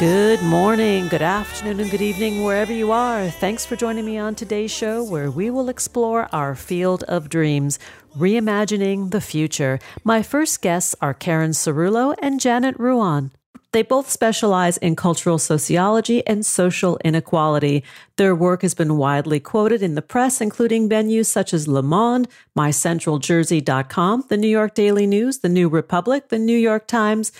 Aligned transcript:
Good 0.00 0.40
morning, 0.40 1.08
good 1.08 1.20
afternoon, 1.20 1.78
and 1.78 1.90
good 1.90 2.00
evening, 2.00 2.42
wherever 2.42 2.72
you 2.72 2.90
are. 2.90 3.28
Thanks 3.28 3.66
for 3.66 3.76
joining 3.76 4.06
me 4.06 4.16
on 4.16 4.34
today's 4.34 4.70
show, 4.70 5.04
where 5.04 5.30
we 5.30 5.50
will 5.50 5.68
explore 5.68 6.26
our 6.32 6.54
field 6.54 7.02
of 7.02 7.28
dreams, 7.28 7.78
reimagining 8.16 9.10
the 9.10 9.20
future. 9.20 9.78
My 10.02 10.22
first 10.22 10.62
guests 10.62 10.96
are 11.02 11.12
Karen 11.12 11.50
Cerulo 11.50 12.14
and 12.22 12.40
Janet 12.40 12.78
Ruane. 12.78 13.30
They 13.72 13.82
both 13.82 14.08
specialize 14.08 14.78
in 14.78 14.96
cultural 14.96 15.38
sociology 15.38 16.26
and 16.26 16.46
social 16.46 16.98
inequality. 17.04 17.84
Their 18.16 18.34
work 18.34 18.62
has 18.62 18.72
been 18.72 18.96
widely 18.96 19.38
quoted 19.38 19.82
in 19.82 19.96
the 19.96 20.02
press, 20.02 20.40
including 20.40 20.88
venues 20.88 21.26
such 21.26 21.52
as 21.52 21.68
Le 21.68 21.82
Monde, 21.82 22.26
MyCentralJersey.com, 22.56 24.24
the 24.30 24.38
New 24.38 24.48
York 24.48 24.74
Daily 24.74 25.06
News, 25.06 25.40
the 25.40 25.50
New 25.50 25.68
Republic, 25.68 26.30
the 26.30 26.38
New 26.38 26.56
York 26.56 26.86
Times, 26.86 27.32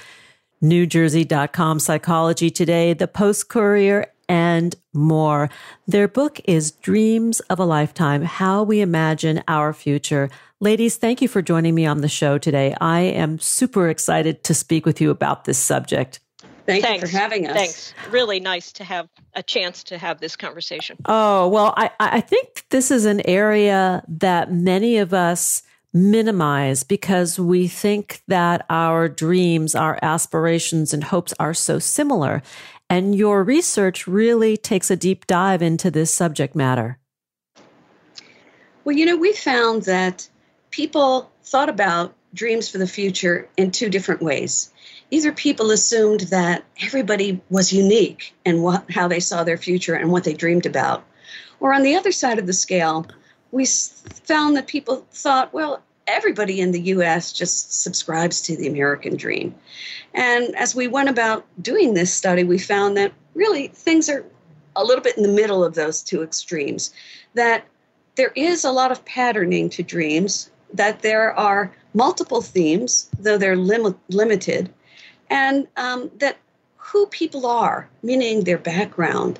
NewJersey.com, 0.63 1.81
Psychology 1.81 2.51
Today, 2.51 2.93
The 2.93 3.09
Post 3.09 3.49
Courier, 3.49 4.07
and 4.29 4.77
more. 4.93 5.51
Their 5.87 6.07
book 6.07 6.41
is 6.45 6.71
Dreams 6.71 7.41
of 7.41 7.59
a 7.59 7.65
Lifetime 7.65 8.23
How 8.23 8.63
We 8.63 8.81
Imagine 8.81 9.43
Our 9.49 9.73
Future. 9.73 10.31
Ladies, 10.61 10.97
thank 10.97 11.23
you 11.23 11.29
for 11.29 11.41
joining 11.41 11.75
me 11.75 11.87
on 11.87 12.03
the 12.03 12.09
show 12.09 12.37
today. 12.37 12.75
I 12.81 13.01
am 13.01 13.39
super 13.39 13.89
excited 13.89 14.45
to 14.45 14.55
speak 14.55 14.85
with 14.85 15.01
you 15.01 15.11
about 15.11 15.47
this 15.47 15.59
subject. 15.59 16.21
Thank 16.67 16.85
Thanks. 16.85 17.03
you 17.03 17.09
for 17.09 17.17
having 17.17 17.47
us. 17.47 17.55
Thanks. 17.55 17.95
Really 18.11 18.39
nice 18.39 18.71
to 18.75 18.85
have 18.85 19.09
a 19.35 19.43
chance 19.43 19.83
to 19.85 19.99
have 19.99 20.21
this 20.21 20.37
conversation. 20.37 20.99
Oh, 21.07 21.49
well, 21.49 21.75
I, 21.77 21.91
I 21.99 22.21
think 22.21 22.67
this 22.69 22.91
is 22.91 23.07
an 23.07 23.27
area 23.27 24.05
that 24.07 24.53
many 24.53 24.99
of 24.99 25.13
us 25.15 25.63
minimize 25.93 26.85
because 26.85 27.39
we 27.39 27.67
think 27.67 28.23
that 28.29 28.65
our 28.71 29.09
dreams, 29.09 29.75
our 29.75 29.99
aspirations, 30.03 30.95
and 30.95 31.05
hopes 31.05 31.35
are 31.39 31.55
so 31.55 31.79
similar. 31.79 32.43
And 32.89 33.15
your 33.15 33.45
research 33.45 34.07
really 34.07 34.57
takes 34.57 34.91
a 34.91 34.97
deep 34.97 35.27
dive 35.27 35.63
into 35.63 35.91
this 35.91 36.13
subject 36.13 36.55
matter. 36.55 36.99
Well, 38.85 38.97
you 38.97 39.07
know, 39.07 39.17
we 39.17 39.33
found 39.33 39.83
that 39.83 40.29
people 40.71 41.31
thought 41.45 41.69
about 41.69 42.15
dreams 42.35 42.69
for 42.69 42.79
the 42.79 42.87
future 42.87 43.49
in 43.57 43.71
two 43.71 43.89
different 43.89 44.23
ways. 44.23 44.73
Either 45.11 45.33
people 45.33 45.71
assumed 45.71 46.21
that 46.21 46.65
everybody 46.83 47.41
was 47.51 47.73
unique 47.73 48.35
in 48.45 48.63
what, 48.63 48.91
how 48.91 49.09
they 49.09 49.21
saw 49.21 49.43
their 49.43 49.57
future 49.57 49.95
and 49.95 50.11
what 50.11 50.25
they 50.25 50.35
dreamed 50.35 50.67
about. 50.67 51.05
Or 51.59 51.75
on 51.75 51.83
the 51.83 51.97
other 51.97 52.13
side 52.13 52.39
of 52.39 52.47
the 52.47 52.53
scale, 52.53 53.07
we 53.53 53.67
found 53.67 54.57
that 54.57 54.67
people 54.67 55.07
thought, 55.13 55.53
well, 55.53 55.83
everybody 56.07 56.61
in 56.61 56.73
the 56.73 56.81
US 56.81 57.33
just 57.33 57.83
subscribes 57.83 58.43
to 58.43 58.57
the 58.57 58.67
American 58.67 59.17
dream. 59.17 59.55
And 60.15 60.55
as 60.57 60.75
we 60.75 60.89
went 60.89 61.09
about 61.09 61.47
doing 61.63 61.95
this 61.95 62.13
study, 62.13 62.45
we 62.45 62.59
found 62.59 62.97
that 62.97 63.13
really 63.35 63.69
things 63.69 64.09
are 64.09 64.25
a 64.77 64.85
little 64.85 65.03
bit 65.03 65.17
in 65.17 65.23
the 65.23 65.29
middle 65.29 65.65
of 65.65 65.75
those 65.75 66.03
two 66.03 66.23
extremes. 66.23 66.93
That 67.35 67.65
there 68.17 68.33
is 68.35 68.65
a 68.65 68.73
lot 68.73 68.93
of 68.93 69.05
patterning 69.05 69.71
to 69.71 69.83
dreams, 69.83 70.51
that 70.75 71.03
there 71.03 71.33
are 71.39 71.73
multiple 71.95 72.43
themes, 72.43 73.09
though 73.19 73.39
they're 73.39 73.57
lim- 73.57 73.99
limited, 74.09 74.73
and 75.29 75.67
um, 75.77 76.11
that 76.19 76.37
who 76.77 77.07
people 77.07 77.47
are, 77.47 77.89
meaning 78.03 78.45
their 78.45 78.59
background, 78.59 79.39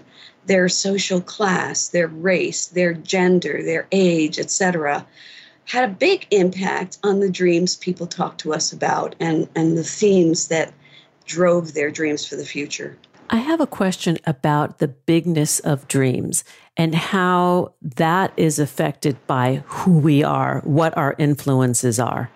their 0.51 0.69
social 0.69 1.21
class, 1.21 1.91
their 1.91 2.09
race, 2.09 2.67
their 2.67 2.93
gender, 2.93 3.63
their 3.63 3.87
age, 3.93 4.37
etc., 4.37 5.07
had 5.67 5.89
a 5.89 5.93
big 5.93 6.27
impact 6.33 6.99
on 7.05 7.21
the 7.21 7.31
dreams 7.31 7.77
people 7.77 8.05
talked 8.05 8.41
to 8.41 8.53
us 8.53 8.73
about 8.73 9.15
and, 9.21 9.49
and 9.55 9.79
the 9.79 9.85
themes 9.85 10.49
that 10.49 10.75
drove 11.25 11.75
their 11.75 11.89
dreams 11.89 12.27
for 12.27 12.35
the 12.35 12.45
future. 12.45 12.99
I 13.31 13.37
have 13.37 13.61
a 13.61 13.67
question 13.67 14.19
about 14.27 14.81
the 14.81 14.89
bigness 14.89 15.61
of 15.61 15.87
dreams 15.87 16.43
and 16.77 16.97
how 16.97 17.75
that 17.81 18.33
is 18.37 18.59
affected 18.59 19.25
by 19.29 19.63
who 19.67 20.01
we 20.01 20.25
are, 20.25 20.63
what 20.65 20.97
our 20.97 21.15
influences 21.17 22.01
are. 22.01 22.29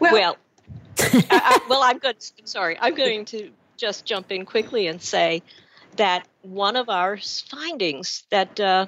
Well, 0.00 0.14
well, 0.14 0.36
I, 0.98 1.26
I, 1.30 1.58
well 1.68 1.82
I'm 1.82 1.98
good. 1.98 2.16
Sorry, 2.44 2.78
I'm 2.80 2.94
going 2.94 3.26
to 3.26 3.50
just 3.76 4.06
jump 4.06 4.32
in 4.32 4.46
quickly 4.46 4.86
and 4.86 5.02
say 5.02 5.42
that 5.96 6.26
one 6.42 6.76
of 6.76 6.88
our 6.88 7.16
findings 7.16 8.24
that 8.30 8.58
uh, 8.60 8.86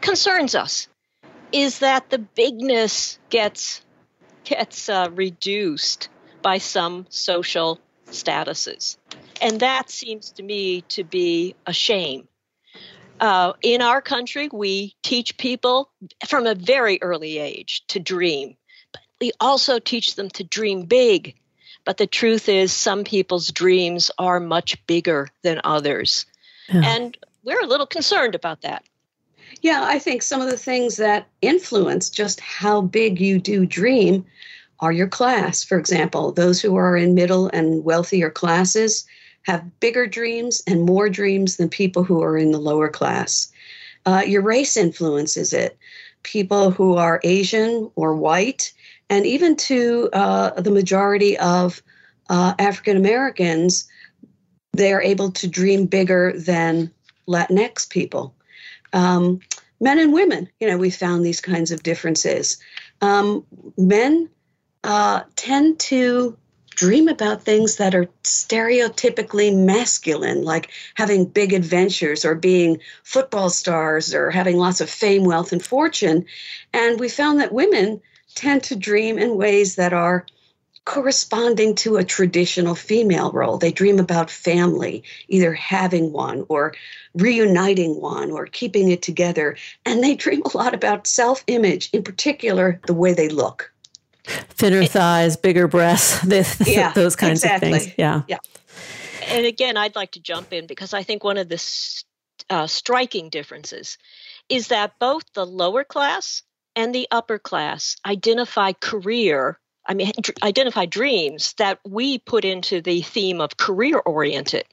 concerns 0.00 0.54
us 0.54 0.88
is 1.52 1.80
that 1.80 2.10
the 2.10 2.18
bigness 2.18 3.18
gets 3.30 3.82
gets 4.44 4.88
uh, 4.88 5.08
reduced 5.12 6.08
by 6.42 6.58
some 6.58 7.06
social 7.10 7.78
statuses, 8.06 8.96
and 9.42 9.60
that 9.60 9.90
seems 9.90 10.32
to 10.32 10.42
me 10.42 10.82
to 10.82 11.04
be 11.04 11.54
a 11.66 11.72
shame. 11.72 12.28
Uh, 13.20 13.52
in 13.62 13.82
our 13.82 14.00
country, 14.00 14.48
we 14.52 14.94
teach 15.02 15.36
people 15.38 15.90
from 16.26 16.46
a 16.46 16.54
very 16.54 17.02
early 17.02 17.38
age 17.38 17.84
to 17.88 17.98
dream, 17.98 18.56
but 18.92 19.02
we 19.20 19.32
also 19.40 19.78
teach 19.78 20.14
them 20.14 20.30
to 20.30 20.44
dream 20.44 20.82
big. 20.82 21.34
But 21.88 21.96
the 21.96 22.06
truth 22.06 22.50
is, 22.50 22.70
some 22.70 23.02
people's 23.02 23.50
dreams 23.50 24.10
are 24.18 24.40
much 24.40 24.76
bigger 24.86 25.30
than 25.40 25.62
others. 25.64 26.26
Yeah. 26.68 26.82
And 26.84 27.16
we're 27.44 27.62
a 27.62 27.66
little 27.66 27.86
concerned 27.86 28.34
about 28.34 28.60
that. 28.60 28.84
Yeah, 29.62 29.84
I 29.86 29.98
think 29.98 30.20
some 30.20 30.42
of 30.42 30.50
the 30.50 30.58
things 30.58 30.98
that 30.98 31.28
influence 31.40 32.10
just 32.10 32.40
how 32.40 32.82
big 32.82 33.22
you 33.22 33.38
do 33.38 33.64
dream 33.64 34.26
are 34.80 34.92
your 34.92 35.08
class. 35.08 35.64
For 35.64 35.78
example, 35.78 36.30
those 36.30 36.60
who 36.60 36.76
are 36.76 36.94
in 36.94 37.14
middle 37.14 37.48
and 37.54 37.82
wealthier 37.82 38.28
classes 38.28 39.06
have 39.44 39.80
bigger 39.80 40.06
dreams 40.06 40.62
and 40.66 40.84
more 40.84 41.08
dreams 41.08 41.56
than 41.56 41.70
people 41.70 42.04
who 42.04 42.22
are 42.22 42.36
in 42.36 42.52
the 42.52 42.58
lower 42.58 42.90
class. 42.90 43.50
Uh, 44.04 44.24
your 44.26 44.42
race 44.42 44.76
influences 44.76 45.54
it. 45.54 45.78
People 46.22 46.70
who 46.70 46.96
are 46.96 47.18
Asian 47.24 47.90
or 47.96 48.14
white, 48.14 48.74
and 49.10 49.26
even 49.26 49.56
to 49.56 50.08
uh, 50.12 50.60
the 50.60 50.70
majority 50.70 51.38
of 51.38 51.82
uh, 52.28 52.54
African 52.58 52.96
Americans, 52.96 53.88
they 54.72 54.92
are 54.92 55.02
able 55.02 55.30
to 55.32 55.48
dream 55.48 55.86
bigger 55.86 56.32
than 56.36 56.90
Latinx 57.26 57.88
people. 57.88 58.34
Um, 58.92 59.40
men 59.80 59.98
and 59.98 60.12
women, 60.12 60.48
you 60.60 60.68
know, 60.68 60.78
we 60.78 60.90
found 60.90 61.24
these 61.24 61.40
kinds 61.40 61.70
of 61.70 61.82
differences. 61.82 62.58
Um, 63.00 63.44
men 63.76 64.28
uh, 64.84 65.22
tend 65.36 65.78
to 65.80 66.36
dream 66.70 67.08
about 67.08 67.42
things 67.42 67.76
that 67.76 67.94
are 67.94 68.06
stereotypically 68.22 69.54
masculine, 69.54 70.44
like 70.44 70.70
having 70.94 71.24
big 71.24 71.52
adventures 71.52 72.24
or 72.24 72.36
being 72.36 72.78
football 73.02 73.50
stars 73.50 74.14
or 74.14 74.30
having 74.30 74.58
lots 74.58 74.80
of 74.80 74.88
fame, 74.88 75.24
wealth, 75.24 75.52
and 75.52 75.64
fortune. 75.64 76.24
And 76.72 77.00
we 77.00 77.08
found 77.08 77.40
that 77.40 77.52
women 77.52 78.00
tend 78.38 78.62
to 78.62 78.76
dream 78.76 79.18
in 79.18 79.36
ways 79.36 79.74
that 79.74 79.92
are 79.92 80.24
corresponding 80.84 81.74
to 81.74 81.96
a 81.96 82.04
traditional 82.04 82.74
female 82.74 83.32
role. 83.32 83.58
They 83.58 83.72
dream 83.72 83.98
about 83.98 84.30
family, 84.30 85.02
either 85.26 85.52
having 85.52 86.12
one 86.12 86.46
or 86.48 86.72
reuniting 87.14 88.00
one 88.00 88.30
or 88.30 88.46
keeping 88.46 88.90
it 88.90 89.02
together. 89.02 89.56
And 89.84 90.02
they 90.02 90.14
dream 90.14 90.42
a 90.42 90.56
lot 90.56 90.72
about 90.72 91.06
self 91.06 91.42
image, 91.48 91.90
in 91.92 92.04
particular, 92.04 92.80
the 92.86 92.94
way 92.94 93.12
they 93.12 93.28
look. 93.28 93.72
Thinner 94.24 94.84
thighs, 94.84 95.36
bigger 95.36 95.66
breasts, 95.66 96.24
yeah, 96.66 96.92
those 96.92 97.16
kinds 97.16 97.42
exactly. 97.42 97.72
of 97.72 97.82
things. 97.82 97.94
Yeah. 97.98 98.22
Yeah. 98.28 98.38
And 99.26 99.46
again, 99.46 99.76
I'd 99.76 99.96
like 99.96 100.12
to 100.12 100.20
jump 100.20 100.52
in 100.52 100.66
because 100.66 100.94
I 100.94 101.02
think 101.02 101.24
one 101.24 101.38
of 101.38 101.48
the 101.48 102.04
uh, 102.50 102.66
striking 102.66 103.30
differences 103.30 103.98
is 104.48 104.68
that 104.68 104.98
both 104.98 105.24
the 105.34 105.44
lower 105.44 105.84
class 105.84 106.42
and 106.78 106.94
the 106.94 107.08
upper 107.10 107.38
class 107.38 107.96
identify 108.06 108.72
career 108.72 109.58
I 109.90 109.94
mean, 109.94 110.12
identify 110.42 110.84
dreams 110.84 111.54
that 111.54 111.80
we 111.82 112.18
put 112.18 112.44
into 112.44 112.82
the 112.82 113.00
theme 113.00 113.40
of 113.40 113.56
career 113.56 113.98
oriented. 113.98 114.64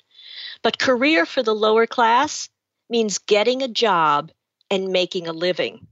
But 0.61 0.77
career 0.77 1.25
for 1.25 1.41
the 1.41 1.55
lower 1.55 1.87
class 1.87 2.49
means 2.89 3.19
getting 3.19 3.61
a 3.61 3.69
job 3.69 4.31
and 4.69 4.89
making 4.89 5.27
a 5.27 5.33
living. 5.33 5.87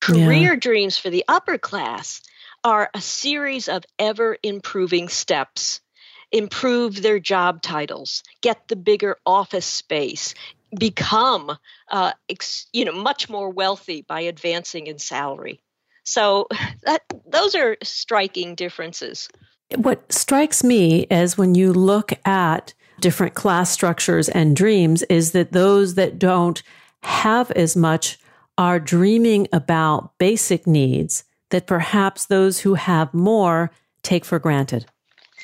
Career 0.00 0.54
yeah. 0.54 0.56
dreams 0.56 0.96
for 0.96 1.10
the 1.10 1.24
upper 1.28 1.58
class 1.58 2.22
are 2.64 2.88
a 2.94 3.02
series 3.02 3.68
of 3.68 3.84
ever 3.98 4.38
improving 4.42 5.10
steps. 5.10 5.80
Improve 6.32 7.02
their 7.02 7.18
job 7.18 7.60
titles, 7.60 8.22
get 8.40 8.68
the 8.68 8.76
bigger 8.76 9.16
office 9.26 9.66
space, 9.66 10.34
become 10.76 11.56
uh, 11.90 12.12
ex, 12.28 12.66
you 12.72 12.84
know 12.84 12.92
much 12.92 13.28
more 13.28 13.50
wealthy 13.50 14.02
by 14.02 14.20
advancing 14.20 14.86
in 14.86 14.98
salary. 14.98 15.60
So 16.04 16.48
that 16.84 17.02
those 17.26 17.54
are 17.54 17.76
striking 17.82 18.54
differences. 18.54 19.28
What 19.76 20.12
strikes 20.12 20.64
me 20.64 21.02
is 21.10 21.36
when 21.36 21.54
you 21.54 21.72
look 21.72 22.12
at 22.26 22.72
different 23.00 23.34
class 23.34 23.70
structures 23.70 24.28
and 24.28 24.56
dreams 24.56 25.02
is 25.04 25.32
that 25.32 25.52
those 25.52 25.94
that 25.94 26.18
don't 26.18 26.62
have 27.02 27.50
as 27.52 27.76
much 27.76 28.18
are 28.56 28.80
dreaming 28.80 29.46
about 29.52 30.18
basic 30.18 30.66
needs 30.66 31.24
that 31.50 31.66
perhaps 31.66 32.26
those 32.26 32.60
who 32.60 32.74
have 32.74 33.12
more 33.14 33.70
take 34.02 34.24
for 34.24 34.38
granted. 34.38 34.86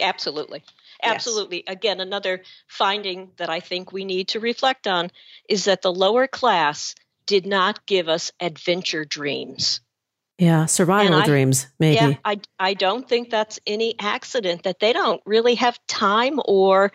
Absolutely. 0.01 0.63
Absolutely. 1.03 1.65
Yes. 1.67 1.75
Again, 1.75 2.01
another 2.01 2.43
finding 2.67 3.31
that 3.37 3.51
I 3.51 3.61
think 3.61 3.93
we 3.93 4.05
need 4.05 4.29
to 4.29 4.41
reflect 4.41 4.87
on 4.87 5.11
is 5.49 5.65
that 5.65 5.83
the 5.83 5.93
lower 5.93 6.27
class 6.27 6.95
did 7.27 7.47
not 7.47 7.87
give 7.87 8.09
us 8.09 8.33
adventure 8.41 9.05
dreams. 9.05 9.81
Yeah, 10.39 10.67
survival 10.67 11.21
I, 11.21 11.25
dreams, 11.25 11.69
maybe. 11.79 11.95
Yeah, 11.95 12.15
I, 12.25 12.41
I 12.59 12.75
don't 12.75 13.09
think 13.09 13.31
that's 13.31 13.61
any 13.67 13.95
accident 14.01 14.65
that 14.65 14.81
they 14.81 14.93
don't 14.93 15.23
really 15.25 15.55
have 15.55 15.79
time 15.87 16.41
or 16.45 16.93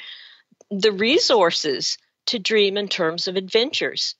the 0.69 0.91
resources 0.91 1.97
to 2.27 2.37
dream 2.37 2.77
in 2.77 2.89
terms 2.89 3.27
of 3.27 3.37
adventures. 3.37 4.15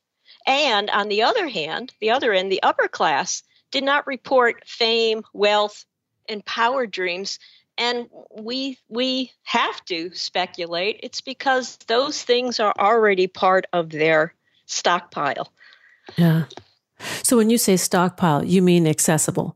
And 0.48 0.90
on 0.90 1.10
the 1.10 1.24
other 1.24 1.48
hand, 1.48 1.94
the 2.00 2.12
other 2.12 2.34
end, 2.34 2.52
the 2.52 2.64
upper 2.64 2.88
class 2.88 3.44
did 3.72 3.84
not 3.84 4.08
report 4.08 4.64
fame, 4.66 5.24
wealth, 5.34 5.86
and 6.28 6.46
power 6.46 6.88
dreams. 6.88 7.40
And 7.80 8.10
we 8.38 8.78
we 8.90 9.32
have 9.44 9.84
to 9.86 10.14
speculate 10.14 11.00
it's 11.02 11.22
because 11.22 11.78
those 11.88 12.22
things 12.22 12.60
are 12.60 12.74
already 12.78 13.26
part 13.26 13.66
of 13.74 13.90
their 13.90 14.34
stockpile. 14.66 15.52
Yeah. 16.18 16.46
So 17.24 17.38
when 17.38 17.50
you 17.50 17.58
say 17.58 17.78
stockpile, 17.78 18.44
you 18.44 18.62
mean 18.62 18.86
accessible? 18.86 19.56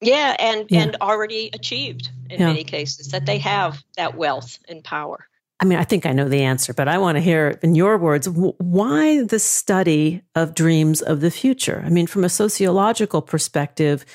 Yeah, 0.00 0.34
and 0.38 0.66
yeah. 0.68 0.80
and 0.80 0.96
already 1.00 1.50
achieved 1.52 2.10
in 2.28 2.40
yeah. 2.40 2.46
many 2.48 2.64
cases 2.64 3.08
that 3.08 3.26
they 3.26 3.38
have 3.38 3.82
that 3.96 4.16
wealth 4.16 4.58
and 4.68 4.82
power. 4.82 5.26
I 5.60 5.66
mean, 5.66 5.78
I 5.78 5.84
think 5.84 6.06
I 6.06 6.12
know 6.12 6.26
the 6.26 6.42
answer, 6.42 6.72
but 6.72 6.88
I 6.88 6.96
want 6.96 7.16
to 7.16 7.20
hear 7.20 7.58
in 7.62 7.74
your 7.74 7.98
words 7.98 8.26
why 8.28 9.22
the 9.22 9.38
study 9.38 10.22
of 10.34 10.54
dreams 10.54 11.02
of 11.02 11.20
the 11.20 11.30
future? 11.30 11.82
I 11.84 11.90
mean, 11.90 12.06
from 12.06 12.24
a 12.24 12.30
sociological 12.30 13.20
perspective, 13.20 14.06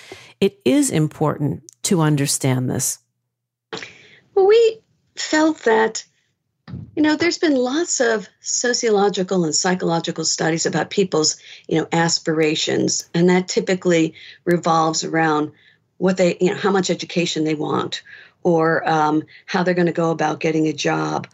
it 0.42 0.60
is 0.66 0.90
important 0.90 1.62
to 1.84 2.02
understand 2.02 2.70
this. 2.70 2.98
Well, 4.36 4.48
we 4.48 4.80
felt 5.16 5.60
that, 5.60 6.04
you 6.96 7.02
know, 7.02 7.16
there's 7.16 7.38
been 7.38 7.56
lots 7.56 8.02
of 8.02 8.28
sociological 8.42 9.46
and 9.46 9.56
psychological 9.56 10.26
studies 10.26 10.66
about 10.66 10.90
people's, 10.90 11.38
you 11.68 11.80
know, 11.80 11.88
aspirations, 11.92 13.10
and 13.14 13.30
that 13.30 13.48
typically 13.48 14.14
revolves 14.44 15.06
around 15.06 15.54
what 15.98 16.18
they, 16.18 16.38
you 16.42 16.52
know, 16.52 16.58
how 16.58 16.72
much 16.72 16.90
education 16.90 17.46
they 17.46 17.56
want 17.56 18.04
or 18.44 18.88
um, 18.88 19.24
how 19.46 19.64
they're 19.64 19.74
going 19.74 19.88
to 19.88 19.94
go 19.94 20.12
about 20.12 20.42
getting 20.42 20.68
a 20.68 20.74
job. 20.74 21.28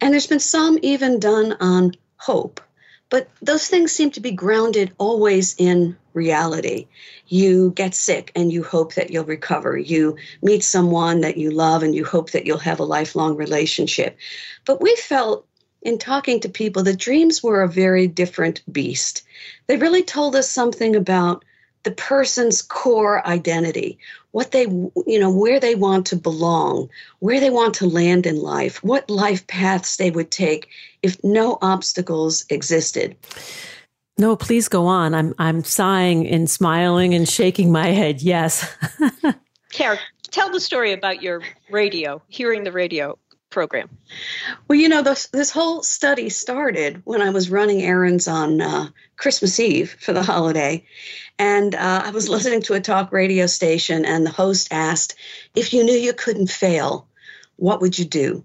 And 0.00 0.12
there's 0.12 0.26
been 0.26 0.40
some 0.40 0.78
even 0.80 1.20
done 1.20 1.56
on 1.60 1.92
hope. 2.16 2.60
But 3.08 3.28
those 3.40 3.68
things 3.68 3.92
seem 3.92 4.10
to 4.12 4.20
be 4.20 4.32
grounded 4.32 4.92
always 4.98 5.54
in 5.58 5.96
reality. 6.16 6.88
You 7.28 7.70
get 7.72 7.94
sick 7.94 8.32
and 8.34 8.52
you 8.52 8.64
hope 8.64 8.94
that 8.94 9.10
you'll 9.10 9.24
recover. 9.24 9.76
You 9.76 10.16
meet 10.42 10.64
someone 10.64 11.20
that 11.20 11.36
you 11.36 11.50
love 11.50 11.82
and 11.82 11.94
you 11.94 12.04
hope 12.04 12.30
that 12.32 12.46
you'll 12.46 12.58
have 12.58 12.80
a 12.80 12.84
lifelong 12.84 13.36
relationship. 13.36 14.16
But 14.64 14.80
we 14.80 14.96
felt 14.96 15.46
in 15.82 15.98
talking 15.98 16.40
to 16.40 16.48
people 16.48 16.82
that 16.82 16.98
dreams 16.98 17.42
were 17.42 17.62
a 17.62 17.68
very 17.68 18.08
different 18.08 18.62
beast. 18.72 19.22
They 19.68 19.76
really 19.76 20.02
told 20.02 20.34
us 20.34 20.50
something 20.50 20.96
about 20.96 21.44
the 21.84 21.92
person's 21.92 22.62
core 22.62 23.24
identity, 23.28 23.96
what 24.32 24.50
they, 24.50 24.62
you 24.62 25.20
know, 25.20 25.30
where 25.30 25.60
they 25.60 25.76
want 25.76 26.06
to 26.06 26.16
belong, 26.16 26.90
where 27.20 27.38
they 27.38 27.50
want 27.50 27.74
to 27.74 27.86
land 27.86 28.26
in 28.26 28.42
life, 28.42 28.82
what 28.82 29.08
life 29.08 29.46
paths 29.46 29.96
they 29.96 30.10
would 30.10 30.32
take 30.32 30.68
if 31.02 31.22
no 31.22 31.58
obstacles 31.62 32.44
existed. 32.50 33.16
No, 34.18 34.36
please 34.36 34.68
go 34.68 34.86
on. 34.86 35.14
I'm 35.14 35.34
I'm 35.38 35.62
sighing 35.62 36.26
and 36.26 36.48
smiling 36.48 37.14
and 37.14 37.28
shaking 37.28 37.70
my 37.70 37.88
head. 37.88 38.22
Yes. 38.22 38.74
Karen, 39.72 39.98
tell 40.30 40.50
the 40.50 40.60
story 40.60 40.92
about 40.92 41.22
your 41.22 41.42
radio, 41.70 42.22
hearing 42.28 42.64
the 42.64 42.72
radio 42.72 43.18
program? 43.56 43.88
Well, 44.68 44.78
you 44.78 44.88
know, 44.88 45.00
this, 45.00 45.28
this 45.28 45.50
whole 45.50 45.82
study 45.82 46.28
started 46.28 47.00
when 47.04 47.22
I 47.22 47.30
was 47.30 47.50
running 47.50 47.80
errands 47.82 48.28
on 48.28 48.60
uh, 48.60 48.88
Christmas 49.16 49.58
Eve 49.58 49.96
for 49.98 50.12
the 50.12 50.22
holiday. 50.22 50.84
And 51.38 51.74
uh, 51.74 52.02
I 52.04 52.10
was 52.10 52.28
listening 52.34 52.60
to 52.62 52.74
a 52.74 52.80
talk 52.80 53.12
radio 53.12 53.46
station, 53.46 54.04
and 54.04 54.26
the 54.26 54.30
host 54.30 54.68
asked, 54.70 55.14
If 55.54 55.72
you 55.72 55.84
knew 55.84 55.94
you 55.94 56.12
couldn't 56.12 56.50
fail, 56.50 57.08
what 57.56 57.80
would 57.80 57.98
you 57.98 58.04
do? 58.04 58.44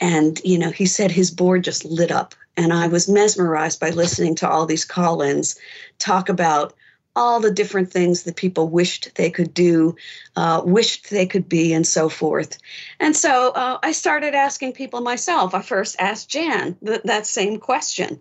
And, 0.00 0.40
you 0.44 0.58
know, 0.58 0.70
he 0.72 0.86
said 0.86 1.12
his 1.12 1.30
board 1.30 1.62
just 1.62 1.84
lit 1.84 2.10
up. 2.10 2.34
And 2.56 2.72
I 2.72 2.86
was 2.86 3.08
mesmerized 3.08 3.80
by 3.80 3.90
listening 3.90 4.36
to 4.36 4.48
all 4.48 4.66
these 4.66 4.84
call 4.84 5.22
ins 5.22 5.56
talk 5.98 6.28
about 6.28 6.74
all 7.16 7.40
the 7.40 7.50
different 7.50 7.92
things 7.92 8.24
that 8.24 8.36
people 8.36 8.68
wished 8.68 9.14
they 9.14 9.30
could 9.30 9.54
do, 9.54 9.94
uh, 10.36 10.62
wished 10.64 11.10
they 11.10 11.26
could 11.26 11.48
be, 11.48 11.72
and 11.72 11.86
so 11.86 12.08
forth. 12.08 12.58
And 12.98 13.16
so 13.16 13.50
uh, 13.50 13.78
I 13.82 13.92
started 13.92 14.34
asking 14.34 14.72
people 14.72 15.00
myself. 15.00 15.54
I 15.54 15.62
first 15.62 15.96
asked 15.98 16.28
Jan 16.28 16.76
th- 16.84 17.02
that 17.04 17.26
same 17.26 17.58
question. 17.58 18.20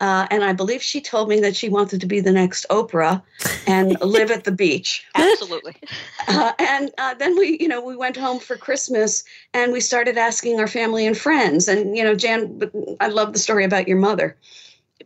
Uh, 0.00 0.26
and 0.30 0.44
I 0.44 0.52
believe 0.52 0.82
she 0.82 1.00
told 1.00 1.28
me 1.28 1.40
that 1.40 1.56
she 1.56 1.68
wanted 1.68 2.00
to 2.00 2.06
be 2.06 2.20
the 2.20 2.32
next 2.32 2.66
Oprah 2.68 3.22
and 3.66 3.98
live 4.02 4.30
at 4.30 4.44
the 4.44 4.52
beach. 4.52 5.04
Absolutely. 5.14 5.76
Uh, 6.28 6.52
and 6.58 6.90
uh, 6.98 7.14
then 7.14 7.38
we, 7.38 7.56
you 7.60 7.68
know, 7.68 7.80
we 7.80 7.94
went 7.94 8.16
home 8.16 8.40
for 8.40 8.56
Christmas 8.56 9.22
and 9.54 9.72
we 9.72 9.78
started 9.78 10.18
asking 10.18 10.58
our 10.58 10.66
family 10.66 11.06
and 11.06 11.16
friends. 11.16 11.68
And 11.68 11.96
you 11.96 12.02
know, 12.02 12.16
Jan, 12.16 12.60
I 12.98 13.06
love 13.06 13.32
the 13.32 13.38
story 13.38 13.64
about 13.64 13.86
your 13.86 13.98
mother 13.98 14.36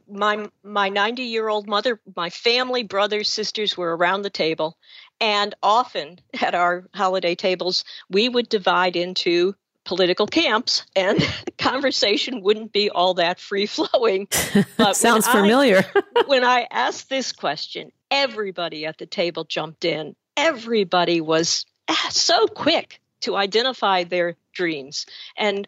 my 0.09 0.49
my 0.63 0.89
90 0.89 1.23
year 1.23 1.49
old 1.49 1.67
mother 1.67 2.01
my 2.17 2.31
family 2.31 2.83
brothers 2.83 3.29
sisters 3.29 3.77
were 3.77 3.97
around 3.97 4.23
the 4.23 4.31
table 4.31 4.77
and 5.21 5.55
often 5.63 6.21
at 6.41 6.55
our 6.55 6.89
holiday 6.95 7.35
tables 7.35 7.85
we 8.09 8.29
would 8.29 8.49
divide 8.49 8.97
into 8.97 9.55
political 9.91 10.29
camps 10.29 10.85
and 10.95 11.19
conversation 11.59 12.43
wouldn't 12.43 12.73
be 12.73 12.89
all 12.91 13.15
that 13.15 13.41
free 13.41 13.67
flowing 13.67 14.29
but 14.77 14.95
sounds 14.95 15.27
familiar 15.27 15.85
I, 15.97 16.23
when 16.29 16.45
i 16.45 16.69
asked 16.71 17.11
this 17.11 17.33
question 17.33 17.91
everybody 18.09 18.87
at 18.87 18.99
the 18.99 19.07
table 19.07 19.43
jumped 19.43 19.85
in 19.85 20.15
everybody 20.37 21.21
was 21.21 21.67
so 22.11 22.47
quick 22.47 23.01
to 23.23 23.35
identify 23.35 24.05
their 24.05 24.37
dreams 24.53 25.07
and 25.37 25.67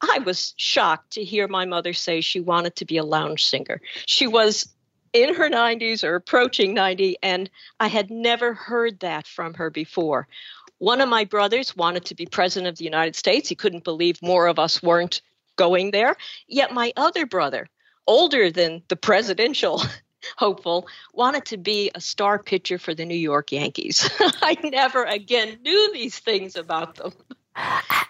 I 0.00 0.20
was 0.20 0.54
shocked 0.56 1.14
to 1.14 1.24
hear 1.24 1.48
my 1.48 1.64
mother 1.64 1.92
say 1.92 2.20
she 2.20 2.38
wanted 2.38 2.76
to 2.76 2.84
be 2.84 2.98
a 2.98 3.04
lounge 3.04 3.44
singer. 3.44 3.80
She 4.06 4.28
was 4.28 4.72
in 5.12 5.34
her 5.34 5.50
90s 5.50 6.04
or 6.04 6.14
approaching 6.14 6.72
90, 6.72 7.16
and 7.20 7.50
I 7.80 7.88
had 7.88 8.08
never 8.08 8.54
heard 8.54 9.00
that 9.00 9.26
from 9.26 9.54
her 9.54 9.70
before. 9.70 10.28
One 10.78 11.00
of 11.00 11.08
my 11.08 11.24
brothers 11.24 11.76
wanted 11.76 12.04
to 12.06 12.14
be 12.14 12.26
president 12.26 12.68
of 12.68 12.78
the 12.78 12.84
United 12.84 13.16
States. 13.16 13.48
He 13.48 13.54
couldn't 13.54 13.84
believe 13.84 14.22
more 14.22 14.46
of 14.46 14.58
us 14.58 14.82
weren't 14.82 15.20
going 15.56 15.90
there. 15.90 16.16
Yet 16.46 16.72
my 16.72 16.92
other 16.96 17.26
brother, 17.26 17.68
older 18.06 18.50
than 18.50 18.82
the 18.88 18.96
presidential 18.96 19.82
hopeful, 20.36 20.88
wanted 21.12 21.44
to 21.46 21.56
be 21.56 21.90
a 21.94 22.00
star 22.00 22.42
pitcher 22.42 22.78
for 22.78 22.94
the 22.94 23.04
New 23.04 23.16
York 23.16 23.52
Yankees. 23.52 24.08
I 24.20 24.56
never 24.64 25.04
again 25.04 25.58
knew 25.62 25.92
these 25.92 26.18
things 26.18 26.56
about 26.56 26.96
them. 26.96 27.12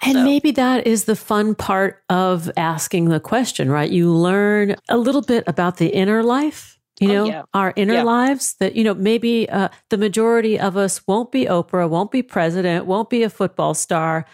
And 0.03 0.15
so. 0.15 0.25
maybe 0.25 0.51
that 0.53 0.87
is 0.87 1.05
the 1.05 1.17
fun 1.17 1.55
part 1.55 2.03
of 2.09 2.51
asking 2.57 3.09
the 3.09 3.21
question, 3.21 3.71
right? 3.71 3.91
You 3.91 4.13
learn 4.13 4.77
a 4.89 4.97
little 4.99 5.23
bit 5.23 5.45
about 5.47 5.79
the 5.79 5.89
inner 5.89 6.23
life, 6.23 6.78
you 7.01 7.11
oh, 7.11 7.15
know, 7.15 7.25
yeah. 7.27 7.43
our 7.55 7.73
inner 7.77 7.95
yeah. 7.95 8.03
lives 8.03 8.55
that, 8.55 8.75
you 8.75 8.85
know, 8.85 8.95
maybe 8.95 9.49
uh, 9.49 9.69
the 9.89 9.99
majority 9.99 10.59
of 10.59 10.77
us 10.77 11.07
won't 11.07 11.31
be 11.33 11.47
Oprah, 11.47 11.89
won't 11.89 12.11
be 12.11 12.23
president, 12.23 12.87
won't 12.87 13.11
be 13.11 13.23
a 13.23 13.31
football 13.31 13.75
star, 13.75 14.27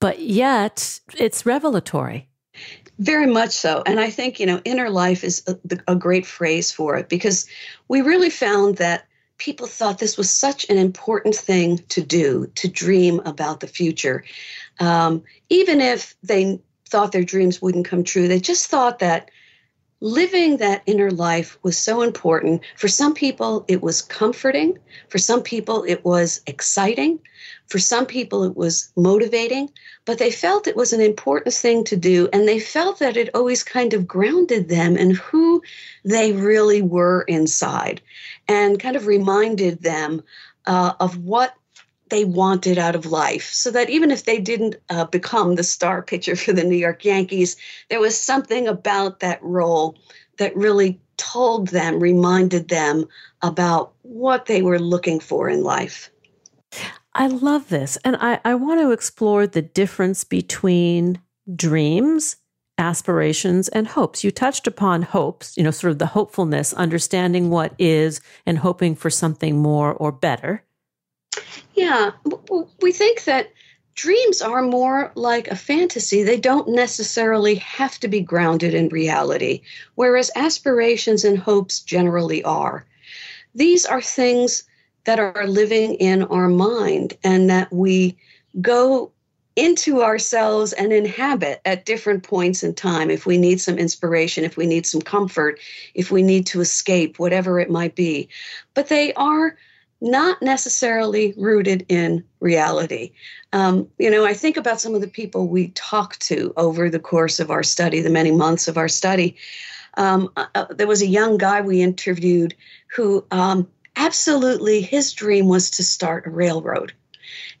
but 0.00 0.20
yet 0.20 1.00
it's 1.18 1.46
revelatory. 1.46 2.28
Very 2.98 3.26
much 3.26 3.52
so. 3.52 3.82
And 3.86 3.98
I 3.98 4.10
think, 4.10 4.38
you 4.38 4.46
know, 4.46 4.60
inner 4.64 4.90
life 4.90 5.24
is 5.24 5.42
a, 5.46 5.56
a, 5.88 5.96
great 5.96 6.26
phrase 6.26 6.70
for 6.70 6.96
it 6.96 7.08
because 7.08 7.46
we 7.88 8.02
really 8.02 8.28
found 8.28 8.76
that 8.76 9.06
people 9.38 9.66
thought 9.66 9.98
this 9.98 10.18
was 10.18 10.28
such 10.28 10.68
an 10.68 10.76
important 10.76 11.34
thing 11.34 11.78
to 11.88 12.02
do, 12.02 12.46
to 12.56 12.68
dream 12.68 13.20
about 13.24 13.60
the 13.60 13.66
future. 13.66 14.22
Um, 14.80 15.22
even 15.48 15.80
if 15.80 16.14
they 16.22 16.60
thought 16.90 17.12
their 17.12 17.24
dreams 17.24 17.62
wouldn't 17.62 17.86
come 17.86 18.04
true, 18.04 18.28
they 18.28 18.40
just 18.40 18.66
thought 18.66 18.98
that 18.98 19.30
living 20.00 20.56
that 20.56 20.82
inner 20.86 21.10
life 21.10 21.58
was 21.62 21.76
so 21.76 22.02
important. 22.02 22.62
For 22.76 22.88
some 22.88 23.14
people, 23.14 23.64
it 23.68 23.82
was 23.82 24.02
comforting. 24.02 24.78
For 25.08 25.18
some 25.18 25.42
people, 25.42 25.84
it 25.84 26.04
was 26.04 26.40
exciting. 26.46 27.18
For 27.66 27.78
some 27.78 28.06
people, 28.06 28.44
it 28.44 28.56
was 28.56 28.90
motivating. 28.96 29.70
But 30.06 30.18
they 30.18 30.30
felt 30.30 30.66
it 30.66 30.76
was 30.76 30.92
an 30.92 31.00
important 31.00 31.54
thing 31.54 31.84
to 31.84 31.96
do. 31.96 32.28
And 32.32 32.48
they 32.48 32.58
felt 32.58 32.98
that 33.00 33.16
it 33.16 33.34
always 33.34 33.62
kind 33.62 33.92
of 33.92 34.06
grounded 34.06 34.68
them 34.68 34.96
in 34.96 35.10
who 35.10 35.62
they 36.04 36.32
really 36.32 36.82
were 36.82 37.22
inside 37.22 38.00
and 38.48 38.80
kind 38.80 38.96
of 38.96 39.06
reminded 39.06 39.82
them 39.82 40.22
uh, 40.66 40.94
of 41.00 41.18
what 41.18 41.54
they 42.10 42.24
wanted 42.24 42.78
out 42.78 42.94
of 42.94 43.06
life 43.06 43.50
so 43.52 43.70
that 43.70 43.90
even 43.90 44.10
if 44.10 44.24
they 44.24 44.38
didn't 44.38 44.76
uh, 44.90 45.04
become 45.06 45.54
the 45.54 45.64
star 45.64 46.02
pitcher 46.02 46.36
for 46.36 46.52
the 46.52 46.64
New 46.64 46.76
York 46.76 47.04
Yankees, 47.04 47.56
there 47.88 48.00
was 48.00 48.20
something 48.20 48.68
about 48.68 49.20
that 49.20 49.42
role 49.42 49.96
that 50.38 50.56
really 50.56 51.00
told 51.16 51.68
them, 51.68 52.00
reminded 52.00 52.68
them 52.68 53.06
about 53.42 53.92
what 54.02 54.46
they 54.46 54.62
were 54.62 54.78
looking 54.78 55.20
for 55.20 55.48
in 55.48 55.62
life. 55.62 56.10
I 57.14 57.26
love 57.26 57.68
this. 57.68 57.96
And 58.04 58.16
I, 58.16 58.40
I 58.44 58.54
want 58.54 58.80
to 58.80 58.92
explore 58.92 59.46
the 59.46 59.62
difference 59.62 60.24
between 60.24 61.20
dreams, 61.54 62.36
aspirations, 62.78 63.68
and 63.68 63.88
hopes. 63.88 64.24
You 64.24 64.30
touched 64.30 64.66
upon 64.66 65.02
hopes, 65.02 65.56
you 65.56 65.62
know, 65.62 65.70
sort 65.70 65.90
of 65.90 65.98
the 65.98 66.06
hopefulness, 66.06 66.72
understanding 66.72 67.50
what 67.50 67.74
is 67.78 68.20
and 68.46 68.58
hoping 68.58 68.94
for 68.94 69.10
something 69.10 69.58
more 69.58 69.92
or 69.92 70.12
better. 70.12 70.64
Yeah, 71.74 72.12
we 72.80 72.92
think 72.92 73.24
that 73.24 73.52
dreams 73.94 74.40
are 74.40 74.62
more 74.62 75.12
like 75.14 75.48
a 75.48 75.56
fantasy. 75.56 76.22
They 76.22 76.38
don't 76.38 76.68
necessarily 76.68 77.56
have 77.56 77.98
to 78.00 78.08
be 78.08 78.20
grounded 78.20 78.74
in 78.74 78.88
reality, 78.88 79.62
whereas 79.94 80.30
aspirations 80.36 81.24
and 81.24 81.38
hopes 81.38 81.80
generally 81.80 82.42
are. 82.44 82.86
These 83.54 83.84
are 83.84 84.00
things 84.00 84.64
that 85.04 85.18
are 85.18 85.46
living 85.46 85.94
in 85.94 86.22
our 86.24 86.48
mind 86.48 87.14
and 87.24 87.50
that 87.50 87.72
we 87.72 88.16
go 88.60 89.10
into 89.56 90.02
ourselves 90.02 90.72
and 90.72 90.92
inhabit 90.92 91.60
at 91.64 91.84
different 91.84 92.22
points 92.22 92.62
in 92.62 92.74
time 92.74 93.10
if 93.10 93.26
we 93.26 93.36
need 93.36 93.60
some 93.60 93.76
inspiration, 93.76 94.44
if 94.44 94.56
we 94.56 94.66
need 94.66 94.86
some 94.86 95.02
comfort, 95.02 95.58
if 95.94 96.10
we 96.10 96.22
need 96.22 96.46
to 96.46 96.60
escape, 96.60 97.18
whatever 97.18 97.58
it 97.58 97.68
might 97.68 97.94
be. 97.94 98.28
But 98.74 98.88
they 98.88 99.12
are 99.14 99.56
not 100.00 100.40
necessarily 100.40 101.34
rooted 101.36 101.84
in 101.88 102.24
reality. 102.40 103.12
Um, 103.52 103.88
you 103.98 104.10
know, 104.10 104.24
I 104.24 104.34
think 104.34 104.56
about 104.56 104.80
some 104.80 104.94
of 104.94 105.00
the 105.00 105.08
people 105.08 105.48
we 105.48 105.68
talked 105.68 106.20
to 106.28 106.52
over 106.56 106.88
the 106.88 106.98
course 106.98 107.38
of 107.40 107.50
our 107.50 107.62
study, 107.62 108.00
the 108.00 108.10
many 108.10 108.30
months 108.30 108.68
of 108.68 108.78
our 108.78 108.88
study. 108.88 109.36
Um, 109.96 110.30
uh, 110.36 110.46
uh, 110.54 110.66
there 110.70 110.86
was 110.86 111.02
a 111.02 111.06
young 111.06 111.36
guy 111.36 111.60
we 111.60 111.82
interviewed 111.82 112.54
who 112.94 113.24
um, 113.30 113.68
absolutely 113.96 114.80
his 114.80 115.12
dream 115.12 115.48
was 115.48 115.70
to 115.70 115.82
start 115.82 116.26
a 116.26 116.30
railroad. 116.30 116.92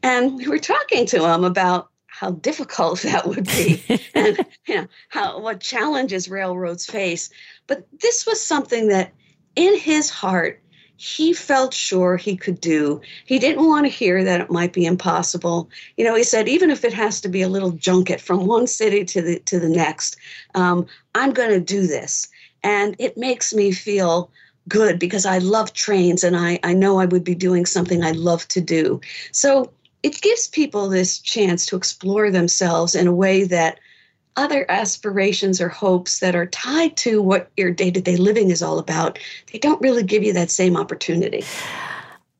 And 0.02 0.36
we 0.36 0.48
were 0.48 0.58
talking 0.58 1.06
to 1.06 1.28
him 1.28 1.44
about 1.44 1.90
how 2.06 2.32
difficult 2.32 3.00
that 3.02 3.26
would 3.26 3.46
be 3.46 3.82
and 4.14 4.38
you 4.66 4.76
know 4.76 4.86
how 5.08 5.40
what 5.40 5.60
challenges 5.60 6.28
railroads 6.28 6.84
face 6.84 7.30
but 7.66 7.86
this 8.00 8.26
was 8.26 8.42
something 8.42 8.88
that 8.88 9.14
in 9.56 9.78
his 9.78 10.10
heart 10.10 10.60
he 11.00 11.32
felt 11.32 11.72
sure 11.72 12.18
he 12.18 12.36
could 12.36 12.60
do. 12.60 13.00
He 13.24 13.38
didn't 13.38 13.66
want 13.66 13.86
to 13.86 13.90
hear 13.90 14.22
that 14.22 14.42
it 14.42 14.50
might 14.50 14.74
be 14.74 14.84
impossible. 14.84 15.70
You 15.96 16.04
know, 16.04 16.14
he 16.14 16.22
said, 16.22 16.46
even 16.46 16.70
if 16.70 16.84
it 16.84 16.92
has 16.92 17.22
to 17.22 17.28
be 17.30 17.40
a 17.40 17.48
little 17.48 17.70
junket 17.70 18.20
from 18.20 18.46
one 18.46 18.66
city 18.66 19.06
to 19.06 19.22
the 19.22 19.38
to 19.38 19.58
the 19.58 19.70
next, 19.70 20.18
um, 20.54 20.86
I'm 21.14 21.32
going 21.32 21.52
to 21.52 21.60
do 21.60 21.86
this, 21.86 22.28
and 22.62 22.96
it 22.98 23.16
makes 23.16 23.54
me 23.54 23.72
feel 23.72 24.30
good 24.68 24.98
because 24.98 25.24
I 25.24 25.38
love 25.38 25.72
trains 25.72 26.22
and 26.22 26.36
I 26.36 26.60
I 26.62 26.74
know 26.74 27.00
I 27.00 27.06
would 27.06 27.24
be 27.24 27.34
doing 27.34 27.64
something 27.64 28.04
I 28.04 28.10
love 28.10 28.46
to 28.48 28.60
do. 28.60 29.00
So 29.32 29.72
it 30.02 30.20
gives 30.20 30.48
people 30.48 30.90
this 30.90 31.18
chance 31.18 31.64
to 31.66 31.76
explore 31.76 32.30
themselves 32.30 32.94
in 32.94 33.06
a 33.06 33.14
way 33.14 33.44
that 33.44 33.80
other 34.40 34.64
aspirations 34.68 35.60
or 35.60 35.68
hopes 35.68 36.20
that 36.20 36.34
are 36.34 36.46
tied 36.46 36.96
to 36.96 37.22
what 37.22 37.50
your 37.56 37.70
day 37.70 37.90
to 37.90 38.00
day 38.00 38.16
living 38.16 38.50
is 38.50 38.62
all 38.62 38.78
about, 38.78 39.18
they 39.52 39.58
don't 39.58 39.80
really 39.80 40.02
give 40.02 40.22
you 40.22 40.32
that 40.32 40.50
same 40.50 40.76
opportunity. 40.76 41.44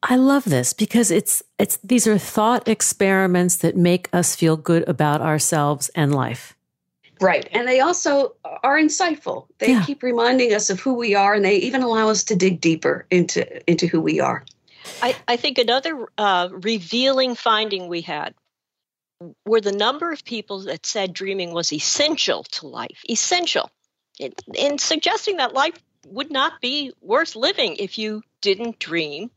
I 0.03 0.17
love 0.17 0.45
this 0.45 0.73
because 0.73 1.11
it's 1.11 1.43
it's 1.59 1.79
these 1.85 2.07
are 2.07 2.17
thought 2.17 2.67
experiments 2.67 3.57
that 3.59 3.77
make 3.77 4.09
us 4.13 4.35
feel 4.35 4.57
good 4.57 4.89
about 4.89 5.21
ourselves 5.21 5.91
and 5.95 6.15
life. 6.15 6.57
Right. 7.21 7.47
And 7.53 7.69
they 7.69 7.81
also 7.81 8.35
are 8.63 8.79
insightful. 8.79 9.47
They 9.59 9.73
yeah. 9.73 9.85
keep 9.85 10.03
reminding 10.03 10.55
us 10.55 10.71
of 10.71 10.81
who 10.81 10.95
we 10.95 11.15
are 11.15 11.35
and 11.35 11.45
they 11.45 11.57
even 11.57 11.83
allow 11.83 12.09
us 12.09 12.25
to 12.25 12.37
dig 12.37 12.63
deeper 12.63 13.05
into 13.11 13.71
into 13.71 13.87
who 13.87 14.01
we 14.01 14.21
are. 14.21 14.45
I, 15.03 15.15
I 15.29 15.37
think 15.37 15.59
another 15.59 16.07
uh, 16.17 16.49
revealing 16.51 17.35
finding 17.35 17.89
we 17.89 18.01
had 18.01 18.35
were 19.45 19.61
the 19.61 19.73
number 19.73 20.13
of 20.13 20.25
people 20.25 20.61
that 20.61 20.87
said 20.87 21.13
dreaming 21.13 21.53
was 21.53 21.73
essential 21.73 22.45
to 22.45 22.67
life, 22.67 23.03
essential, 23.09 23.71
in, 24.19 24.33
in 24.55 24.79
suggesting 24.79 25.37
that 25.37 25.55
life 25.55 25.79
would 26.07 26.31
not 26.31 26.61
be 26.61 26.93
worth 27.01 27.37
living 27.37 27.77
if 27.77 27.99
you 27.99 28.23
didn't 28.41 28.79
dream. 28.79 29.31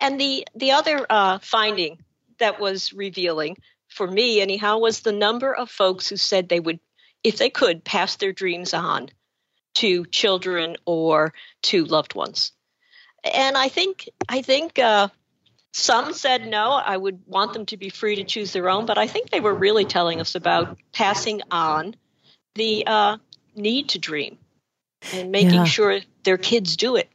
And 0.00 0.20
the 0.20 0.46
the 0.54 0.72
other 0.72 1.06
uh, 1.08 1.38
finding 1.38 1.98
that 2.38 2.60
was 2.60 2.92
revealing 2.92 3.56
for 3.88 4.06
me, 4.06 4.40
anyhow, 4.40 4.78
was 4.78 5.00
the 5.00 5.12
number 5.12 5.54
of 5.54 5.70
folks 5.70 6.08
who 6.08 6.16
said 6.16 6.48
they 6.48 6.60
would, 6.60 6.80
if 7.22 7.38
they 7.38 7.50
could, 7.50 7.84
pass 7.84 8.16
their 8.16 8.32
dreams 8.32 8.74
on 8.74 9.08
to 9.76 10.04
children 10.06 10.76
or 10.84 11.32
to 11.62 11.84
loved 11.84 12.14
ones. 12.14 12.52
And 13.24 13.56
I 13.56 13.68
think 13.68 14.08
I 14.28 14.42
think 14.42 14.78
uh, 14.78 15.08
some 15.76 16.14
said 16.14 16.48
no, 16.48 16.72
I 16.72 16.96
would 16.96 17.20
want 17.26 17.52
them 17.52 17.66
to 17.66 17.76
be 17.76 17.90
free 17.90 18.16
to 18.16 18.24
choose 18.24 18.54
their 18.54 18.70
own, 18.70 18.86
but 18.86 18.96
I 18.96 19.06
think 19.06 19.28
they 19.28 19.40
were 19.40 19.54
really 19.54 19.84
telling 19.84 20.22
us 20.22 20.34
about 20.34 20.78
passing 20.92 21.42
on 21.50 21.94
the 22.54 22.86
uh, 22.86 23.18
need 23.54 23.90
to 23.90 23.98
dream 23.98 24.38
and 25.12 25.30
making 25.30 25.50
yeah. 25.50 25.64
sure 25.64 26.00
their 26.24 26.38
kids 26.38 26.78
do 26.78 26.96
it. 26.96 27.10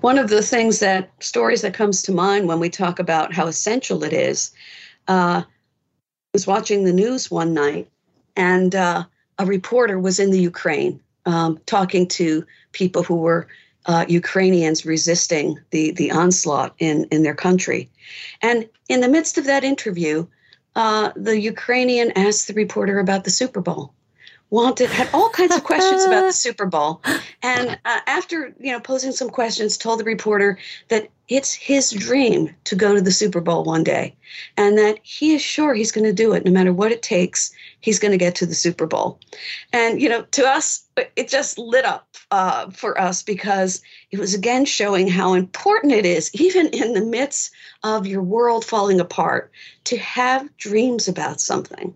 One 0.00 0.16
of 0.16 0.30
the 0.30 0.42
things 0.42 0.78
that 0.78 1.10
stories 1.18 1.62
that 1.62 1.74
comes 1.74 2.02
to 2.02 2.12
mind 2.12 2.46
when 2.46 2.60
we 2.60 2.70
talk 2.70 3.00
about 3.00 3.34
how 3.34 3.48
essential 3.48 4.04
it 4.04 4.12
is, 4.12 4.52
uh, 5.08 5.42
was 6.32 6.46
watching 6.46 6.84
the 6.84 6.92
news 6.92 7.32
one 7.32 7.52
night, 7.52 7.90
and 8.36 8.76
uh, 8.76 9.04
a 9.40 9.44
reporter 9.44 9.98
was 9.98 10.20
in 10.20 10.30
the 10.30 10.40
Ukraine 10.40 11.00
um, 11.26 11.58
talking 11.66 12.06
to 12.08 12.46
people 12.70 13.02
who 13.02 13.16
were 13.16 13.48
uh, 13.86 14.04
Ukrainians 14.08 14.86
resisting 14.86 15.58
the, 15.70 15.90
the 15.92 16.10
onslaught 16.10 16.74
in, 16.78 17.04
in 17.10 17.22
their 17.22 17.34
country. 17.34 17.90
And 18.42 18.68
in 18.88 19.00
the 19.00 19.08
midst 19.08 19.38
of 19.38 19.44
that 19.44 19.64
interview, 19.64 20.26
uh, 20.76 21.12
the 21.16 21.38
Ukrainian 21.40 22.12
asked 22.16 22.48
the 22.48 22.54
reporter 22.54 22.98
about 22.98 23.24
the 23.24 23.30
Super 23.30 23.60
Bowl. 23.60 23.92
Wanted 24.50 24.90
had 24.90 25.08
all 25.12 25.30
kinds 25.30 25.54
of 25.56 25.64
questions 25.64 26.04
about 26.04 26.22
the 26.22 26.32
Super 26.46 26.66
Bowl, 26.66 27.00
and 27.42 27.78
uh, 27.84 28.00
after 28.06 28.54
you 28.60 28.70
know 28.70 28.78
posing 28.78 29.10
some 29.10 29.30
questions, 29.30 29.76
told 29.76 29.98
the 29.98 30.04
reporter 30.04 30.58
that 30.88 31.08
it's 31.28 31.54
his 31.54 31.90
dream 31.90 32.54
to 32.64 32.76
go 32.76 32.94
to 32.94 33.00
the 33.00 33.10
Super 33.10 33.40
Bowl 33.40 33.64
one 33.64 33.82
day, 33.82 34.14
and 34.56 34.78
that 34.78 34.98
he 35.02 35.34
is 35.34 35.42
sure 35.42 35.74
he's 35.74 35.90
going 35.90 36.04
to 36.04 36.12
do 36.12 36.34
it 36.34 36.44
no 36.44 36.52
matter 36.52 36.72
what 36.72 36.92
it 36.92 37.02
takes. 37.02 37.52
He's 37.84 37.98
going 37.98 38.12
to 38.12 38.18
get 38.18 38.34
to 38.36 38.46
the 38.46 38.54
Super 38.54 38.86
Bowl, 38.86 39.20
and 39.70 40.00
you 40.00 40.08
know, 40.08 40.22
to 40.22 40.46
us, 40.46 40.86
it 41.16 41.28
just 41.28 41.58
lit 41.58 41.84
up 41.84 42.08
uh, 42.30 42.70
for 42.70 42.98
us 42.98 43.22
because 43.22 43.82
it 44.10 44.18
was 44.18 44.32
again 44.32 44.64
showing 44.64 45.06
how 45.06 45.34
important 45.34 45.92
it 45.92 46.06
is, 46.06 46.30
even 46.34 46.68
in 46.68 46.94
the 46.94 47.04
midst 47.04 47.52
of 47.82 48.06
your 48.06 48.22
world 48.22 48.64
falling 48.64 49.00
apart, 49.00 49.52
to 49.84 49.98
have 49.98 50.56
dreams 50.56 51.08
about 51.08 51.42
something. 51.42 51.94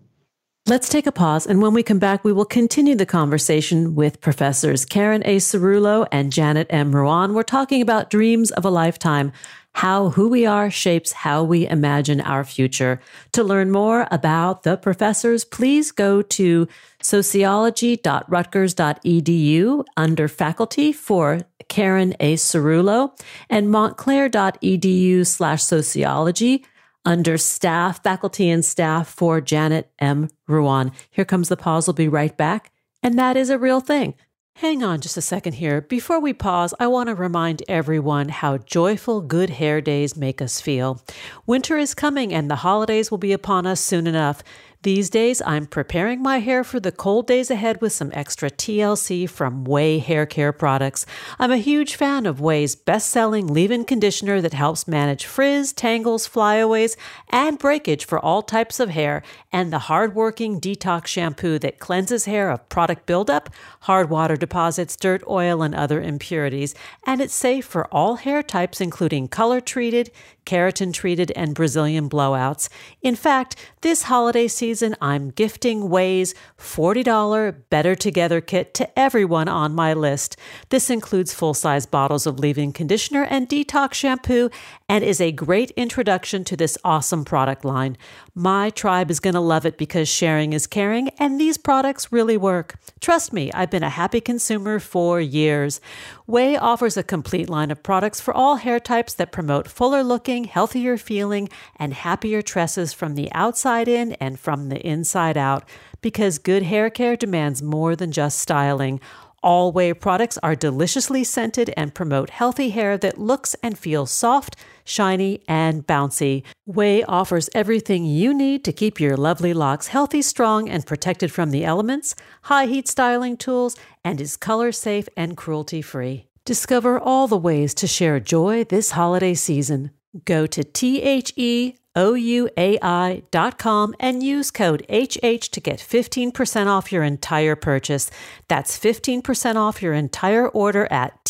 Let's 0.67 0.89
take 0.89 1.07
a 1.07 1.11
pause, 1.11 1.47
and 1.47 1.59
when 1.63 1.73
we 1.73 1.81
come 1.81 1.97
back, 1.97 2.23
we 2.23 2.31
will 2.31 2.45
continue 2.45 2.93
the 2.93 3.07
conversation 3.07 3.95
with 3.95 4.21
professors 4.21 4.85
Karen 4.85 5.23
A. 5.25 5.37
Cerulo 5.37 6.07
and 6.11 6.31
Janet 6.31 6.67
M. 6.69 6.91
Ruane. 6.91 7.33
We're 7.33 7.41
talking 7.41 7.81
about 7.81 8.11
dreams 8.11 8.51
of 8.51 8.63
a 8.63 8.69
lifetime, 8.69 9.31
how 9.79 10.09
who 10.09 10.27
we 10.27 10.45
are 10.45 10.69
shapes 10.69 11.13
how 11.13 11.41
we 11.41 11.65
imagine 11.65 12.19
our 12.19 12.43
future. 12.43 12.99
To 13.31 13.45
learn 13.45 13.71
more 13.71 14.09
about 14.11 14.63
the 14.63 14.75
professors, 14.75 15.45
please 15.45 15.93
go 15.93 16.21
to 16.21 16.67
sociology.rutgers.edu 17.01 19.85
under 19.95 20.27
faculty 20.27 20.91
for 20.91 21.39
Karen 21.69 22.13
A. 22.19 22.35
Cerulo 22.35 23.17
and 23.49 23.71
montclair.edu 23.71 25.25
slash 25.25 25.63
sociology 25.63 26.65
under 27.05 27.37
staff, 27.37 28.03
faculty 28.03 28.49
and 28.49 28.65
staff 28.65 29.07
for 29.07 29.39
Janet 29.39 29.89
M. 29.99 30.27
Ruane. 30.49 30.91
Here 31.09 31.23
comes 31.23 31.47
the 31.47 31.55
pause. 31.55 31.87
We'll 31.87 31.93
be 31.93 32.09
right 32.09 32.35
back. 32.35 32.73
And 33.01 33.17
that 33.17 33.37
is 33.37 33.49
a 33.49 33.57
real 33.57 33.79
thing. 33.79 34.15
Hang 34.55 34.83
on 34.83 34.99
just 34.99 35.15
a 35.15 35.21
second 35.21 35.53
here. 35.53 35.79
Before 35.79 36.19
we 36.19 36.33
pause, 36.33 36.73
I 36.81 36.87
want 36.87 37.07
to 37.07 37.15
remind 37.15 37.63
everyone 37.69 38.27
how 38.27 38.57
joyful 38.57 39.21
good 39.21 39.51
hair 39.51 39.79
days 39.79 40.17
make 40.17 40.41
us 40.41 40.59
feel. 40.59 41.01
Winter 41.45 41.77
is 41.77 41.93
coming 41.93 42.33
and 42.33 42.51
the 42.51 42.57
holidays 42.57 43.09
will 43.09 43.17
be 43.17 43.31
upon 43.31 43.65
us 43.65 43.79
soon 43.79 44.05
enough. 44.05 44.43
These 44.81 45.09
days, 45.09 45.41
I'm 45.45 45.65
preparing 45.65 46.21
my 46.21 46.39
hair 46.39 46.63
for 46.63 46.79
the 46.79 46.93
cold 46.93 47.27
days 47.27 47.51
ahead 47.51 47.81
with 47.81 47.91
some 47.91 48.11
extra 48.13 48.49
TLC 48.49 49.29
from 49.29 49.65
Ouai 49.65 50.01
Hair 50.01 50.27
Care 50.27 50.53
products. 50.53 51.05
I'm 51.37 51.51
a 51.51 51.57
huge 51.57 51.95
fan 51.95 52.25
of 52.25 52.39
Ouai's 52.39 52.77
best 52.77 53.09
selling 53.09 53.47
leave 53.47 53.71
in 53.71 53.83
conditioner 53.83 54.39
that 54.39 54.53
helps 54.53 54.87
manage 54.87 55.25
frizz, 55.25 55.73
tangles, 55.73 56.27
flyaways, 56.27 56.95
and 57.27 57.59
breakage 57.59 58.05
for 58.05 58.19
all 58.19 58.41
types 58.41 58.79
of 58.79 58.91
hair, 58.91 59.21
and 59.51 59.73
the 59.73 59.79
hard 59.79 60.15
working 60.15 60.61
detox 60.61 61.07
shampoo 61.07 61.59
that 61.59 61.79
cleanses 61.79 62.23
hair 62.23 62.49
of 62.49 62.69
product 62.69 63.05
buildup, 63.05 63.49
hard 63.81 64.09
water 64.09 64.37
deposits, 64.37 64.95
dirt, 64.95 65.21
oil, 65.27 65.61
and 65.61 65.75
other 65.75 66.01
impurities. 66.01 66.73
And 67.05 67.19
it's 67.19 67.33
safe 67.33 67.65
for 67.65 67.93
all 67.93 68.15
hair 68.15 68.41
types, 68.41 68.79
including 68.79 69.27
color 69.27 69.59
treated, 69.59 70.09
keratin 70.49 70.91
treated, 70.91 71.31
and 71.35 71.53
Brazilian 71.53 72.09
blowouts. 72.09 72.69
In 73.03 73.15
fact, 73.15 73.55
this 73.81 74.03
holiday 74.03 74.47
season, 74.47 74.95
I'm 74.99 75.29
gifting 75.29 75.89
Ouai's 75.89 76.33
$40 76.57 77.55
Better 77.69 77.93
Together 77.93 78.41
kit 78.41 78.73
to 78.73 78.99
everyone 78.99 79.47
on 79.47 79.75
my 79.75 79.93
list. 79.93 80.37
This 80.69 80.89
includes 80.89 81.35
full 81.35 81.53
size 81.53 81.85
bottles 81.85 82.25
of 82.25 82.39
leave 82.39 82.57
in 82.57 82.73
conditioner 82.73 83.25
and 83.25 83.47
detox 83.47 83.93
shampoo 83.93 84.49
and 84.89 85.03
is 85.03 85.21
a 85.21 85.31
great 85.31 85.69
introduction 85.71 86.43
to 86.45 86.57
this 86.57 86.79
awesome 86.83 87.23
product 87.23 87.63
line. 87.63 87.95
My 88.35 88.69
tribe 88.69 89.09
is 89.09 89.19
going 89.19 89.33
to 89.33 89.39
love 89.39 89.65
it 89.65 89.77
because 89.77 90.07
sharing 90.07 90.53
is 90.53 90.67
caring, 90.67 91.09
and 91.19 91.39
these 91.39 91.57
products 91.57 92.11
really 92.11 92.37
work. 92.37 92.75
Trust 92.99 93.33
me, 93.33 93.51
I've 93.53 93.71
been 93.71 93.83
a 93.83 93.89
happy 93.89 94.21
consumer 94.21 94.79
for 94.79 95.19
years. 95.19 95.81
Ouai 96.27 96.57
offers 96.59 96.95
a 96.95 97.03
complete 97.03 97.49
line 97.49 97.71
of 97.71 97.81
products 97.81 98.21
for 98.21 98.33
all 98.33 98.57
hair 98.57 98.79
types 98.79 99.13
that 99.15 99.31
promote 99.31 99.67
fuller 99.67 100.03
looking, 100.03 100.43
healthier 100.43 100.97
feeling, 100.97 101.49
and 101.77 101.93
happier 101.93 102.41
tresses 102.41 102.93
from 102.93 103.15
the 103.15 103.31
outside 103.33 103.87
in 103.87 104.13
and 104.13 104.39
from 104.39 104.69
the 104.69 104.85
inside 104.85 105.37
out. 105.37 105.67
Because 106.01 106.37
good 106.37 106.63
hair 106.63 106.89
care 106.89 107.15
demands 107.15 107.61
more 107.63 107.95
than 107.95 108.11
just 108.11 108.39
styling. 108.39 108.99
All 109.41 109.71
Ouai 109.73 109.97
products 109.97 110.37
are 110.43 110.55
deliciously 110.55 111.23
scented 111.23 111.73
and 111.77 111.95
promote 111.95 112.29
healthy 112.29 112.71
hair 112.71 112.97
that 112.97 113.17
looks 113.17 113.55
and 113.63 113.77
feels 113.77 114.11
soft, 114.11 114.55
shiny, 114.89 115.41
and 115.47 115.85
bouncy. 115.85 116.43
Ouai 116.67 117.03
offers 117.07 117.49
everything 117.53 118.05
you 118.05 118.33
need 118.33 118.65
to 118.65 118.73
keep 118.73 118.99
your 118.99 119.15
lovely 119.15 119.53
locks 119.53 119.87
healthy, 119.87 120.21
strong, 120.21 120.67
and 120.67 120.85
protected 120.85 121.31
from 121.31 121.51
the 121.51 121.63
elements, 121.63 122.15
high 122.43 122.65
heat 122.65 122.87
styling 122.87 123.37
tools, 123.37 123.75
and 124.03 124.19
is 124.19 124.35
color 124.35 124.71
safe 124.71 125.07
and 125.15 125.37
cruelty 125.37 125.81
free. 125.81 126.25
Discover 126.45 126.99
all 126.99 127.27
the 127.27 127.37
ways 127.37 127.73
to 127.75 127.87
share 127.87 128.19
joy 128.19 128.63
this 128.63 128.91
holiday 128.91 129.35
season. 129.35 129.91
Go 130.25 130.47
to 130.47 130.63
THE 130.63 131.75
ouai.com 131.95 133.95
and 133.99 134.23
use 134.23 134.51
code 134.51 134.85
HH 134.89 135.51
to 135.51 135.59
get 135.59 135.79
15% 135.79 136.67
off 136.67 136.91
your 136.91 137.03
entire 137.03 137.55
purchase. 137.55 138.11
That's 138.47 138.79
15% 138.79 139.55
off 139.55 139.81
your 139.81 139.93
entire 139.93 140.47
order 140.47 140.87
at 140.91 141.25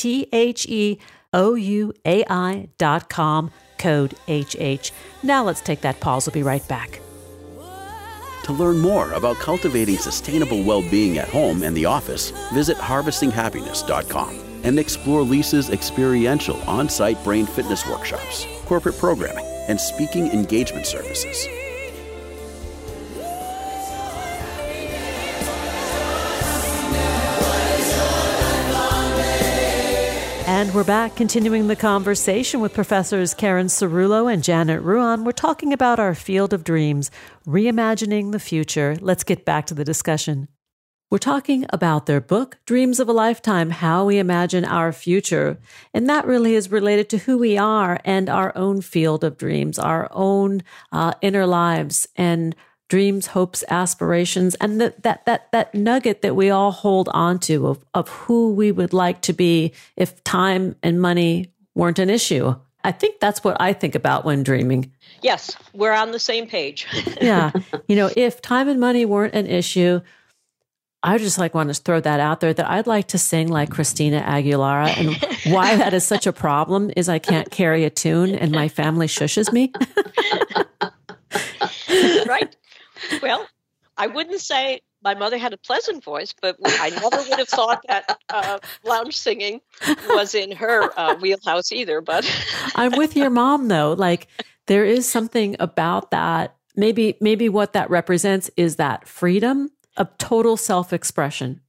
THEOUAI.com, 1.34 2.72
code 3.78 4.14
HH. 4.28 4.92
Now 5.24 5.44
let's 5.44 5.62
take 5.62 5.82
that 5.82 6.00
pause. 6.00 6.26
We'll 6.28 6.34
be 6.34 6.44
right 6.44 6.68
back. 6.68 7.02
To 8.44 8.54
learn 8.54 8.80
more 8.80 9.12
about 9.14 9.38
cultivating 9.38 9.98
sustainable 9.98 10.64
well 10.64 10.82
being 10.82 11.20
at 11.20 11.28
home 11.30 11.62
and 11.62 11.78
the 11.78 11.86
office, 11.86 12.32
visit 12.52 12.78
harvestinghappiness.com 12.78 14.40
and 14.64 14.80
explore 14.80 15.22
Lisa's 15.22 15.70
experiential 15.70 16.60
on 16.64 16.90
site 16.90 17.24
brain 17.24 17.46
fitness 17.46 17.86
workshops, 17.86 18.48
corporate 18.66 18.98
programming 18.98 19.46
and 19.68 19.80
speaking 19.80 20.28
engagement 20.32 20.88
services. 20.88 21.48
And 30.60 30.74
we're 30.74 30.84
back 30.84 31.16
continuing 31.16 31.68
the 31.68 31.76
conversation 31.78 32.60
with 32.60 32.74
Professors 32.74 33.34
Karen 33.34 33.68
Cerulo 33.68 34.30
and 34.30 34.44
Janet 34.44 34.84
Ruane. 34.84 35.24
We're 35.24 35.32
talking 35.32 35.72
about 35.72 36.02
our 36.02 36.14
field 36.14 36.52
of 36.52 36.66
dreams, 36.66 37.12
reimagining 37.48 38.34
the 38.34 38.42
future. 38.42 38.98
Let's 39.00 39.24
get 39.24 39.46
back 39.46 39.68
to 39.68 39.74
the 39.74 39.86
discussion. 39.86 40.50
We're 41.10 41.18
talking 41.18 41.66
about 41.70 42.08
their 42.08 42.20
book, 42.20 42.58
Dreams 42.66 43.00
of 43.00 43.08
a 43.08 43.14
Lifetime 43.14 43.70
How 43.70 44.04
We 44.04 44.18
Imagine 44.18 44.66
Our 44.66 44.92
Future. 44.92 45.60
And 45.94 46.10
that 46.10 46.28
really 46.28 46.56
is 46.56 46.70
related 46.70 47.10
to 47.12 47.20
who 47.20 47.38
we 47.38 47.58
are 47.58 48.02
and 48.04 48.30
our 48.30 48.52
own 48.58 48.82
field 48.82 49.24
of 49.24 49.38
dreams, 49.38 49.80
our 49.80 50.10
own 50.12 50.62
uh, 50.92 51.14
inner 51.22 51.46
lives 51.46 52.06
and 52.18 52.54
dreams, 52.90 53.28
hopes, 53.28 53.64
aspirations, 53.70 54.56
and 54.56 54.82
the, 54.82 54.94
that, 55.04 55.26
that, 55.26 55.52
that 55.52 55.74
nugget 55.74 56.22
that 56.22 56.36
we 56.36 56.50
all 56.50 56.72
hold 56.72 57.08
onto 57.14 57.68
of, 57.68 57.86
of 57.94 58.10
who 58.10 58.52
we 58.52 58.72
would 58.72 58.94
like 58.94 59.22
to 59.22 59.34
be 59.34 59.72
if 59.96 60.24
time 60.24 60.76
and 60.84 61.00
money 61.00 61.54
weren't 61.76 62.00
an 62.00 62.10
issue. 62.10 62.54
I 62.84 62.92
think 62.92 63.20
that's 63.20 63.44
what 63.44 63.58
I 63.60 63.74
think 63.74 63.96
about 63.96 64.26
when 64.26 64.44
dreaming. 64.44 64.92
Yes, 65.22 65.56
we're 65.74 65.94
on 65.94 66.12
the 66.12 66.20
same 66.20 66.48
page. 66.48 66.88
yeah. 67.22 67.52
You 67.88 67.96
know, 67.96 68.10
if 68.16 68.42
time 68.42 68.68
and 68.68 68.80
money 68.80 69.06
weren't 69.06 69.36
an 69.36 69.48
issue, 69.48 70.02
I 71.04 71.18
just 71.18 71.38
like 71.38 71.54
want 71.54 71.70
to 71.70 71.76
throw 71.76 72.00
that 72.00 72.20
out 72.20 72.40
there 72.40 72.54
that 72.54 72.70
I'd 72.70 72.88
like 72.88 73.10
to 73.10 73.18
sing 73.18 73.48
like 73.50 73.70
Christina 73.70 74.22
Aguilera. 74.22 74.98
And 74.98 75.54
why 75.54 75.76
that 75.76 75.94
is 75.94 76.06
such 76.06 76.26
a 76.26 76.34
problem 76.34 76.92
is 76.96 77.08
I 77.08 77.20
can't 77.20 77.52
carry 77.52 77.86
a 77.86 77.90
tune 77.90 78.34
and 78.36 78.52
my 78.52 78.68
family 78.68 79.08
shushes 79.08 79.52
me. 79.54 79.72
right. 82.28 82.56
Well, 83.22 83.48
I 83.98 84.08
wouldn't 84.08 84.40
say 84.40 84.82
my 85.04 85.14
mother 85.14 85.38
had 85.38 85.54
a 85.54 85.58
pleasant 85.58 86.04
voice, 86.04 86.34
but 86.42 86.58
I 86.64 86.90
never 86.90 87.18
would 87.30 87.40
have 87.40 87.48
thought 87.48 87.84
that 87.88 88.20
uh, 88.30 88.60
lounge 88.84 89.18
singing 89.18 89.62
was 90.10 90.36
in 90.36 90.52
her 90.52 90.90
uh, 90.98 91.16
wheelhouse 91.16 91.72
either. 91.72 92.02
But 92.02 92.30
I'm 92.76 92.98
with 92.98 93.16
your 93.16 93.30
mom 93.30 93.68
though. 93.68 93.94
Like 93.94 94.28
there 94.68 94.86
is 94.86 95.10
something 95.10 95.56
about 95.60 96.12
that. 96.12 96.56
Maybe, 96.76 97.18
maybe 97.20 97.50
what 97.50 97.74
that 97.74 97.90
represents 97.90 98.50
is 98.56 98.78
that 98.78 99.08
freedom 99.08 99.70
of 99.98 100.18
total 100.18 100.58
self 100.58 100.94
expression. 100.94 101.62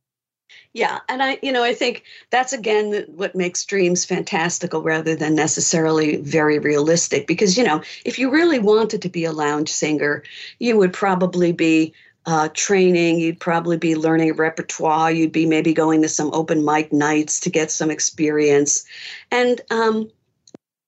Yeah, 0.73 1.01
and 1.09 1.21
I, 1.21 1.39
you 1.43 1.51
know, 1.51 1.65
I 1.65 1.75
think 1.75 2.05
that's 2.31 2.53
again 2.53 3.05
what 3.09 3.35
makes 3.35 3.65
dreams 3.65 4.05
fantastical 4.05 4.83
rather 4.83 5.17
than 5.17 5.35
necessarily 5.35 6.17
very 6.17 6.61
realistic. 6.61 7.27
Because 7.27 7.59
you 7.59 7.65
know, 7.65 7.83
if 8.05 8.21
you 8.21 8.31
really 8.31 8.61
wanted 8.61 9.03
to 9.03 9.09
be 9.09 9.25
a 9.25 9.33
lounge 9.33 9.69
singer, 9.69 10.23
you 10.61 10.77
would 10.79 10.93
probably 10.93 11.51
be 11.51 11.93
uh, 12.25 12.51
training. 12.55 13.19
You'd 13.19 13.41
probably 13.41 13.79
be 13.79 13.97
learning 13.97 14.35
repertoire. 14.35 15.11
You'd 15.11 15.33
be 15.33 15.47
maybe 15.47 15.75
going 15.75 16.03
to 16.03 16.09
some 16.09 16.31
open 16.33 16.65
mic 16.65 16.93
nights 16.93 17.41
to 17.41 17.51
get 17.51 17.73
some 17.73 17.91
experience. 17.91 18.85
And 19.33 19.61
um, 19.71 20.09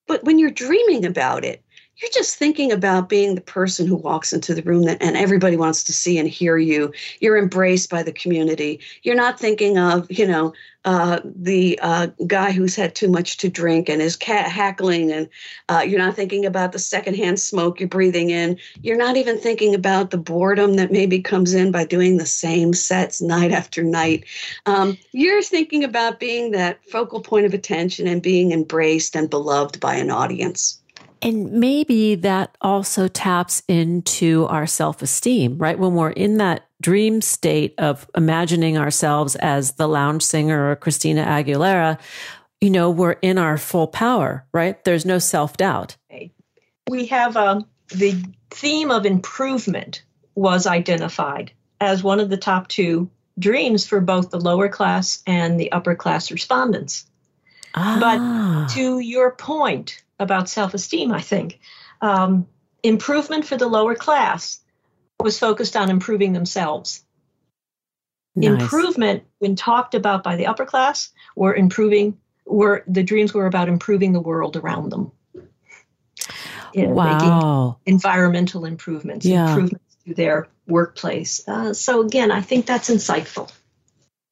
but 0.06 0.22
when 0.22 0.38
you're 0.38 0.50
dreaming 0.50 1.04
about 1.04 1.44
it, 1.44 1.60
you're 2.02 2.10
just 2.12 2.36
thinking 2.36 2.72
about 2.72 3.08
being 3.08 3.36
the 3.36 3.40
person 3.40 3.86
who 3.86 3.94
walks 3.94 4.32
into 4.32 4.54
the 4.54 4.62
room 4.62 4.82
that, 4.82 5.00
and 5.00 5.16
everybody 5.16 5.56
wants 5.56 5.84
to 5.84 5.92
see 5.92 6.18
and 6.18 6.28
hear 6.28 6.58
you. 6.58 6.92
You're 7.20 7.38
embraced 7.38 7.88
by 7.90 8.02
the 8.02 8.12
community. 8.12 8.80
You're 9.02 9.14
not 9.14 9.38
thinking 9.38 9.78
of, 9.78 10.10
you 10.10 10.26
know, 10.26 10.52
uh, 10.84 11.20
the 11.24 11.78
uh, 11.80 12.08
guy 12.26 12.50
who's 12.50 12.74
had 12.74 12.96
too 12.96 13.08
much 13.08 13.36
to 13.36 13.48
drink 13.48 13.88
and 13.88 14.02
is 14.02 14.16
cat 14.16 14.50
hackling, 14.50 15.12
and 15.12 15.28
uh, 15.68 15.84
you're 15.86 16.00
not 16.00 16.16
thinking 16.16 16.44
about 16.44 16.72
the 16.72 16.78
secondhand 16.80 17.38
smoke 17.38 17.78
you're 17.78 17.88
breathing 17.88 18.30
in. 18.30 18.58
You're 18.82 18.96
not 18.96 19.16
even 19.16 19.38
thinking 19.38 19.76
about 19.76 20.10
the 20.10 20.18
boredom 20.18 20.74
that 20.74 20.90
maybe 20.90 21.20
comes 21.20 21.54
in 21.54 21.70
by 21.70 21.84
doing 21.84 22.16
the 22.16 22.26
same 22.26 22.74
sets 22.74 23.22
night 23.22 23.52
after 23.52 23.84
night. 23.84 24.24
Um, 24.66 24.98
you're 25.12 25.42
thinking 25.42 25.84
about 25.84 26.18
being 26.18 26.50
that 26.50 26.84
focal 26.86 27.20
point 27.20 27.46
of 27.46 27.54
attention 27.54 28.08
and 28.08 28.20
being 28.20 28.50
embraced 28.50 29.14
and 29.14 29.30
beloved 29.30 29.78
by 29.78 29.94
an 29.94 30.10
audience. 30.10 30.81
And 31.22 31.52
maybe 31.52 32.16
that 32.16 32.56
also 32.60 33.06
taps 33.06 33.62
into 33.68 34.46
our 34.46 34.66
self 34.66 35.02
esteem, 35.02 35.56
right? 35.58 35.78
When 35.78 35.94
we're 35.94 36.10
in 36.10 36.38
that 36.38 36.68
dream 36.80 37.22
state 37.22 37.74
of 37.78 38.10
imagining 38.16 38.76
ourselves 38.76 39.36
as 39.36 39.72
the 39.72 39.86
lounge 39.86 40.24
singer 40.24 40.70
or 40.70 40.76
Christina 40.76 41.24
Aguilera, 41.24 41.98
you 42.60 42.70
know, 42.70 42.90
we're 42.90 43.12
in 43.22 43.38
our 43.38 43.56
full 43.56 43.86
power, 43.86 44.44
right? 44.52 44.82
There's 44.84 45.06
no 45.06 45.18
self 45.18 45.56
doubt. 45.56 45.96
We 46.88 47.06
have 47.06 47.36
um, 47.36 47.66
the 47.88 48.16
theme 48.50 48.90
of 48.90 49.06
improvement 49.06 50.02
was 50.34 50.66
identified 50.66 51.52
as 51.80 52.02
one 52.02 52.20
of 52.20 52.30
the 52.30 52.36
top 52.36 52.68
two 52.68 53.08
dreams 53.38 53.86
for 53.86 54.00
both 54.00 54.30
the 54.30 54.40
lower 54.40 54.68
class 54.68 55.22
and 55.26 55.58
the 55.58 55.70
upper 55.72 55.94
class 55.94 56.30
respondents. 56.30 57.06
Ah. 57.74 57.98
But 58.00 58.74
to 58.74 58.98
your 58.98 59.32
point, 59.32 60.02
about 60.22 60.48
self 60.48 60.74
esteem, 60.74 61.12
I 61.12 61.20
think. 61.20 61.60
Um, 62.00 62.46
improvement 62.82 63.44
for 63.44 63.56
the 63.56 63.68
lower 63.68 63.94
class 63.94 64.60
was 65.20 65.38
focused 65.38 65.76
on 65.76 65.90
improving 65.90 66.32
themselves. 66.32 67.04
Nice. 68.34 68.62
Improvement, 68.62 69.24
when 69.38 69.56
talked 69.56 69.94
about 69.94 70.22
by 70.22 70.36
the 70.36 70.46
upper 70.46 70.64
class, 70.64 71.10
were 71.36 71.54
improving. 71.54 72.18
Were 72.44 72.82
the 72.88 73.02
dreams 73.02 73.32
were 73.32 73.46
about 73.46 73.68
improving 73.68 74.12
the 74.12 74.20
world 74.20 74.56
around 74.56 74.90
them. 74.90 75.12
You 76.74 76.86
know, 76.86 76.94
wow. 76.94 77.78
environmental 77.84 78.64
improvements, 78.64 79.26
yeah. 79.26 79.48
improvements 79.48 79.96
to 80.06 80.14
their 80.14 80.48
workplace. 80.66 81.46
Uh, 81.46 81.74
so 81.74 82.00
again, 82.00 82.30
I 82.30 82.40
think 82.40 82.66
that's 82.66 82.88
insightful. 82.88 83.52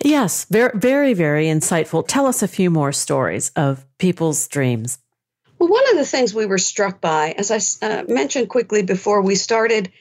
Yes, 0.03 0.47
very, 0.47 0.73
very, 0.75 1.15
very 1.15 1.47
insightful. 1.47 2.05
Tell 2.07 2.27
us 2.27 2.43
a 2.43 2.49
few 2.49 2.71
more 2.71 2.93
stories 2.93 3.51
of 3.55 3.85
people's 3.99 4.49
dreams. 4.49 4.99
Well, 5.61 5.69
one 5.69 5.91
of 5.91 5.99
the 5.99 6.07
things 6.07 6.33
we 6.33 6.47
were 6.47 6.57
struck 6.57 7.03
by, 7.03 7.33
as 7.33 7.51
I 7.51 7.87
uh, 7.87 8.05
mentioned 8.09 8.49
quickly 8.49 8.83
before, 8.83 9.21
we 9.21 9.35
started 9.35 9.93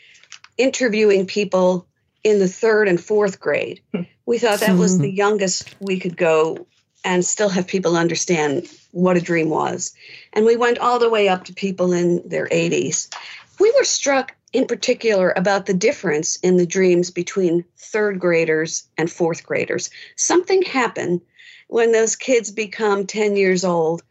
interviewing 0.58 1.26
people 1.26 1.86
in 2.24 2.40
the 2.40 2.48
third 2.48 2.88
and 2.88 3.00
fourth 3.00 3.42
grade. 3.42 3.82
Hmm. 3.94 4.04
We 4.26 4.38
thought 4.38 4.62
that 4.62 4.78
was 4.78 4.98
the 4.98 5.12
youngest 5.12 5.76
we 5.82 6.00
could 6.00 6.16
go 6.16 6.66
and 7.04 7.26
still 7.26 7.50
have 7.50 7.68
people 7.68 7.98
understand 7.98 8.70
what 8.92 9.18
a 9.18 9.22
dream 9.22 9.50
was. 9.50 9.94
And 10.32 10.46
we 10.46 10.56
went 10.56 10.80
all 10.80 10.98
the 10.98 11.10
way 11.10 11.28
up 11.28 11.44
to 11.46 11.54
people 11.54 11.92
in 11.92 12.26
their 12.26 12.48
80s. 12.48 13.14
We 13.60 13.74
were 13.78 13.84
struck 13.84 14.34
in 14.54 14.66
particular 14.66 15.34
about 15.36 15.66
the 15.66 15.74
difference 15.74 16.38
in 16.38 16.56
the 16.56 16.66
dreams 16.66 17.12
between 17.12 17.66
third 17.78 18.18
graders 18.18 18.88
and 18.98 19.12
fourth 19.12 19.46
graders. 19.46 19.90
Something 20.16 20.62
happened 20.62 21.20
when 21.68 21.92
those 21.92 22.16
kids 22.16 22.50
become 22.50 23.06
10 23.06 23.36
years 23.36 23.66
old 23.66 24.04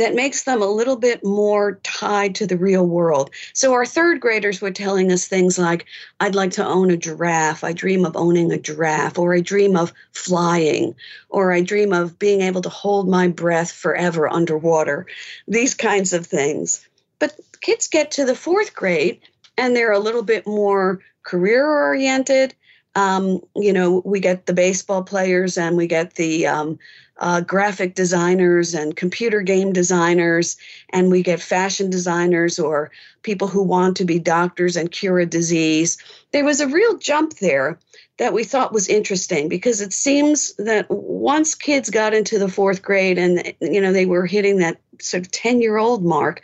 that 0.00 0.14
makes 0.14 0.44
them 0.44 0.62
a 0.62 0.66
little 0.66 0.96
bit 0.96 1.22
more 1.22 1.78
tied 1.82 2.34
to 2.34 2.46
the 2.46 2.56
real 2.56 2.86
world. 2.86 3.30
So 3.52 3.74
our 3.74 3.84
third 3.84 4.18
graders 4.18 4.58
were 4.58 4.70
telling 4.70 5.12
us 5.12 5.28
things 5.28 5.58
like, 5.58 5.84
I'd 6.20 6.34
like 6.34 6.52
to 6.52 6.64
own 6.64 6.90
a 6.90 6.96
giraffe. 6.96 7.62
I 7.62 7.74
dream 7.74 8.06
of 8.06 8.16
owning 8.16 8.50
a 8.50 8.56
giraffe, 8.56 9.18
or 9.18 9.34
I 9.34 9.40
dream 9.40 9.76
of 9.76 9.92
flying, 10.12 10.94
or 11.28 11.52
I 11.52 11.60
dream 11.60 11.92
of 11.92 12.18
being 12.18 12.40
able 12.40 12.62
to 12.62 12.70
hold 12.70 13.10
my 13.10 13.28
breath 13.28 13.70
forever 13.70 14.26
underwater. 14.26 15.04
These 15.46 15.74
kinds 15.74 16.14
of 16.14 16.26
things. 16.26 16.88
But 17.18 17.38
kids 17.60 17.86
get 17.86 18.10
to 18.12 18.24
the 18.24 18.34
fourth 18.34 18.74
grade 18.74 19.20
and 19.58 19.76
they're 19.76 19.92
a 19.92 19.98
little 19.98 20.22
bit 20.22 20.46
more 20.46 21.00
career 21.24 21.66
oriented. 21.66 22.54
Um, 22.94 23.42
you 23.54 23.74
know, 23.74 24.00
we 24.06 24.20
get 24.20 24.46
the 24.46 24.54
baseball 24.54 25.02
players 25.02 25.58
and 25.58 25.76
we 25.76 25.86
get 25.86 26.14
the 26.14 26.46
um, 26.46 26.78
uh, 27.20 27.42
graphic 27.42 27.94
designers 27.94 28.74
and 28.74 28.96
computer 28.96 29.42
game 29.42 29.72
designers, 29.72 30.56
and 30.90 31.10
we 31.10 31.22
get 31.22 31.40
fashion 31.40 31.90
designers 31.90 32.58
or 32.58 32.90
people 33.22 33.46
who 33.46 33.62
want 33.62 33.96
to 33.98 34.04
be 34.04 34.18
doctors 34.18 34.76
and 34.76 34.90
cure 34.90 35.20
a 35.20 35.26
disease. 35.26 35.98
There 36.32 36.44
was 36.44 36.60
a 36.60 36.68
real 36.68 36.96
jump 36.96 37.34
there 37.38 37.78
that 38.20 38.34
we 38.34 38.44
thought 38.44 38.72
was 38.72 38.88
interesting 38.88 39.48
because 39.48 39.80
it 39.80 39.94
seems 39.94 40.54
that 40.56 40.86
once 40.90 41.54
kids 41.54 41.88
got 41.88 42.12
into 42.12 42.38
the 42.38 42.50
fourth 42.50 42.82
grade 42.82 43.16
and 43.16 43.54
you 43.60 43.80
know 43.80 43.92
they 43.92 44.04
were 44.04 44.26
hitting 44.26 44.58
that 44.58 44.78
sort 45.00 45.24
of 45.24 45.32
10 45.32 45.62
year 45.62 45.78
old 45.78 46.04
mark 46.04 46.42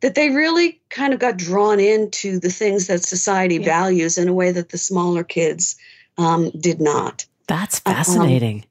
that 0.00 0.14
they 0.14 0.28
really 0.28 0.82
kind 0.90 1.14
of 1.14 1.20
got 1.20 1.38
drawn 1.38 1.80
into 1.80 2.38
the 2.38 2.50
things 2.50 2.88
that 2.88 3.02
society 3.02 3.56
yeah. 3.56 3.64
values 3.64 4.18
in 4.18 4.28
a 4.28 4.34
way 4.34 4.52
that 4.52 4.68
the 4.68 4.76
smaller 4.76 5.24
kids 5.24 5.76
um, 6.18 6.50
did 6.50 6.78
not 6.78 7.24
that's 7.46 7.78
fascinating 7.78 8.58
um, 8.58 8.68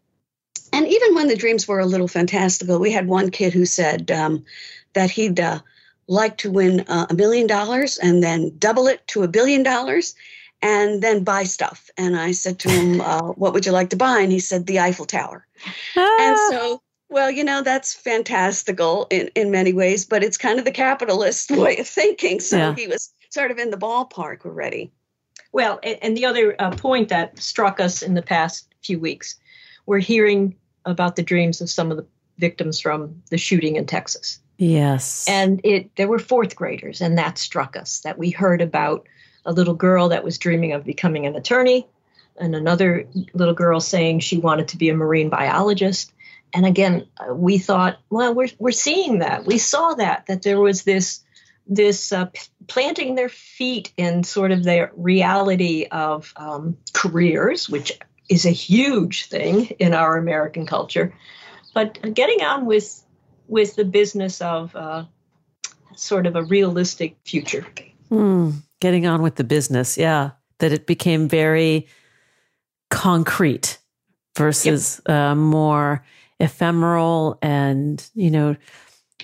and 0.73 0.87
even 0.87 1.13
when 1.13 1.27
the 1.27 1.35
dreams 1.35 1.67
were 1.67 1.79
a 1.79 1.85
little 1.85 2.07
fantastical, 2.07 2.79
we 2.79 2.91
had 2.91 3.07
one 3.07 3.29
kid 3.29 3.53
who 3.53 3.65
said 3.65 4.09
um, 4.09 4.43
that 4.93 5.11
he'd 5.11 5.39
uh, 5.39 5.59
like 6.07 6.37
to 6.37 6.51
win 6.51 6.81
uh, 6.81 7.05
a 7.09 7.13
million 7.13 7.45
dollars 7.45 7.99
and 7.99 8.23
then 8.23 8.57
double 8.57 8.87
it 8.87 9.07
to 9.09 9.21
a 9.21 9.27
billion 9.27 9.61
dollars 9.61 10.15
and 10.63 11.03
then 11.03 11.23
buy 11.23 11.43
stuff. 11.43 11.91
And 11.95 12.17
I 12.17 12.31
said 12.31 12.57
to 12.59 12.69
him, 12.69 13.01
uh, 13.01 13.33
What 13.33 13.53
would 13.53 13.67
you 13.67 13.71
like 13.71 13.91
to 13.91 13.95
buy? 13.95 14.21
And 14.21 14.31
he 14.31 14.39
said, 14.39 14.65
The 14.65 14.79
Eiffel 14.79 15.05
Tower. 15.05 15.45
Ah. 15.95 16.17
And 16.19 16.37
so, 16.49 16.81
well, 17.07 17.29
you 17.29 17.43
know, 17.43 17.61
that's 17.61 17.93
fantastical 17.93 19.05
in, 19.11 19.29
in 19.35 19.51
many 19.51 19.73
ways, 19.73 20.05
but 20.05 20.23
it's 20.23 20.37
kind 20.37 20.57
of 20.57 20.65
the 20.65 20.71
capitalist 20.71 21.51
way 21.55 21.77
of 21.77 21.87
thinking. 21.87 22.39
So 22.39 22.57
yeah. 22.57 22.75
he 22.75 22.87
was 22.87 23.13
sort 23.29 23.51
of 23.51 23.59
in 23.59 23.69
the 23.69 23.77
ballpark 23.77 24.45
already. 24.45 24.91
Well, 25.51 25.79
and 25.83 26.17
the 26.17 26.25
other 26.25 26.55
uh, 26.57 26.71
point 26.71 27.09
that 27.09 27.37
struck 27.37 27.79
us 27.79 28.01
in 28.01 28.15
the 28.15 28.23
past 28.23 28.73
few 28.81 28.99
weeks, 28.99 29.35
we're 29.85 29.99
hearing 29.99 30.55
about 30.85 31.15
the 31.15 31.23
dreams 31.23 31.61
of 31.61 31.69
some 31.69 31.91
of 31.91 31.97
the 31.97 32.05
victims 32.37 32.79
from 32.79 33.21
the 33.29 33.37
shooting 33.37 33.75
in 33.75 33.85
Texas. 33.85 34.39
Yes. 34.57 35.25
And 35.27 35.61
it 35.63 35.95
there 35.95 36.07
were 36.07 36.19
fourth 36.19 36.55
graders 36.55 37.01
and 37.01 37.17
that 37.17 37.37
struck 37.37 37.75
us 37.75 38.01
that 38.01 38.17
we 38.17 38.29
heard 38.29 38.61
about 38.61 39.07
a 39.45 39.51
little 39.51 39.73
girl 39.73 40.09
that 40.09 40.23
was 40.23 40.37
dreaming 40.37 40.73
of 40.73 40.85
becoming 40.85 41.25
an 41.25 41.35
attorney 41.35 41.87
and 42.37 42.55
another 42.55 43.07
little 43.33 43.53
girl 43.53 43.79
saying 43.79 44.19
she 44.19 44.37
wanted 44.37 44.69
to 44.69 44.77
be 44.77 44.89
a 44.89 44.95
marine 44.95 45.29
biologist. 45.29 46.11
And 46.53 46.65
again, 46.65 47.07
uh, 47.17 47.33
we 47.33 47.57
thought, 47.57 47.99
well, 48.09 48.33
we're 48.33 48.49
we're 48.59 48.71
seeing 48.71 49.19
that. 49.19 49.45
We 49.45 49.57
saw 49.57 49.95
that 49.95 50.27
that 50.27 50.43
there 50.43 50.59
was 50.59 50.83
this 50.83 51.21
this 51.65 52.11
uh, 52.11 52.25
p- 52.25 52.41
planting 52.67 53.15
their 53.15 53.29
feet 53.29 53.91
in 53.97 54.23
sort 54.23 54.51
of 54.51 54.63
their 54.63 54.91
reality 54.95 55.87
of 55.89 56.33
um, 56.35 56.77
careers, 56.93 57.69
which 57.69 57.97
is 58.29 58.45
a 58.45 58.51
huge 58.51 59.25
thing 59.25 59.65
in 59.79 59.93
our 59.93 60.17
American 60.17 60.65
culture. 60.65 61.13
But 61.73 62.13
getting 62.13 62.41
on 62.43 62.65
with 62.65 63.03
with 63.47 63.75
the 63.75 63.85
business 63.85 64.41
of 64.41 64.75
uh, 64.75 65.05
sort 65.95 66.25
of 66.25 66.35
a 66.35 66.43
realistic 66.43 67.17
future. 67.25 67.65
Mm, 68.09 68.61
getting 68.79 69.05
on 69.05 69.21
with 69.21 69.35
the 69.35 69.43
business, 69.43 69.97
yeah. 69.97 70.31
That 70.59 70.71
it 70.71 70.85
became 70.85 71.27
very 71.27 71.87
concrete 72.89 73.79
versus 74.37 75.01
yep. 75.07 75.15
uh, 75.15 75.35
more 75.35 76.05
ephemeral 76.39 77.37
and 77.41 78.07
you 78.13 78.31
know 78.31 78.55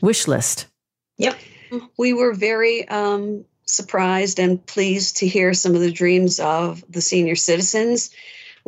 wish 0.02 0.28
list. 0.28 0.68
Yep. 1.18 1.38
We 1.98 2.14
were 2.14 2.34
very 2.34 2.88
um, 2.88 3.46
surprised 3.66 4.40
and 4.40 4.66
pleased 4.66 5.18
to 5.18 5.28
hear 5.28 5.54
some 5.54 5.76
of 5.76 5.82
the 5.82 5.92
dreams 5.92 6.40
of 6.40 6.84
the 6.90 7.02
senior 7.02 7.36
citizens 7.36 8.10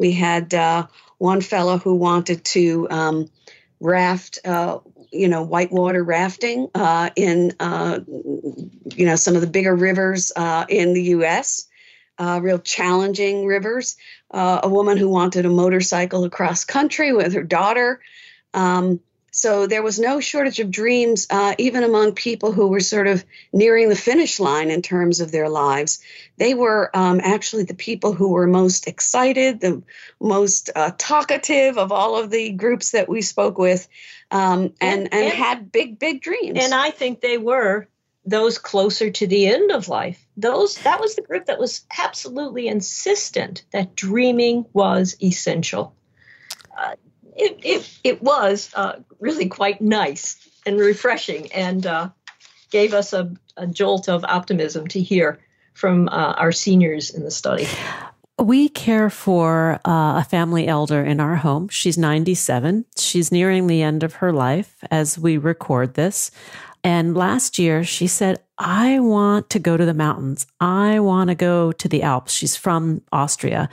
we 0.01 0.11
had 0.11 0.51
uh, 0.55 0.87
one 1.19 1.41
fellow 1.41 1.77
who 1.77 1.93
wanted 1.93 2.43
to 2.43 2.87
um, 2.89 3.29
raft, 3.79 4.39
uh, 4.43 4.79
you 5.11 5.27
know, 5.27 5.43
whitewater 5.43 6.03
rafting 6.03 6.69
uh, 6.73 7.11
in, 7.15 7.53
uh, 7.59 7.99
you 8.07 9.05
know, 9.05 9.15
some 9.15 9.35
of 9.35 9.41
the 9.41 9.47
bigger 9.47 9.75
rivers 9.75 10.31
uh, 10.35 10.65
in 10.67 10.93
the 10.93 11.03
U.S. 11.17 11.67
Uh, 12.17 12.39
real 12.41 12.57
challenging 12.57 13.45
rivers. 13.45 13.95
a 14.31 14.67
woman 14.67 14.97
who 14.97 15.07
wanted 15.07 15.45
a 15.45 15.49
motorcycle 15.49 16.23
across 16.23 16.65
country 16.65 17.13
with 17.13 17.33
her 17.35 17.43
daughter. 17.43 18.01
Um, 18.55 19.01
so 19.41 19.65
there 19.65 19.81
was 19.81 19.99
no 19.99 20.19
shortage 20.19 20.59
of 20.59 20.69
dreams, 20.69 21.25
uh, 21.31 21.55
even 21.57 21.81
among 21.81 22.13
people 22.13 22.51
who 22.51 22.67
were 22.67 22.79
sort 22.79 23.07
of 23.07 23.25
nearing 23.51 23.89
the 23.89 23.95
finish 23.95 24.39
line 24.39 24.69
in 24.69 24.83
terms 24.83 25.19
of 25.19 25.31
their 25.31 25.49
lives. 25.49 25.99
They 26.37 26.53
were 26.53 26.91
um, 26.93 27.19
actually 27.23 27.63
the 27.63 27.73
people 27.73 28.13
who 28.13 28.33
were 28.33 28.45
most 28.45 28.85
excited, 28.85 29.59
the 29.59 29.81
most 30.19 30.69
uh, 30.75 30.91
talkative 30.95 31.79
of 31.79 31.91
all 31.91 32.19
of 32.19 32.29
the 32.29 32.51
groups 32.51 32.91
that 32.91 33.09
we 33.09 33.23
spoke 33.23 33.57
with, 33.57 33.87
um, 34.29 34.75
and, 34.79 35.11
and, 35.11 35.11
and 35.11 35.33
had 35.33 35.71
big, 35.71 35.97
big 35.97 36.21
dreams. 36.21 36.59
And 36.61 36.71
I 36.71 36.91
think 36.91 37.19
they 37.19 37.39
were 37.39 37.87
those 38.23 38.59
closer 38.59 39.09
to 39.09 39.25
the 39.25 39.47
end 39.47 39.71
of 39.71 39.87
life. 39.87 40.23
Those 40.37 40.77
that 40.83 41.01
was 41.01 41.15
the 41.15 41.23
group 41.23 41.47
that 41.47 41.57
was 41.57 41.83
absolutely 41.97 42.67
insistent 42.67 43.63
that 43.71 43.95
dreaming 43.95 44.67
was 44.71 45.15
essential. 45.19 45.95
Uh, 46.77 46.93
it, 47.35 47.59
it, 47.63 47.99
it 48.03 48.23
was 48.23 48.69
uh, 48.73 48.93
really 49.19 49.47
quite 49.47 49.81
nice 49.81 50.37
and 50.65 50.79
refreshing 50.79 51.51
and 51.51 51.85
uh, 51.85 52.09
gave 52.71 52.93
us 52.93 53.13
a, 53.13 53.31
a, 53.57 53.67
jolt 53.67 54.09
of 54.09 54.23
optimism 54.23 54.87
to 54.87 55.01
hear 55.01 55.39
from 55.73 56.07
uh, 56.09 56.33
our 56.37 56.51
seniors 56.51 57.09
in 57.09 57.23
the 57.23 57.31
study. 57.31 57.67
We 58.39 58.69
care 58.69 59.09
for 59.09 59.79
uh, 59.85 60.19
a 60.19 60.25
family 60.27 60.67
elder 60.67 61.03
in 61.03 61.19
our 61.19 61.35
home. 61.35 61.69
She's 61.69 61.97
97. 61.97 62.85
She's 62.97 63.31
nearing 63.31 63.67
the 63.67 63.81
end 63.81 64.03
of 64.03 64.15
her 64.15 64.33
life 64.33 64.83
as 64.89 65.17
we 65.17 65.37
record 65.37 65.93
this. 65.93 66.31
And 66.83 67.15
last 67.15 67.59
year, 67.59 67.83
she 67.83 68.07
said, 68.07 68.41
I 68.63 68.99
want 68.99 69.49
to 69.49 69.59
go 69.59 69.75
to 69.75 69.85
the 69.85 69.93
mountains. 69.93 70.45
I 70.59 70.99
want 70.99 71.29
to 71.29 71.35
go 71.35 71.71
to 71.71 71.87
the 71.87 72.03
Alps. 72.03 72.31
She's 72.31 72.55
from 72.55 73.01
Austria. 73.11 73.69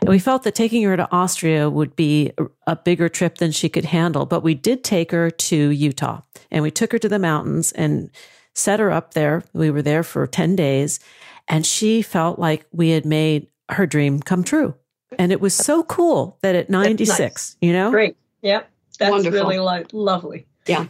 And 0.00 0.10
we 0.10 0.20
felt 0.20 0.44
that 0.44 0.54
taking 0.54 0.84
her 0.84 0.96
to 0.96 1.08
Austria 1.10 1.68
would 1.68 1.96
be 1.96 2.30
a 2.66 2.76
bigger 2.76 3.08
trip 3.08 3.38
than 3.38 3.50
she 3.50 3.68
could 3.68 3.84
handle. 3.86 4.26
But 4.26 4.44
we 4.44 4.54
did 4.54 4.84
take 4.84 5.10
her 5.10 5.28
to 5.28 5.70
Utah 5.70 6.20
and 6.52 6.62
we 6.62 6.70
took 6.70 6.92
her 6.92 7.00
to 7.00 7.08
the 7.08 7.18
mountains 7.18 7.72
and 7.72 8.10
set 8.54 8.78
her 8.78 8.92
up 8.92 9.14
there. 9.14 9.42
We 9.52 9.70
were 9.70 9.82
there 9.82 10.04
for 10.04 10.24
10 10.26 10.54
days 10.54 11.00
and 11.48 11.66
she 11.66 12.00
felt 12.00 12.38
like 12.38 12.64
we 12.70 12.90
had 12.90 13.04
made 13.04 13.48
her 13.70 13.86
dream 13.86 14.20
come 14.20 14.44
true. 14.44 14.76
And 15.18 15.32
it 15.32 15.40
was 15.40 15.54
so 15.54 15.82
cool 15.82 16.38
that 16.42 16.54
at 16.54 16.70
96, 16.70 17.18
nice. 17.18 17.56
you 17.60 17.72
know? 17.72 17.90
Great. 17.90 18.16
Yep. 18.42 18.70
That's 19.00 19.10
Wonderful. 19.10 19.40
really 19.40 19.58
lo- 19.58 19.84
lovely. 19.92 20.46
Yeah. 20.66 20.86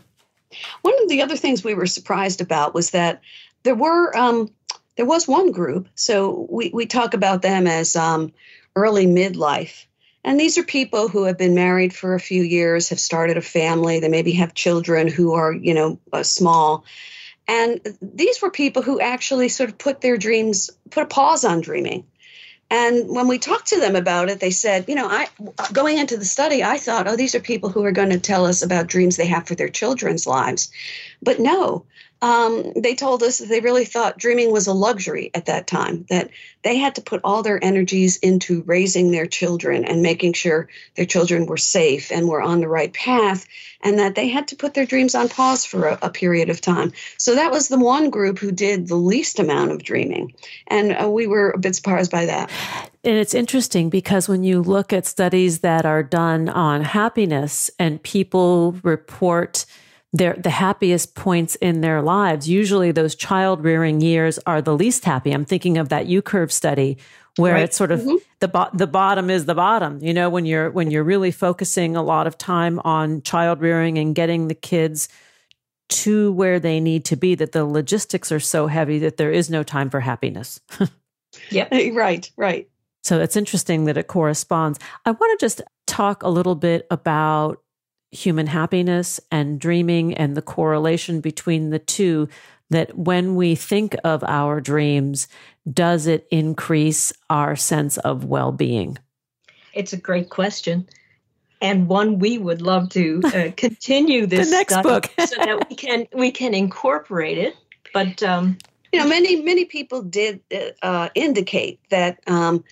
One 0.83 0.95
of 1.03 1.09
the 1.09 1.23
other 1.23 1.37
things 1.37 1.63
we 1.63 1.75
were 1.75 1.87
surprised 1.87 2.41
about 2.41 2.75
was 2.75 2.91
that 2.91 3.21
there 3.63 3.75
were 3.75 4.17
um, 4.17 4.51
there 4.97 5.07
was 5.07 5.29
one 5.29 5.53
group. 5.53 5.89
So 5.95 6.47
we, 6.51 6.71
we 6.75 6.87
talk 6.87 7.15
about 7.15 7.43
them 7.43 7.67
as 7.67 7.95
um, 7.97 8.33
early 8.75 9.07
midlife. 9.07 9.87
And 10.25 10.39
these 10.39 10.59
are 10.59 10.65
people 10.65 11.09
who 11.09 11.25
have 11.25 11.39
been 11.39 11.55
married 11.55 11.95
for 11.95 12.15
a 12.15 12.21
few 12.21 12.43
years, 12.43 12.89
have 12.89 12.99
started 12.99 13.37
a 13.37 13.43
family, 13.43 14.01
they 14.01 14.09
maybe 14.09 14.33
have 14.33 14.53
children 14.55 15.07
who 15.07 15.35
are, 15.35 15.53
you 15.53 15.73
know, 15.73 16.01
uh, 16.13 16.25
small. 16.25 16.85
And 17.47 17.81
these 18.03 18.43
were 18.43 18.51
people 18.51 18.83
who 18.83 19.01
actually 19.01 19.49
sort 19.49 19.71
of 19.71 19.79
put 19.79 20.01
their 20.01 20.19
dreams, 20.19 20.71
put 20.91 21.05
a 21.05 21.07
pause 21.07 21.45
on 21.45 21.61
dreaming. 21.61 22.05
And 22.71 23.09
when 23.09 23.29
we 23.29 23.39
talked 23.39 23.69
to 23.69 23.81
them 23.81 23.97
about 23.97 24.29
it, 24.29 24.41
they 24.41 24.51
said, 24.51 24.85
you 24.89 24.95
know, 24.95 25.09
I 25.09 25.29
going 25.73 25.99
into 25.99 26.19
the 26.19 26.25
study, 26.25 26.63
I 26.63 26.77
thought, 26.77 27.09
oh, 27.09 27.17
these 27.17 27.35
are 27.35 27.41
people 27.41 27.71
who 27.71 27.85
are 27.85 27.93
going 27.93 28.11
to 28.11 28.21
tell 28.21 28.45
us 28.45 28.63
about 28.63 28.89
dreams 28.89 29.17
they 29.17 29.27
have 29.27 29.47
for 29.47 29.55
their 29.55 29.71
children's 29.71 30.27
lives. 30.27 30.71
But 31.23 31.41
no, 31.41 31.87
um, 32.21 32.73
they 32.75 32.95
told 32.95 33.23
us 33.23 33.39
that 33.39 33.49
they 33.49 33.61
really 33.61 33.85
thought 33.85 34.19
dreaming 34.19 34.53
was 34.53 34.67
a 34.67 34.73
luxury 34.73 35.31
at 35.35 35.47
that 35.47 35.67
time, 35.67 36.05
that 36.09 36.31
they 36.65 36.77
had 36.77 36.97
to 36.97 37.01
put 37.01 37.21
all 37.23 37.43
their 37.43 37.63
energies 37.63 38.17
into 38.17 38.63
raising 38.63 39.13
their 39.13 39.27
children 39.27 39.85
and 39.85 40.03
making 40.03 40.33
sure 40.33 40.69
their 40.97 41.07
children 41.07 41.47
were 41.47 41.57
safe 41.57 42.11
and 42.11 42.29
were 42.29 42.43
on 42.43 42.61
the 42.61 42.69
right 42.69 42.93
path, 42.93 43.47
and 43.83 44.01
that 44.01 44.17
they 44.17 44.29
had 44.29 44.49
to 44.49 44.57
put 44.57 44.75
their 44.75 44.87
dreams 44.87 45.15
on 45.15 45.29
pause 45.29 45.65
for 45.65 45.87
a, 45.87 45.99
a 46.03 46.11
period 46.11 46.51
of 46.51 46.61
time. 46.61 46.93
So 47.19 47.37
that 47.37 47.53
was 47.53 47.69
the 47.69 47.79
one 47.79 48.11
group 48.11 48.39
who 48.39 48.51
did 48.51 48.89
the 48.89 48.97
least 48.97 49.39
amount 49.39 49.71
of 49.71 49.85
dreaming. 49.85 50.35
And 50.67 50.97
uh, 51.01 51.09
we 51.09 51.29
were 51.29 51.51
a 51.51 51.59
bit 51.59 51.77
surprised 51.77 52.11
by 52.11 52.27
that. 52.27 52.51
And 53.05 53.17
it's 53.17 53.35
interesting 53.35 53.91
because 53.91 54.29
when 54.29 54.43
you 54.43 54.61
look 54.61 54.93
at 54.93 55.07
studies 55.07 55.61
that 55.61 55.87
are 55.87 56.03
done 56.03 56.49
on 56.49 56.83
happiness 56.83 57.71
and 57.79 58.03
people 58.03 58.73
report, 58.83 59.65
their 60.13 60.35
the 60.35 60.51
happiest 60.51 61.15
points 61.15 61.55
in 61.57 61.81
their 61.81 62.01
lives. 62.01 62.49
Usually 62.49 62.93
those 62.93 63.15
child 63.15 63.63
rearing 63.63 64.01
years 64.01 64.39
are 64.47 64.63
the 64.63 64.75
least 64.75 65.05
happy. 65.05 65.33
I'm 65.33 65.45
thinking 65.45 65.79
of 65.79 65.91
that 65.91 66.07
U 66.07 66.23
curve 66.23 66.53
study 66.53 66.99
where 67.37 67.55
right. 67.55 67.65
it's 67.65 67.77
sort 67.77 67.93
of 67.93 68.01
mm-hmm. 68.01 68.17
the 68.41 68.49
bo- 68.49 68.71
the 68.73 68.87
bottom 68.87 69.31
is 69.31 69.45
the 69.45 69.55
bottom. 69.55 70.03
You 70.03 70.15
know, 70.15 70.31
when 70.31 70.47
you're 70.47 70.71
when 70.71 70.91
you're 70.91 71.05
really 71.05 71.31
focusing 71.31 71.97
a 71.97 72.03
lot 72.03 72.27
of 72.27 72.39
time 72.39 72.81
on 72.81 73.23
child 73.23 73.61
rearing 73.61 73.99
and 73.99 74.15
getting 74.15 74.49
the 74.49 74.55
kids 74.55 75.09
to 75.89 76.33
where 76.33 76.61
they 76.61 76.81
need 76.81 77.05
to 77.07 77.17
be 77.17 77.35
that 77.35 77.53
the 77.53 77.65
logistics 77.65 78.31
are 78.31 78.41
so 78.41 78.67
heavy 78.67 78.99
that 78.99 79.17
there 79.17 79.33
is 79.33 79.49
no 79.49 79.63
time 79.63 79.89
for 79.89 80.01
happiness. 80.01 80.61
yeah, 81.51 81.69
right, 81.93 82.31
right. 82.37 82.69
So 83.03 83.21
it's 83.21 83.37
interesting 83.37 83.85
that 83.85 83.97
it 83.97 84.07
corresponds. 84.07 84.79
I 85.07 85.13
want 85.13 85.39
to 85.39 85.45
just 85.45 85.63
talk 85.87 86.23
a 86.23 86.29
little 86.29 86.55
bit 86.55 86.87
about 86.91 87.63
human 88.11 88.47
happiness 88.47 89.21
and 89.31 89.61
dreaming 89.61 90.15
and 90.15 90.37
the 90.37 90.43
correlation 90.43 91.21
between 91.21 91.71
the 91.71 91.79
two 91.79 92.29
that 92.71 92.97
when 92.97 93.35
we 93.35 93.55
think 93.55 93.97
of 94.05 94.23
our 94.25 94.61
dreams, 94.61 95.29
does 95.71 96.07
it 96.07 96.27
increase 96.31 97.13
our 97.31 97.57
sense 97.57 97.99
of 97.99 98.25
well 98.25 98.53
being? 98.53 98.99
It's 99.75 99.93
a 99.93 99.97
great 99.97 100.31
question. 100.31 100.89
And 101.61 101.89
one 101.89 102.19
we 102.19 102.39
would 102.39 102.63
love 102.63 102.89
to 102.91 103.21
uh, 103.25 103.51
continue 103.57 104.27
this 104.27 104.49
the 104.49 104.57
next 104.57 104.83
book 104.83 105.11
so 105.19 105.37
that 105.37 105.69
we 105.69 105.77
can 105.77 106.07
we 106.13 106.31
can 106.31 106.55
incorporate 106.55 107.39
it. 107.39 107.57
But 107.93 108.23
um, 108.23 108.59
you 108.93 109.01
know, 109.01 109.09
many 109.09 109.43
many 109.43 109.65
people 109.65 110.03
did 110.03 110.41
uh, 110.83 111.09
indicate 111.15 111.81
that 111.91 112.21
um, 112.27 112.65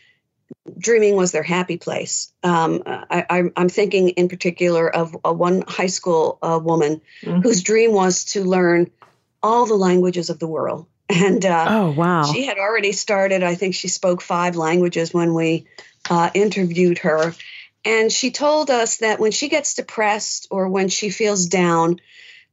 dreaming 0.79 1.17
was 1.17 1.33
their 1.33 1.43
happy 1.43 1.77
place. 1.77 2.33
Um, 2.43 2.83
I, 2.87 3.51
am 3.57 3.69
thinking 3.69 4.11
in 4.11 4.29
particular 4.29 4.89
of 4.89 5.17
a 5.25 5.33
one 5.33 5.63
high 5.67 5.87
school 5.87 6.39
uh, 6.43 6.61
woman 6.63 7.01
mm-hmm. 7.23 7.41
whose 7.41 7.63
dream 7.63 7.93
was 7.93 8.25
to 8.27 8.45
learn 8.45 8.91
all 9.43 9.67
the 9.67 9.75
languages 9.75 10.31
of 10.31 10.39
the 10.39 10.49
world. 10.49 10.87
And 11.09 11.47
uh, 11.47 11.67
oh 11.69 11.91
wow, 11.93 12.25
she 12.25 12.47
had 12.47 12.59
already 12.59 12.91
started. 12.91 13.45
I 13.45 13.55
think 13.55 13.77
she 13.77 13.87
spoke 13.87 14.21
five 14.21 14.57
languages 14.57 15.15
when 15.15 15.35
we 15.35 15.69
uh, 16.11 16.31
interviewed 16.35 16.99
her, 16.99 17.33
and 17.85 18.11
she 18.11 18.33
told 18.33 18.71
us 18.71 18.97
that 18.97 19.21
when 19.21 19.31
she 19.31 19.49
gets 19.49 19.75
depressed 19.75 20.49
or 20.51 20.69
when 20.69 20.89
she 20.89 21.11
feels 21.11 21.47
down, 21.47 22.01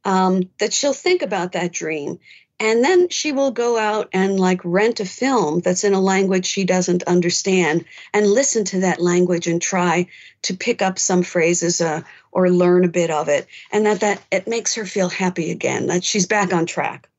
um, 0.04 0.50
that 0.60 0.72
she'll 0.72 0.92
think 0.92 1.22
about 1.22 1.52
that 1.52 1.72
dream 1.72 2.20
and 2.64 2.82
then 2.82 3.10
she 3.10 3.30
will 3.30 3.50
go 3.50 3.78
out 3.78 4.08
and 4.14 4.40
like 4.40 4.62
rent 4.64 4.98
a 4.98 5.04
film 5.04 5.60
that's 5.60 5.84
in 5.84 5.92
a 5.92 6.00
language 6.00 6.46
she 6.46 6.64
doesn't 6.64 7.02
understand 7.02 7.84
and 8.14 8.26
listen 8.26 8.64
to 8.64 8.80
that 8.80 9.02
language 9.02 9.46
and 9.46 9.60
try 9.60 10.06
to 10.40 10.56
pick 10.56 10.80
up 10.80 10.98
some 10.98 11.22
phrases 11.22 11.82
uh, 11.82 12.00
or 12.32 12.48
learn 12.48 12.86
a 12.86 12.88
bit 12.88 13.10
of 13.10 13.28
it. 13.28 13.46
And 13.70 13.84
that, 13.84 14.00
that 14.00 14.22
it 14.30 14.48
makes 14.48 14.76
her 14.76 14.86
feel 14.86 15.10
happy 15.10 15.50
again, 15.50 15.88
that 15.88 16.04
she's 16.04 16.26
back 16.26 16.54
on 16.54 16.64
track. 16.64 17.10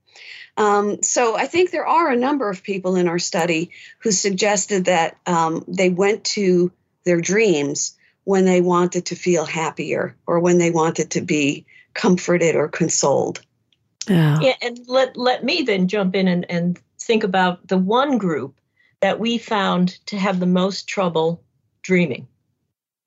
Um, 0.58 1.04
so 1.04 1.38
I 1.38 1.46
think 1.46 1.70
there 1.70 1.86
are 1.86 2.10
a 2.10 2.18
number 2.18 2.50
of 2.50 2.64
people 2.64 2.96
in 2.96 3.08
our 3.08 3.20
study 3.20 3.70
who 4.00 4.12
suggested 4.12 4.86
that 4.86 5.16
um, 5.28 5.64
they 5.68 5.90
went 5.90 6.24
to 6.24 6.72
their 7.04 7.22
dreams 7.22 7.96
when 8.24 8.46
they 8.46 8.62
wanted 8.62 9.06
to 9.08 9.16
feel 9.16 9.46
happier 9.46 10.16
or 10.26 10.40
when 10.40 10.58
they 10.58 10.72
wanted 10.72 11.12
to 11.12 11.22
be 11.22 11.68
comforted 11.94 12.56
or 12.56 12.68
consoled. 12.68 13.42
Yeah. 14.08 14.54
And 14.62 14.80
let, 14.88 15.18
let 15.18 15.44
me 15.44 15.64
then 15.64 15.88
jump 15.88 16.16
in 16.16 16.28
and, 16.28 16.46
and 16.50 16.80
think 17.00 17.24
about 17.24 17.68
the 17.68 17.78
one 17.78 18.18
group 18.18 18.56
that 19.02 19.20
we 19.20 19.38
found 19.38 19.90
to 20.08 20.18
have 20.18 20.40
the 20.40 20.46
most 20.46 20.88
trouble 20.88 21.44
dreaming 21.82 22.28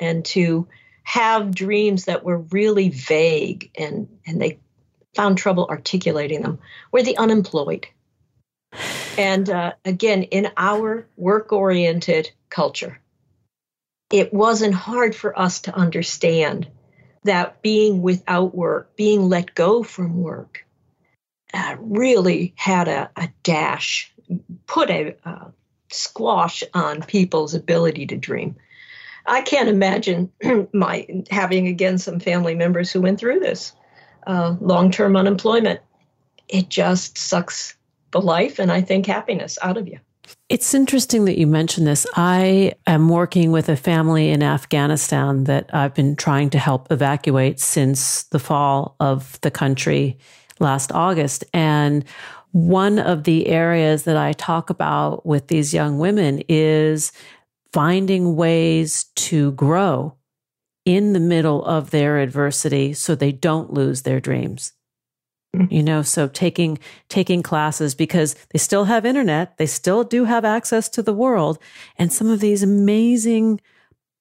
and 0.00 0.24
to 0.24 0.68
have 1.02 1.54
dreams 1.54 2.04
that 2.04 2.24
were 2.24 2.38
really 2.38 2.88
vague 2.90 3.70
and, 3.76 4.08
and 4.26 4.40
they 4.40 4.58
found 5.14 5.38
trouble 5.38 5.66
articulating 5.68 6.42
them 6.42 6.58
were 6.92 7.02
the 7.02 7.16
unemployed. 7.16 7.86
And 9.16 9.48
uh, 9.50 9.72
again, 9.84 10.24
in 10.24 10.50
our 10.56 11.08
work 11.16 11.52
oriented 11.52 12.30
culture, 12.50 13.00
it 14.12 14.32
wasn't 14.32 14.74
hard 14.74 15.14
for 15.16 15.36
us 15.38 15.62
to 15.62 15.74
understand 15.74 16.68
that 17.24 17.62
being 17.62 18.00
without 18.00 18.54
work, 18.54 18.94
being 18.96 19.28
let 19.28 19.54
go 19.54 19.82
from 19.82 20.22
work, 20.22 20.64
uh, 21.54 21.76
really 21.78 22.52
had 22.56 22.88
a, 22.88 23.10
a, 23.16 23.28
dash, 23.42 24.12
put 24.66 24.90
a, 24.90 25.16
a 25.24 25.52
squash 25.90 26.62
on 26.74 27.02
people's 27.02 27.54
ability 27.54 28.06
to 28.06 28.16
dream. 28.16 28.56
I 29.26 29.42
can't 29.42 29.68
imagine 29.68 30.30
my 30.72 31.06
having 31.30 31.66
again 31.66 31.98
some 31.98 32.20
family 32.20 32.54
members 32.54 32.90
who 32.90 33.00
went 33.00 33.18
through 33.18 33.40
this 33.40 33.72
uh, 34.26 34.56
long-term 34.60 35.16
unemployment. 35.16 35.80
It 36.48 36.68
just 36.68 37.18
sucks 37.18 37.76
the 38.10 38.20
life 38.20 38.58
and 38.58 38.72
I 38.72 38.80
think 38.80 39.06
happiness 39.06 39.58
out 39.62 39.76
of 39.76 39.86
you. 39.86 39.98
It's 40.48 40.74
interesting 40.74 41.24
that 41.26 41.38
you 41.38 41.46
mentioned 41.46 41.86
this. 41.86 42.06
I 42.14 42.74
am 42.86 43.08
working 43.08 43.50
with 43.50 43.68
a 43.68 43.76
family 43.76 44.30
in 44.30 44.42
Afghanistan 44.42 45.44
that 45.44 45.70
I've 45.74 45.94
been 45.94 46.16
trying 46.16 46.50
to 46.50 46.58
help 46.58 46.90
evacuate 46.90 47.60
since 47.60 48.24
the 48.24 48.38
fall 48.38 48.96
of 49.00 49.38
the 49.42 49.50
country 49.50 50.18
last 50.60 50.92
August. 50.92 51.44
And 51.52 52.04
one 52.52 52.98
of 52.98 53.24
the 53.24 53.46
areas 53.48 54.04
that 54.04 54.16
I 54.16 54.32
talk 54.32 54.70
about 54.70 55.26
with 55.26 55.48
these 55.48 55.74
young 55.74 55.98
women 55.98 56.42
is 56.48 57.12
finding 57.72 58.36
ways 58.36 59.04
to 59.16 59.52
grow 59.52 60.14
in 60.84 61.12
the 61.12 61.20
middle 61.20 61.64
of 61.66 61.90
their 61.90 62.18
adversity 62.18 62.94
so 62.94 63.14
they 63.14 63.32
don't 63.32 63.74
lose 63.74 64.02
their 64.02 64.20
dreams 64.20 64.72
mm-hmm. 65.54 65.72
you 65.72 65.82
know 65.82 66.00
so 66.00 66.26
taking 66.28 66.78
taking 67.10 67.42
classes 67.42 67.94
because 67.94 68.34
they 68.50 68.58
still 68.58 68.84
have 68.84 69.04
internet 69.04 69.56
they 69.58 69.66
still 69.66 70.02
do 70.02 70.24
have 70.24 70.46
access 70.46 70.88
to 70.88 71.02
the 71.02 71.12
world 71.12 71.58
and 71.96 72.12
some 72.12 72.30
of 72.30 72.40
these 72.40 72.62
amazing 72.62 73.60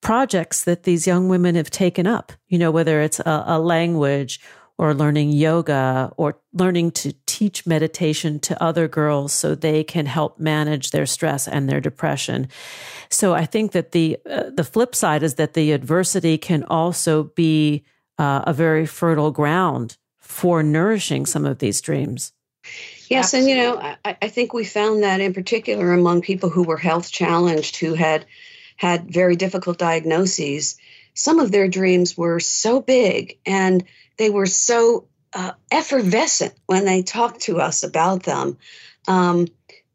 projects 0.01 0.65
that 0.65 0.83
these 0.83 1.07
young 1.07 1.29
women 1.29 1.55
have 1.55 1.69
taken 1.69 2.05
up 2.05 2.33
you 2.49 2.57
know 2.57 2.69
whether 2.69 3.01
it's 3.01 3.21
a, 3.21 3.43
a 3.47 3.59
language 3.59 4.41
or 4.77 4.93
learning 4.93 5.31
yoga 5.31 6.11
or 6.17 6.39
learning 6.53 6.91
to 6.91 7.13
teach 7.25 7.65
meditation 7.65 8.39
to 8.39 8.61
other 8.61 8.87
girls 8.87 9.33
so 9.33 9.55
they 9.55 9.83
can 9.83 10.05
help 10.05 10.39
manage 10.39 10.91
their 10.91 11.05
stress 11.05 11.47
and 11.47 11.67
their 11.67 11.81
depression. 11.81 12.47
So 13.09 13.33
I 13.33 13.45
think 13.45 13.71
that 13.71 13.91
the 13.91 14.17
uh, 14.29 14.51
the 14.53 14.63
flip 14.63 14.93
side 14.93 15.23
is 15.23 15.35
that 15.35 15.53
the 15.53 15.71
adversity 15.71 16.37
can 16.37 16.63
also 16.63 17.23
be 17.23 17.83
uh, 18.17 18.43
a 18.45 18.53
very 18.53 18.85
fertile 18.85 19.31
ground 19.31 19.97
for 20.19 20.61
nourishing 20.61 21.25
some 21.25 21.45
of 21.45 21.59
these 21.59 21.81
dreams. 21.81 22.33
Yes, 23.09 23.33
Absolutely. 23.33 23.51
and 23.51 23.61
you 23.61 23.65
know, 23.65 23.95
I, 24.03 24.17
I 24.21 24.27
think 24.27 24.53
we 24.53 24.65
found 24.65 25.03
that 25.03 25.21
in 25.21 25.33
particular 25.33 25.93
among 25.93 26.21
people 26.21 26.49
who 26.49 26.63
were 26.63 26.77
health 26.77 27.11
challenged, 27.11 27.77
who 27.77 27.93
had 27.93 28.25
had 28.75 29.11
very 29.11 29.35
difficult 29.35 29.77
diagnoses. 29.77 30.77
Some 31.13 31.39
of 31.39 31.51
their 31.51 31.67
dreams 31.67 32.15
were 32.15 32.39
so 32.39 32.79
big 32.79 33.39
and 33.45 33.83
they 34.17 34.29
were 34.29 34.45
so 34.45 35.07
uh, 35.33 35.51
effervescent 35.71 36.53
when 36.65 36.85
they 36.85 37.03
talked 37.03 37.41
to 37.41 37.59
us 37.59 37.83
about 37.83 38.23
them 38.23 38.57
um, 39.07 39.47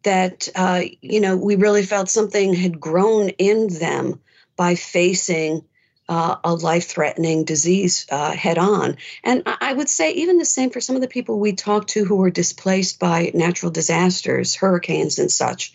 that 0.02 0.48
uh, 0.54 0.82
you 1.00 1.20
know 1.20 1.37
we 1.37 1.56
really 1.56 1.85
felt 1.85 2.08
something 2.08 2.54
had 2.54 2.80
grown 2.80 3.28
in 3.30 3.68
them 3.68 4.20
by 4.56 4.74
facing 4.74 5.64
uh, 6.08 6.37
a 6.44 6.54
life 6.54 6.88
threatening 6.88 7.44
disease 7.44 8.06
uh, 8.11 8.32
head 8.32 8.58
on. 8.58 8.96
And 9.24 9.42
I 9.46 9.72
would 9.72 9.88
say, 9.88 10.12
even 10.12 10.38
the 10.38 10.44
same 10.44 10.70
for 10.70 10.80
some 10.80 10.96
of 10.96 11.02
the 11.02 11.08
people 11.08 11.38
we 11.38 11.52
talked 11.52 11.90
to 11.90 12.04
who 12.04 12.16
were 12.16 12.30
displaced 12.30 12.98
by 12.98 13.30
natural 13.35 13.72
disasters, 13.72 14.54
hurricanes, 14.54 15.18
and 15.18 15.30
such. 15.30 15.72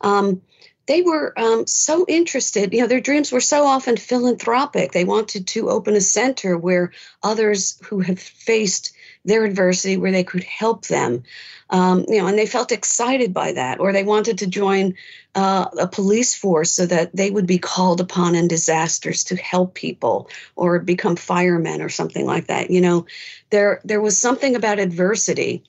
Um, 0.00 0.42
they 0.86 1.02
were 1.02 1.32
um, 1.38 1.66
so 1.66 2.04
interested. 2.06 2.72
You 2.72 2.82
know, 2.82 2.86
their 2.86 3.00
dreams 3.00 3.32
were 3.32 3.40
so 3.40 3.64
often 3.64 3.96
philanthropic. 3.96 4.92
They 4.92 5.04
wanted 5.04 5.46
to 5.48 5.70
open 5.70 5.94
a 5.94 6.00
center 6.00 6.56
where 6.58 6.92
others 7.22 7.78
who 7.84 8.00
have 8.00 8.18
faced 8.18 8.94
their 9.24 9.44
adversity, 9.44 9.96
where 9.96 10.12
they 10.12 10.24
could 10.24 10.44
help 10.44 10.86
them. 10.86 11.22
Um, 11.70 12.04
you 12.08 12.18
know, 12.18 12.26
and 12.26 12.38
they 12.38 12.46
felt 12.46 12.72
excited 12.72 13.32
by 13.32 13.52
that, 13.52 13.80
or 13.80 13.92
they 13.92 14.04
wanted 14.04 14.38
to 14.38 14.46
join 14.46 14.94
uh, 15.34 15.66
a 15.80 15.88
police 15.88 16.34
force 16.34 16.70
so 16.70 16.84
that 16.86 17.16
they 17.16 17.30
would 17.30 17.46
be 17.46 17.58
called 17.58 18.00
upon 18.00 18.34
in 18.34 18.48
disasters 18.48 19.24
to 19.24 19.36
help 19.36 19.74
people, 19.74 20.28
or 20.56 20.78
become 20.78 21.16
firemen 21.16 21.80
or 21.80 21.88
something 21.88 22.26
like 22.26 22.48
that. 22.48 22.70
You 22.70 22.82
know, 22.82 23.06
there 23.48 23.80
there 23.84 24.02
was 24.02 24.18
something 24.18 24.54
about 24.54 24.78
adversity 24.78 25.64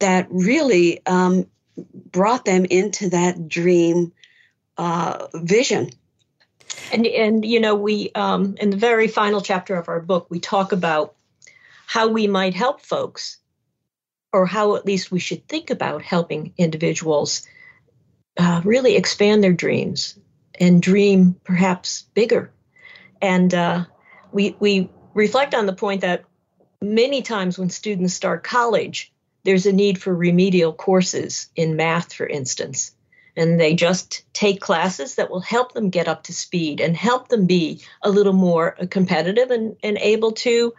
that 0.00 0.26
really 0.30 1.06
um, 1.06 1.46
brought 2.10 2.44
them 2.44 2.64
into 2.64 3.10
that 3.10 3.48
dream 3.48 4.12
uh, 4.78 5.26
vision. 5.34 5.90
And 6.92 7.06
and 7.06 7.44
you 7.44 7.60
know 7.60 7.74
we 7.74 8.10
um, 8.14 8.56
in 8.60 8.70
the 8.70 8.76
very 8.76 9.08
final 9.08 9.40
chapter 9.40 9.76
of 9.76 9.88
our 9.88 10.00
book 10.00 10.26
we 10.28 10.40
talk 10.40 10.72
about 10.72 11.14
how 11.86 12.08
we 12.08 12.26
might 12.26 12.54
help 12.54 12.80
folks, 12.80 13.38
or 14.32 14.46
how 14.46 14.76
at 14.76 14.86
least 14.86 15.10
we 15.10 15.20
should 15.20 15.46
think 15.48 15.70
about 15.70 16.02
helping 16.02 16.52
individuals 16.58 17.46
uh, 18.36 18.60
really 18.64 18.96
expand 18.96 19.42
their 19.42 19.52
dreams 19.52 20.18
and 20.58 20.82
dream 20.82 21.36
perhaps 21.44 22.04
bigger. 22.14 22.52
And 23.22 23.54
uh, 23.54 23.84
we 24.32 24.56
we 24.58 24.90
reflect 25.14 25.54
on 25.54 25.66
the 25.66 25.72
point 25.72 26.02
that 26.02 26.24
many 26.82 27.22
times 27.22 27.58
when 27.58 27.70
students 27.70 28.14
start 28.14 28.44
college, 28.44 29.12
there's 29.44 29.66
a 29.66 29.72
need 29.72 30.00
for 30.00 30.14
remedial 30.14 30.72
courses 30.72 31.48
in 31.56 31.76
math, 31.76 32.12
for 32.12 32.26
instance 32.26 32.95
and 33.36 33.60
they 33.60 33.74
just 33.74 34.24
take 34.32 34.60
classes 34.60 35.16
that 35.16 35.30
will 35.30 35.40
help 35.40 35.72
them 35.72 35.90
get 35.90 36.08
up 36.08 36.22
to 36.24 36.32
speed 36.32 36.80
and 36.80 36.96
help 36.96 37.28
them 37.28 37.46
be 37.46 37.82
a 38.02 38.10
little 38.10 38.32
more 38.32 38.72
competitive 38.90 39.50
and, 39.50 39.76
and 39.82 39.98
able 39.98 40.32
to 40.32 40.72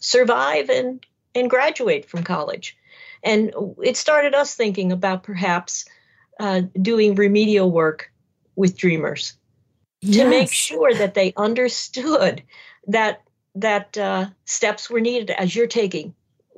survive 0.00 0.70
and, 0.70 1.04
and 1.34 1.50
graduate 1.50 2.08
from 2.08 2.22
college. 2.22 2.76
And 3.22 3.52
it 3.82 3.96
started 3.96 4.34
us 4.34 4.54
thinking 4.54 4.92
about 4.92 5.22
perhaps 5.22 5.86
uh, 6.38 6.62
doing 6.80 7.14
remedial 7.14 7.70
work 7.70 8.12
with 8.56 8.76
dreamers 8.76 9.36
yes. 10.00 10.24
to 10.24 10.30
make 10.30 10.52
sure 10.52 10.94
that 10.94 11.14
they 11.14 11.32
understood 11.36 12.42
that 12.86 13.22
that 13.56 13.96
uh, 13.96 14.26
steps 14.46 14.90
were 14.90 15.00
needed 15.00 15.30
as 15.30 15.54
you're 15.54 15.68
taking 15.68 16.12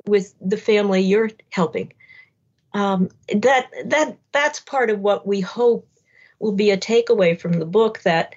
with 0.07 0.33
the 0.41 0.57
family 0.57 1.01
you're 1.01 1.29
helping 1.51 1.93
um, 2.77 3.09
that 3.33 3.71
that 3.85 4.17
that's 4.31 4.59
part 4.59 4.91
of 4.91 4.99
what 4.99 5.25
we 5.25 5.41
hope 5.41 5.87
will 6.39 6.51
be 6.51 6.69
a 6.69 6.77
takeaway 6.77 7.39
from 7.39 7.53
the 7.53 7.65
book 7.65 8.01
that 8.03 8.35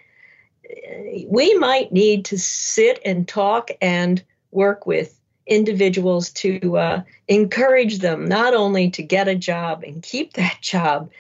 uh, 0.65 1.25
we 1.29 1.55
might 1.55 1.93
need 1.93 2.25
to 2.25 2.39
sit 2.39 2.99
and 3.05 3.29
talk 3.29 3.71
and 3.83 4.25
work 4.51 4.87
with 4.87 5.21
individuals 5.47 6.31
to 6.31 6.79
uh, 6.79 7.03
encourage 7.29 7.99
them 7.99 8.25
not 8.25 8.55
only 8.55 8.91
to 8.91 9.03
get 9.03 9.29
a 9.29 9.35
job 9.35 9.83
and 9.83 10.03
keep 10.03 10.33
that 10.35 10.59
job, 10.63 11.11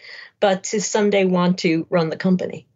but 0.40 0.64
to 0.64 0.80
someday 0.80 1.26
want 1.26 1.58
to 1.58 1.86
run 1.90 2.08
the 2.08 2.16
company 2.16 2.66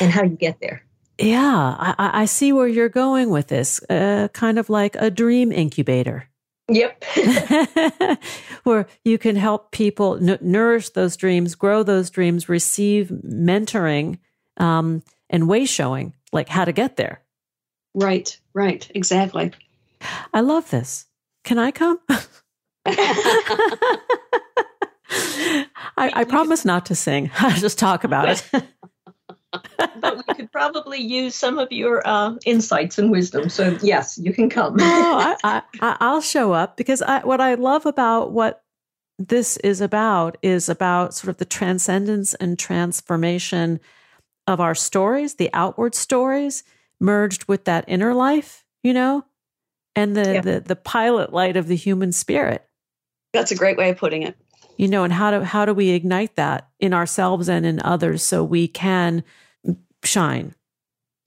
and 0.00 0.10
how 0.10 0.22
you 0.22 0.36
get 0.36 0.58
there. 0.60 0.82
Yeah, 1.18 1.76
I, 1.78 2.22
I 2.22 2.24
see 2.24 2.52
where 2.52 2.68
you're 2.68 2.88
going 2.88 3.28
with 3.30 3.48
this, 3.48 3.82
uh, 3.90 4.28
kind 4.32 4.58
of 4.58 4.70
like 4.70 4.96
a 4.96 5.10
dream 5.10 5.52
incubator. 5.52 6.28
Yep. 6.68 7.04
Where 8.64 8.86
you 9.04 9.18
can 9.18 9.36
help 9.36 9.70
people 9.70 10.16
n- 10.16 10.38
nourish 10.40 10.90
those 10.90 11.16
dreams, 11.16 11.54
grow 11.54 11.82
those 11.82 12.10
dreams, 12.10 12.48
receive 12.48 13.08
mentoring 13.08 14.18
um, 14.56 15.02
and 15.30 15.48
way 15.48 15.64
showing, 15.64 16.14
like 16.32 16.48
how 16.48 16.64
to 16.64 16.72
get 16.72 16.96
there. 16.96 17.22
Right, 17.94 18.38
right, 18.52 18.90
exactly. 18.94 19.52
I 20.34 20.40
love 20.40 20.70
this. 20.70 21.06
Can 21.44 21.58
I 21.58 21.70
come? 21.70 22.00
I, 25.98 26.10
I 26.12 26.24
promise 26.24 26.64
not 26.64 26.86
to 26.86 26.94
sing. 26.94 27.30
I 27.38 27.56
just 27.58 27.78
talk 27.78 28.04
about 28.04 28.28
it 28.28 28.64
but 30.00 30.16
we 30.16 30.34
could 30.34 30.52
probably 30.52 30.98
use 30.98 31.34
some 31.34 31.58
of 31.58 31.70
your 31.70 32.06
uh, 32.06 32.34
insights 32.44 32.98
and 32.98 33.10
wisdom. 33.10 33.48
So 33.48 33.76
yes, 33.82 34.18
you 34.18 34.32
can 34.32 34.50
come. 34.50 34.76
oh, 34.78 35.36
I, 35.44 35.62
I, 35.80 36.12
will 36.12 36.20
show 36.20 36.52
up 36.52 36.76
because 36.76 37.02
I, 37.02 37.20
what 37.20 37.40
I 37.40 37.54
love 37.54 37.86
about 37.86 38.32
what 38.32 38.62
this 39.18 39.56
is 39.58 39.80
about 39.80 40.36
is 40.42 40.68
about 40.68 41.14
sort 41.14 41.30
of 41.30 41.38
the 41.38 41.44
transcendence 41.44 42.34
and 42.34 42.58
transformation 42.58 43.80
of 44.46 44.60
our 44.60 44.74
stories, 44.74 45.34
the 45.34 45.50
outward 45.52 45.94
stories 45.94 46.62
merged 47.00 47.46
with 47.48 47.64
that 47.64 47.84
inner 47.88 48.14
life, 48.14 48.64
you 48.82 48.92
know, 48.92 49.24
and 49.94 50.16
the, 50.16 50.34
yeah. 50.34 50.40
the, 50.40 50.60
the 50.60 50.76
pilot 50.76 51.32
light 51.32 51.56
of 51.56 51.66
the 51.66 51.76
human 51.76 52.12
spirit. 52.12 52.66
That's 53.32 53.50
a 53.50 53.56
great 53.56 53.76
way 53.76 53.90
of 53.90 53.96
putting 53.96 54.22
it. 54.22 54.36
You 54.76 54.88
know, 54.88 55.04
and 55.04 55.12
how 55.12 55.30
do 55.30 55.40
how 55.40 55.64
do 55.64 55.72
we 55.72 55.90
ignite 55.90 56.36
that 56.36 56.68
in 56.78 56.92
ourselves 56.92 57.48
and 57.48 57.64
in 57.64 57.80
others 57.80 58.22
so 58.22 58.44
we 58.44 58.68
can 58.68 59.24
shine. 60.06 60.54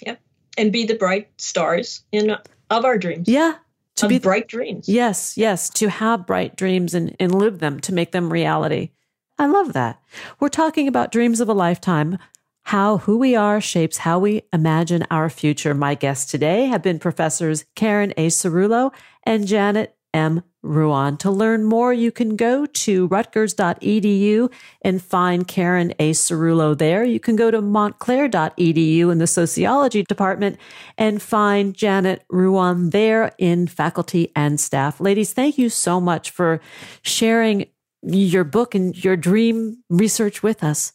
Yep. 0.06 0.20
And 0.58 0.72
be 0.72 0.86
the 0.86 0.96
bright 0.96 1.30
stars 1.38 2.04
in 2.12 2.36
of 2.70 2.86
our 2.86 2.98
dreams. 2.98 3.28
Yeah. 3.28 3.56
To 3.98 4.08
be 4.08 4.20
bright 4.20 4.48
dreams. 4.48 4.88
Yes, 4.88 5.38
yes. 5.38 5.70
To 5.72 5.90
have 5.90 6.26
bright 6.26 6.56
dreams 6.56 6.94
and, 6.94 7.16
and 7.20 7.36
live 7.36 7.60
them, 7.60 7.82
to 7.82 7.94
make 7.94 8.12
them 8.12 8.32
reality. 8.32 8.92
I 9.38 9.48
love 9.48 9.74
that. 9.74 10.02
We're 10.40 10.50
talking 10.50 10.88
about 10.88 11.12
dreams 11.12 11.42
of 11.42 11.50
a 11.50 11.54
lifetime, 11.54 12.18
how 12.64 13.00
who 13.00 13.18
we 13.18 13.36
are 13.36 13.60
shapes 13.60 13.98
how 13.98 14.20
we 14.20 14.44
imagine 14.54 15.06
our 15.10 15.30
future. 15.30 15.74
My 15.74 15.96
guests 15.96 16.30
today 16.30 16.68
have 16.68 16.84
been 16.84 17.00
professors 17.00 17.66
Karen 17.76 18.14
A. 18.16 18.28
Cerulo 18.28 18.94
and 19.24 19.48
Janet 19.48 19.98
M. 20.14 20.44
Ruane. 20.64 21.18
To 21.20 21.32
learn 21.32 21.64
more, 21.64 21.94
you 21.94 22.12
can 22.12 22.36
go 22.36 22.66
to 22.66 23.08
rutgers.edu 23.08 24.52
and 24.82 25.02
find 25.02 25.48
Karen 25.48 25.94
A. 26.00 26.12
Cerulo 26.12 26.78
there. 26.78 27.04
You 27.04 27.20
can 27.20 27.36
go 27.36 27.50
to 27.50 27.62
montclair.edu 27.62 29.12
in 29.12 29.18
the 29.18 29.28
sociology 29.28 30.04
department 30.04 30.58
and 30.98 31.22
find 31.22 31.74
Janet 31.74 32.24
Ruane 32.32 32.92
there 32.92 33.34
in 33.38 33.68
faculty 33.68 34.32
and 34.36 34.60
staff. 34.60 35.00
Ladies, 35.00 35.34
thank 35.34 35.58
you 35.58 35.70
so 35.70 36.02
much 36.02 36.30
for 36.32 36.60
sharing 37.02 37.66
your 38.02 38.44
book 38.44 38.76
and 38.76 39.02
your 39.04 39.16
dream 39.16 39.84
research 39.90 40.44
with 40.44 40.64
us. 40.64 40.94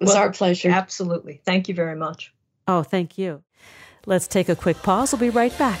It's 0.00 0.12
well, 0.12 0.16
our 0.16 0.32
pleasure. 0.32 0.68
Absolutely. 0.68 1.40
Thank 1.44 1.68
you 1.68 1.74
very 1.74 1.96
much. 1.96 2.34
Oh, 2.68 2.82
thank 2.82 3.16
you. 3.16 3.42
Let's 4.04 4.28
take 4.28 4.48
a 4.48 4.56
quick 4.56 4.76
pause. 4.82 5.12
We'll 5.12 5.20
be 5.20 5.30
right 5.30 5.56
back. 5.58 5.80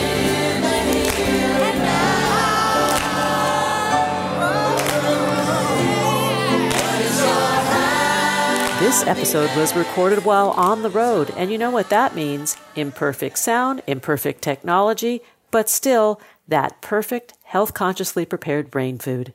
This 8.91 9.07
episode 9.07 9.49
was 9.55 9.73
recorded 9.73 10.25
while 10.25 10.49
on 10.49 10.81
the 10.81 10.89
road, 10.89 11.31
and 11.37 11.49
you 11.49 11.57
know 11.57 11.71
what 11.71 11.89
that 11.91 12.13
means 12.13 12.57
imperfect 12.75 13.37
sound, 13.37 13.81
imperfect 13.87 14.41
technology, 14.41 15.21
but 15.49 15.69
still 15.69 16.19
that 16.49 16.81
perfect, 16.81 17.33
health 17.43 17.73
consciously 17.73 18.25
prepared 18.25 18.69
brain 18.69 18.97
food. 18.97 19.33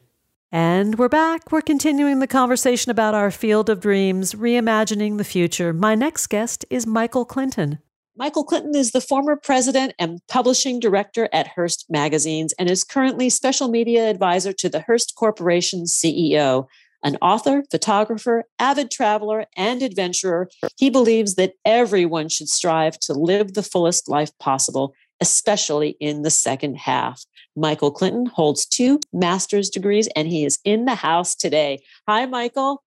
And 0.52 0.98
we're 0.98 1.08
back. 1.08 1.50
We're 1.50 1.62
continuing 1.62 2.18
the 2.18 2.26
conversation 2.26 2.90
about 2.90 3.14
our 3.14 3.30
field 3.30 3.70
of 3.70 3.80
dreams, 3.80 4.34
reimagining 4.34 5.16
the 5.16 5.24
future. 5.24 5.72
My 5.72 5.94
next 5.94 6.26
guest 6.26 6.66
is 6.68 6.86
Michael 6.86 7.24
Clinton. 7.24 7.78
Michael 8.14 8.44
Clinton 8.44 8.76
is 8.76 8.90
the 8.90 9.00
former 9.00 9.36
president 9.36 9.94
and 9.98 10.20
publishing 10.28 10.80
director 10.80 11.30
at 11.32 11.48
Hearst 11.48 11.86
Magazines 11.88 12.52
and 12.58 12.70
is 12.70 12.84
currently 12.84 13.30
special 13.30 13.68
media 13.68 14.10
advisor 14.10 14.52
to 14.52 14.68
the 14.68 14.82
Hearst 14.82 15.14
Corporation's 15.16 15.94
CEO. 15.94 16.66
An 17.06 17.16
author, 17.22 17.62
photographer, 17.70 18.46
avid 18.58 18.90
traveler, 18.90 19.46
and 19.56 19.80
adventurer, 19.80 20.50
he 20.76 20.90
believes 20.90 21.36
that 21.36 21.52
everyone 21.64 22.28
should 22.28 22.48
strive 22.48 22.98
to 22.98 23.12
live 23.12 23.54
the 23.54 23.62
fullest 23.62 24.08
life 24.08 24.36
possible, 24.40 24.92
especially 25.20 25.90
in 26.00 26.22
the 26.22 26.30
second 26.30 26.78
half. 26.78 27.24
Michael 27.54 27.92
Clinton 27.92 28.26
holds 28.26 28.66
two 28.66 28.98
master's 29.12 29.70
degrees 29.70 30.08
and 30.16 30.26
he 30.26 30.44
is 30.44 30.58
in 30.64 30.84
the 30.84 30.96
house 30.96 31.36
today. 31.36 31.80
Hi, 32.08 32.26
Michael. 32.26 32.82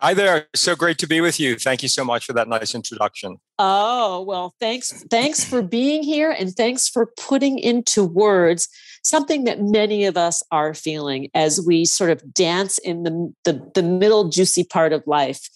Hi 0.00 0.14
there. 0.14 0.48
So 0.56 0.74
great 0.74 0.98
to 0.98 1.06
be 1.06 1.20
with 1.20 1.38
you. 1.38 1.56
Thank 1.56 1.84
you 1.84 1.88
so 1.88 2.04
much 2.04 2.24
for 2.24 2.32
that 2.32 2.48
nice 2.48 2.74
introduction. 2.74 3.36
Oh, 3.60 4.22
well, 4.22 4.52
thanks 4.58 5.04
thanks 5.04 5.44
for 5.44 5.62
being 5.62 6.02
here 6.02 6.32
and 6.32 6.52
thanks 6.52 6.88
for 6.88 7.06
putting 7.16 7.60
into 7.60 8.02
words 8.02 8.68
something 9.04 9.44
that 9.44 9.60
many 9.60 10.04
of 10.06 10.16
us 10.16 10.42
are 10.50 10.74
feeling 10.74 11.30
as 11.34 11.64
we 11.64 11.84
sort 11.84 12.10
of 12.10 12.34
dance 12.34 12.78
in 12.78 13.04
the 13.04 13.32
the, 13.44 13.70
the 13.74 13.82
middle 13.82 14.28
juicy 14.28 14.64
part 14.64 14.92
of 14.92 15.06
life. 15.06 15.48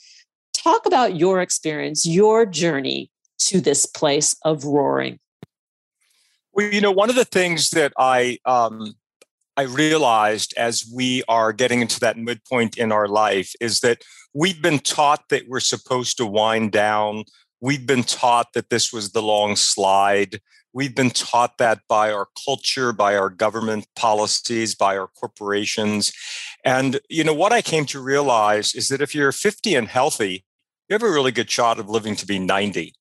Talk 0.53 0.87
about 0.87 1.17
your 1.17 1.41
experience, 1.41 2.07
your 2.07 2.47
journey 2.47 3.11
to 3.39 3.61
this 3.61 3.87
place 3.87 4.37
of 4.45 4.65
roaring. 4.65 5.19
Well, 6.53 6.73
you 6.73 6.81
know, 6.81 6.91
one 6.91 7.11
of 7.11 7.17
the 7.17 7.25
things 7.25 7.71
that 7.71 7.93
I 7.99 8.39
um, 8.45 8.95
I 9.57 9.63
realized 9.63 10.55
as 10.57 10.89
we 10.95 11.25
are 11.29 11.53
getting 11.53 11.81
into 11.81 11.99
that 12.01 12.17
midpoint 12.17 12.79
in 12.79 12.93
our 12.93 13.09
life 13.09 13.53
is 13.61 13.81
that 13.81 14.03
we've 14.35 14.61
been 14.63 14.79
taught 14.79 15.29
that 15.31 15.49
we're 15.49 15.61
supposed 15.61 16.17
to 16.19 16.27
wind 16.27 16.73
down. 16.73 17.25
We've 17.61 17.87
been 17.87 18.05
taught 18.05 18.53
that 18.55 18.71
this 18.71 18.93
was 18.93 19.11
the 19.11 19.23
long 19.23 19.57
slide. 19.57 20.41
We've 20.73 20.95
been 20.95 21.11
taught 21.11 21.59
that 21.59 21.81
by 21.89 22.13
our 22.13 22.29
culture, 22.45 22.93
by 22.93 23.17
our 23.17 23.31
government 23.31 23.87
policies, 23.97 24.75
by 24.75 24.97
our 24.97 25.09
corporations. 25.09 26.13
And, 26.65 27.01
you 27.09 27.25
know, 27.25 27.35
what 27.35 27.53
I 27.53 27.63
came 27.63 27.87
to 27.87 28.01
realize 28.01 28.75
is 28.75 28.89
that 28.89 29.01
if 29.01 29.15
you're 29.15 29.33
50 29.33 29.75
and 29.75 29.89
healthy, 29.89 30.45
you 30.89 30.95
have 30.95 31.03
a 31.03 31.11
really 31.11 31.33
good 31.33 31.51
shot 31.51 31.79
of 31.79 31.89
living 31.89 32.17
to 32.17 32.27
be 32.27 32.39
90. 32.39 32.95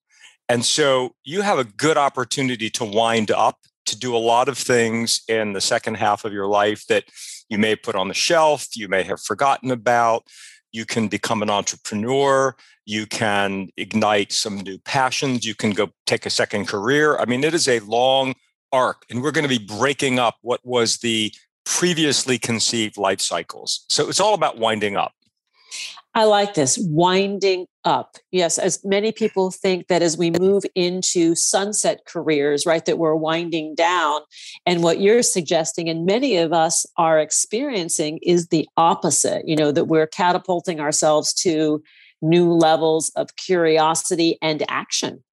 And 0.49 0.65
so 0.65 1.15
you 1.23 1.41
have 1.41 1.59
a 1.59 1.65
good 1.65 1.97
opportunity 1.97 2.69
to 2.71 2.85
wind 2.85 3.31
up 3.31 3.57
to 3.85 3.97
do 3.97 4.15
a 4.15 4.17
lot 4.17 4.49
of 4.49 4.57
things 4.57 5.21
in 5.27 5.53
the 5.53 5.61
second 5.61 5.95
half 5.95 6.25
of 6.25 6.33
your 6.33 6.47
life 6.47 6.85
that 6.87 7.05
you 7.49 7.57
may 7.57 7.75
put 7.75 7.95
on 7.95 8.07
the 8.07 8.13
shelf, 8.13 8.67
you 8.75 8.87
may 8.87 9.03
have 9.03 9.21
forgotten 9.21 9.71
about. 9.71 10.27
You 10.71 10.85
can 10.85 11.07
become 11.07 11.41
an 11.41 11.49
entrepreneur. 11.49 12.55
You 12.85 13.05
can 13.05 13.69
ignite 13.77 14.31
some 14.31 14.59
new 14.59 14.77
passions. 14.79 15.45
You 15.45 15.55
can 15.55 15.71
go 15.71 15.89
take 16.05 16.25
a 16.25 16.29
second 16.29 16.67
career. 16.67 17.17
I 17.17 17.25
mean, 17.25 17.43
it 17.43 17.53
is 17.53 17.67
a 17.67 17.79
long 17.81 18.35
arc, 18.71 19.05
and 19.09 19.21
we're 19.21 19.31
going 19.31 19.47
to 19.47 19.59
be 19.59 19.63
breaking 19.63 20.19
up 20.19 20.35
what 20.41 20.65
was 20.65 20.97
the 20.97 21.33
previously 21.65 22.37
conceived 22.37 22.97
life 22.97 23.19
cycles. 23.19 23.85
So 23.89 24.07
it's 24.07 24.19
all 24.19 24.33
about 24.33 24.57
winding 24.57 24.95
up. 24.95 25.13
I 26.17 26.23
like 26.23 26.55
this 26.55 26.79
winding 26.79 27.67
up. 27.85 28.17
Yes, 28.31 28.57
as 28.57 28.83
many 28.83 29.11
people 29.11 29.51
think 29.51 29.85
that 29.85 30.01
as 30.01 30.17
we 30.17 30.31
move 30.31 30.63
into 30.73 31.35
sunset 31.35 32.05
careers, 32.07 32.65
right, 32.65 32.83
that 32.85 32.97
we're 32.97 33.13
winding 33.13 33.75
down. 33.75 34.21
And 34.65 34.81
what 34.81 34.99
you're 34.99 35.21
suggesting, 35.21 35.87
and 35.89 36.07
many 36.07 36.37
of 36.37 36.53
us 36.53 36.87
are 36.97 37.19
experiencing, 37.19 38.17
is 38.23 38.47
the 38.47 38.67
opposite, 38.77 39.47
you 39.47 39.55
know, 39.55 39.71
that 39.71 39.85
we're 39.85 40.07
catapulting 40.07 40.79
ourselves 40.79 41.35
to 41.35 41.83
new 42.19 42.51
levels 42.51 43.11
of 43.15 43.35
curiosity 43.35 44.39
and 44.41 44.63
action. 44.69 45.23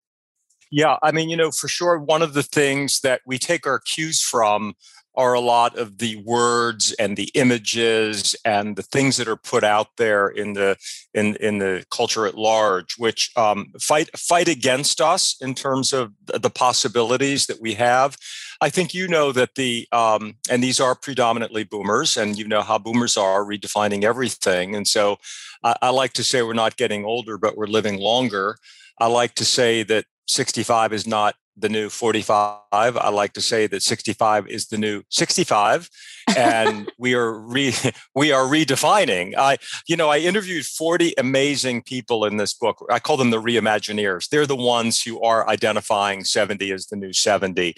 Yeah, 0.70 0.98
I 1.02 1.12
mean, 1.12 1.30
you 1.30 1.36
know, 1.38 1.50
for 1.50 1.66
sure, 1.66 1.98
one 1.98 2.20
of 2.20 2.34
the 2.34 2.42
things 2.42 3.00
that 3.00 3.22
we 3.24 3.38
take 3.38 3.66
our 3.66 3.78
cues 3.78 4.20
from 4.20 4.74
are 5.16 5.34
a 5.34 5.40
lot 5.40 5.78
of 5.78 5.98
the 5.98 6.16
words 6.24 6.92
and 6.98 7.16
the 7.16 7.30
images 7.34 8.34
and 8.44 8.76
the 8.76 8.82
things 8.82 9.16
that 9.16 9.28
are 9.28 9.36
put 9.36 9.62
out 9.62 9.88
there 9.96 10.28
in 10.28 10.54
the 10.54 10.76
in 11.12 11.36
in 11.36 11.58
the 11.58 11.84
culture 11.90 12.26
at 12.26 12.36
large, 12.36 12.96
which 12.98 13.30
um, 13.36 13.72
fight 13.80 14.10
fight 14.18 14.48
against 14.48 15.00
us 15.00 15.36
in 15.40 15.54
terms 15.54 15.92
of 15.92 16.12
the 16.26 16.50
possibilities 16.50 17.46
that 17.46 17.60
we 17.60 17.74
have. 17.74 18.16
I 18.60 18.70
think 18.70 18.94
you 18.94 19.08
know 19.08 19.30
that 19.32 19.54
the 19.54 19.86
um, 19.92 20.34
and 20.50 20.62
these 20.62 20.80
are 20.80 20.94
predominantly 20.94 21.64
boomers, 21.64 22.16
and 22.16 22.36
you 22.36 22.48
know 22.48 22.62
how 22.62 22.78
boomers 22.78 23.16
are 23.16 23.44
redefining 23.44 24.04
everything. 24.04 24.74
And 24.74 24.86
so, 24.88 25.18
I, 25.62 25.76
I 25.82 25.90
like 25.90 26.12
to 26.14 26.24
say 26.24 26.42
we're 26.42 26.54
not 26.54 26.76
getting 26.76 27.04
older, 27.04 27.38
but 27.38 27.56
we're 27.56 27.66
living 27.66 27.98
longer. 27.98 28.58
I 28.98 29.06
like 29.06 29.34
to 29.34 29.44
say 29.44 29.82
that 29.84 30.06
65 30.26 30.92
is 30.92 31.06
not 31.06 31.34
the 31.56 31.68
new 31.68 31.88
45. 31.88 32.60
I 32.72 33.08
like 33.10 33.32
to 33.34 33.40
say 33.40 33.66
that 33.66 33.82
65 33.82 34.48
is 34.48 34.66
the 34.66 34.78
new 34.78 35.02
65 35.10 35.88
and 36.36 36.90
we 36.98 37.14
are 37.14 37.32
re, 37.32 37.74
we 38.14 38.32
are 38.32 38.44
redefining. 38.44 39.34
I 39.36 39.58
you 39.86 39.96
know, 39.96 40.10
I 40.10 40.18
interviewed 40.18 40.66
40 40.66 41.14
amazing 41.18 41.82
people 41.82 42.24
in 42.24 42.36
this 42.36 42.54
book. 42.54 42.84
I 42.90 42.98
call 42.98 43.16
them 43.16 43.30
the 43.30 43.40
reimagineers. 43.40 44.28
They're 44.28 44.46
the 44.46 44.56
ones 44.56 45.02
who 45.02 45.20
are 45.22 45.48
identifying 45.48 46.24
70 46.24 46.72
as 46.72 46.86
the 46.86 46.96
new 46.96 47.12
70. 47.12 47.74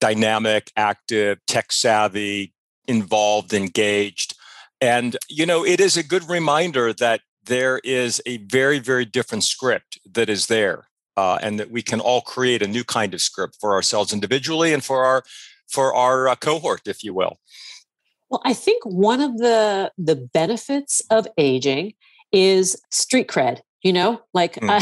Dynamic, 0.00 0.70
active, 0.76 1.38
tech 1.46 1.72
savvy, 1.72 2.52
involved, 2.86 3.52
engaged. 3.52 4.36
And 4.80 5.16
you 5.28 5.44
know, 5.44 5.64
it 5.64 5.80
is 5.80 5.96
a 5.96 6.02
good 6.02 6.28
reminder 6.28 6.92
that 6.94 7.20
there 7.44 7.80
is 7.82 8.22
a 8.26 8.38
very 8.38 8.78
very 8.78 9.04
different 9.04 9.44
script 9.44 9.98
that 10.04 10.28
is 10.28 10.46
there 10.46 10.87
uh, 11.18 11.36
and 11.42 11.58
that 11.58 11.72
we 11.72 11.82
can 11.82 11.98
all 11.98 12.20
create 12.20 12.62
a 12.62 12.68
new 12.68 12.84
kind 12.84 13.12
of 13.12 13.20
script 13.20 13.56
for 13.60 13.72
ourselves 13.72 14.12
individually 14.12 14.72
and 14.72 14.84
for 14.84 15.04
our 15.04 15.24
for 15.68 15.92
our 15.92 16.28
uh, 16.28 16.36
cohort, 16.36 16.82
if 16.86 17.02
you 17.02 17.12
will. 17.12 17.40
Well, 18.30 18.40
I 18.44 18.54
think 18.54 18.84
one 18.84 19.20
of 19.20 19.38
the 19.38 19.90
the 19.98 20.14
benefits 20.14 21.02
of 21.10 21.26
aging 21.36 21.94
is 22.30 22.80
street 22.92 23.26
cred. 23.26 23.62
You 23.82 23.92
know, 23.92 24.20
like 24.32 24.54
mm. 24.54 24.70
I, 24.70 24.76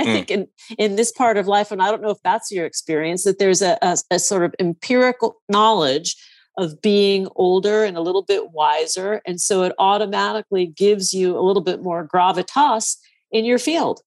I 0.00 0.02
mm. 0.02 0.06
think 0.06 0.30
in 0.32 0.48
in 0.76 0.96
this 0.96 1.12
part 1.12 1.36
of 1.36 1.46
life, 1.46 1.70
and 1.70 1.80
I 1.80 1.90
don't 1.90 2.02
know 2.02 2.10
if 2.10 2.22
that's 2.24 2.50
your 2.50 2.66
experience, 2.66 3.22
that 3.22 3.38
there's 3.38 3.62
a, 3.62 3.78
a, 3.80 3.96
a 4.10 4.18
sort 4.18 4.42
of 4.42 4.54
empirical 4.58 5.36
knowledge 5.48 6.16
of 6.58 6.80
being 6.82 7.28
older 7.36 7.84
and 7.84 7.96
a 7.96 8.00
little 8.00 8.22
bit 8.22 8.50
wiser, 8.50 9.20
and 9.24 9.40
so 9.40 9.62
it 9.62 9.72
automatically 9.78 10.66
gives 10.66 11.14
you 11.14 11.38
a 11.38 11.46
little 11.46 11.62
bit 11.62 11.80
more 11.80 12.08
gravitas 12.08 12.96
in 13.30 13.44
your 13.44 13.58
field. 13.58 14.00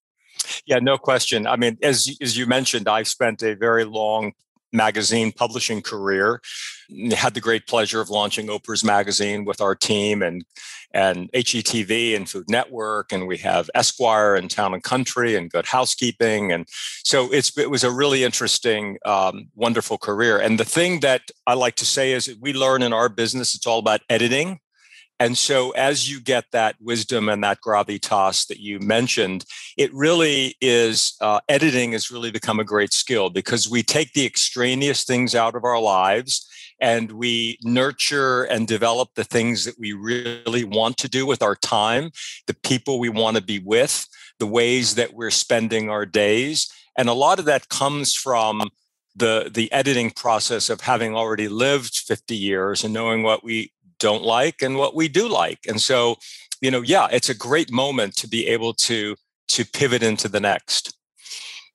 Yeah, 0.65 0.79
no 0.79 0.97
question. 0.97 1.47
I 1.47 1.55
mean, 1.55 1.77
as 1.81 2.15
as 2.21 2.37
you 2.37 2.45
mentioned, 2.45 2.87
I've 2.87 3.07
spent 3.07 3.41
a 3.43 3.55
very 3.55 3.85
long 3.85 4.33
magazine 4.71 5.31
publishing 5.31 5.81
career. 5.81 6.41
Had 7.15 7.33
the 7.33 7.41
great 7.41 7.67
pleasure 7.67 8.01
of 8.01 8.09
launching 8.09 8.47
Oprah's 8.47 8.83
magazine 8.83 9.45
with 9.45 9.61
our 9.61 9.75
team 9.75 10.21
and 10.21 10.43
and 10.91 11.31
HGTV 11.33 12.15
and 12.15 12.27
Food 12.27 12.49
Network, 12.49 13.11
and 13.11 13.27
we 13.27 13.37
have 13.37 13.69
Esquire 13.75 14.33
and 14.33 14.49
Town 14.49 14.73
and 14.73 14.81
Country 14.81 15.35
and 15.35 15.51
Good 15.51 15.67
Housekeeping, 15.67 16.51
and 16.51 16.67
so 17.03 17.31
it's 17.31 17.55
it 17.57 17.69
was 17.69 17.83
a 17.83 17.91
really 17.91 18.23
interesting, 18.23 18.97
um, 19.05 19.49
wonderful 19.55 19.97
career. 19.97 20.39
And 20.39 20.59
the 20.59 20.65
thing 20.65 21.01
that 21.01 21.21
I 21.45 21.53
like 21.53 21.75
to 21.75 21.85
say 21.85 22.13
is 22.13 22.35
we 22.41 22.53
learn 22.53 22.81
in 22.81 22.93
our 22.93 23.09
business 23.09 23.53
it's 23.53 23.67
all 23.67 23.79
about 23.79 24.01
editing 24.09 24.59
and 25.20 25.38
so, 25.38 25.72
as 25.72 26.09
you 26.09 26.22
get 26.22 26.45
that 26.51 26.78
wisdom 26.80 27.28
and 27.28 27.43
that 27.43 27.59
gravitas 27.59 28.47
that 28.47 28.59
you 28.59 28.80
mentioned, 28.80 29.43
it 29.78 29.93
really 29.93 30.55
is 30.61 31.15
uh, 31.20 31.41
editing 31.49 31.91
has 31.91 32.09
really 32.09 32.32
become 32.32 32.59
a 32.59 32.63
great 32.63 32.93
skill 32.93 33.30
because 33.30 33.70
we 33.70 33.84
take 33.84 34.13
the 34.13 34.26
extraneous 34.26 35.03
things 35.03 35.36
out 35.36 35.55
of 35.55 35.65
our 35.65 35.80
lives 35.80 36.47
and 36.80 37.11
we 37.11 37.57
nurture 37.63 38.43
and 38.43 38.65
develop 38.65 39.09
the 39.15 39.26
things 39.26 39.65
that 39.65 39.78
we 39.78 39.91
really 39.91 40.63
want 40.63 40.97
to 40.97 41.09
do 41.09 41.26
with 41.26 41.43
our 41.43 41.55
time, 41.55 42.11
the 42.47 42.55
people 42.63 42.97
we 42.97 43.09
want 43.09 43.36
to 43.36 43.43
be 43.43 43.59
with, 43.59 44.07
the 44.39 44.47
ways 44.47 44.95
that 44.95 45.13
we're 45.13 45.32
spending 45.32 45.89
our 45.89 46.05
days. 46.05 46.72
And 46.97 47.09
a 47.09 47.13
lot 47.13 47.39
of 47.39 47.45
that 47.45 47.67
comes 47.67 48.15
from 48.15 48.70
the 49.15 49.49
the 49.53 49.72
editing 49.72 50.11
process 50.11 50.70
of 50.70 50.82
having 50.82 51.15
already 51.15 51.49
lived 51.49 51.95
50 51.95 52.36
years 52.36 52.84
and 52.84 52.93
knowing 52.93 53.24
what 53.24 53.43
we 53.43 53.74
don't 54.00 54.24
like 54.24 54.62
and 54.62 54.78
what 54.78 54.95
we 54.95 55.08
do 55.08 55.28
like. 55.28 55.60
And 55.68 55.80
so, 55.80 56.18
you 56.62 56.72
know, 56.72 56.82
yeah, 56.82 57.08
it's 57.12 57.30
a 57.30 57.36
great 57.36 57.72
moment 57.72 58.16
to 58.18 58.28
be 58.28 58.47
able 58.47 58.74
to 58.76 59.16
to 59.50 59.66
pivot 59.66 60.04
into 60.04 60.28
the 60.28 60.39
next. 60.39 60.95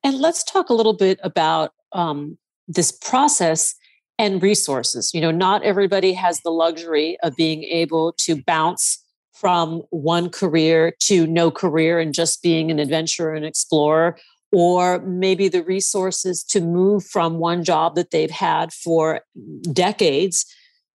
And 0.04 0.18
let's 0.18 0.44
talk 0.44 0.68
a 0.68 0.74
little 0.74 0.92
bit 0.92 1.18
about 1.22 1.72
um, 1.92 2.38
this 2.68 2.92
process 2.92 3.74
and 4.18 4.42
resources. 4.42 5.12
You 5.12 5.20
know, 5.20 5.30
not 5.30 5.62
everybody 5.62 6.12
has 6.12 6.40
the 6.40 6.50
luxury 6.50 7.16
of 7.22 7.34
being 7.36 7.64
able 7.64 8.12
to 8.18 8.42
bounce 8.42 9.02
from 9.32 9.82
one 9.90 10.30
career 10.30 10.94
to 11.00 11.26
no 11.26 11.50
career 11.50 11.98
and 11.98 12.14
just 12.14 12.42
being 12.42 12.70
an 12.70 12.78
adventurer 12.78 13.34
and 13.34 13.44
explorer, 13.44 14.16
or 14.52 15.00
maybe 15.00 15.48
the 15.48 15.64
resources 15.64 16.44
to 16.44 16.60
move 16.60 17.04
from 17.04 17.38
one 17.38 17.64
job 17.64 17.96
that 17.96 18.12
they've 18.12 18.30
had 18.30 18.72
for 18.72 19.22
decades 19.72 20.46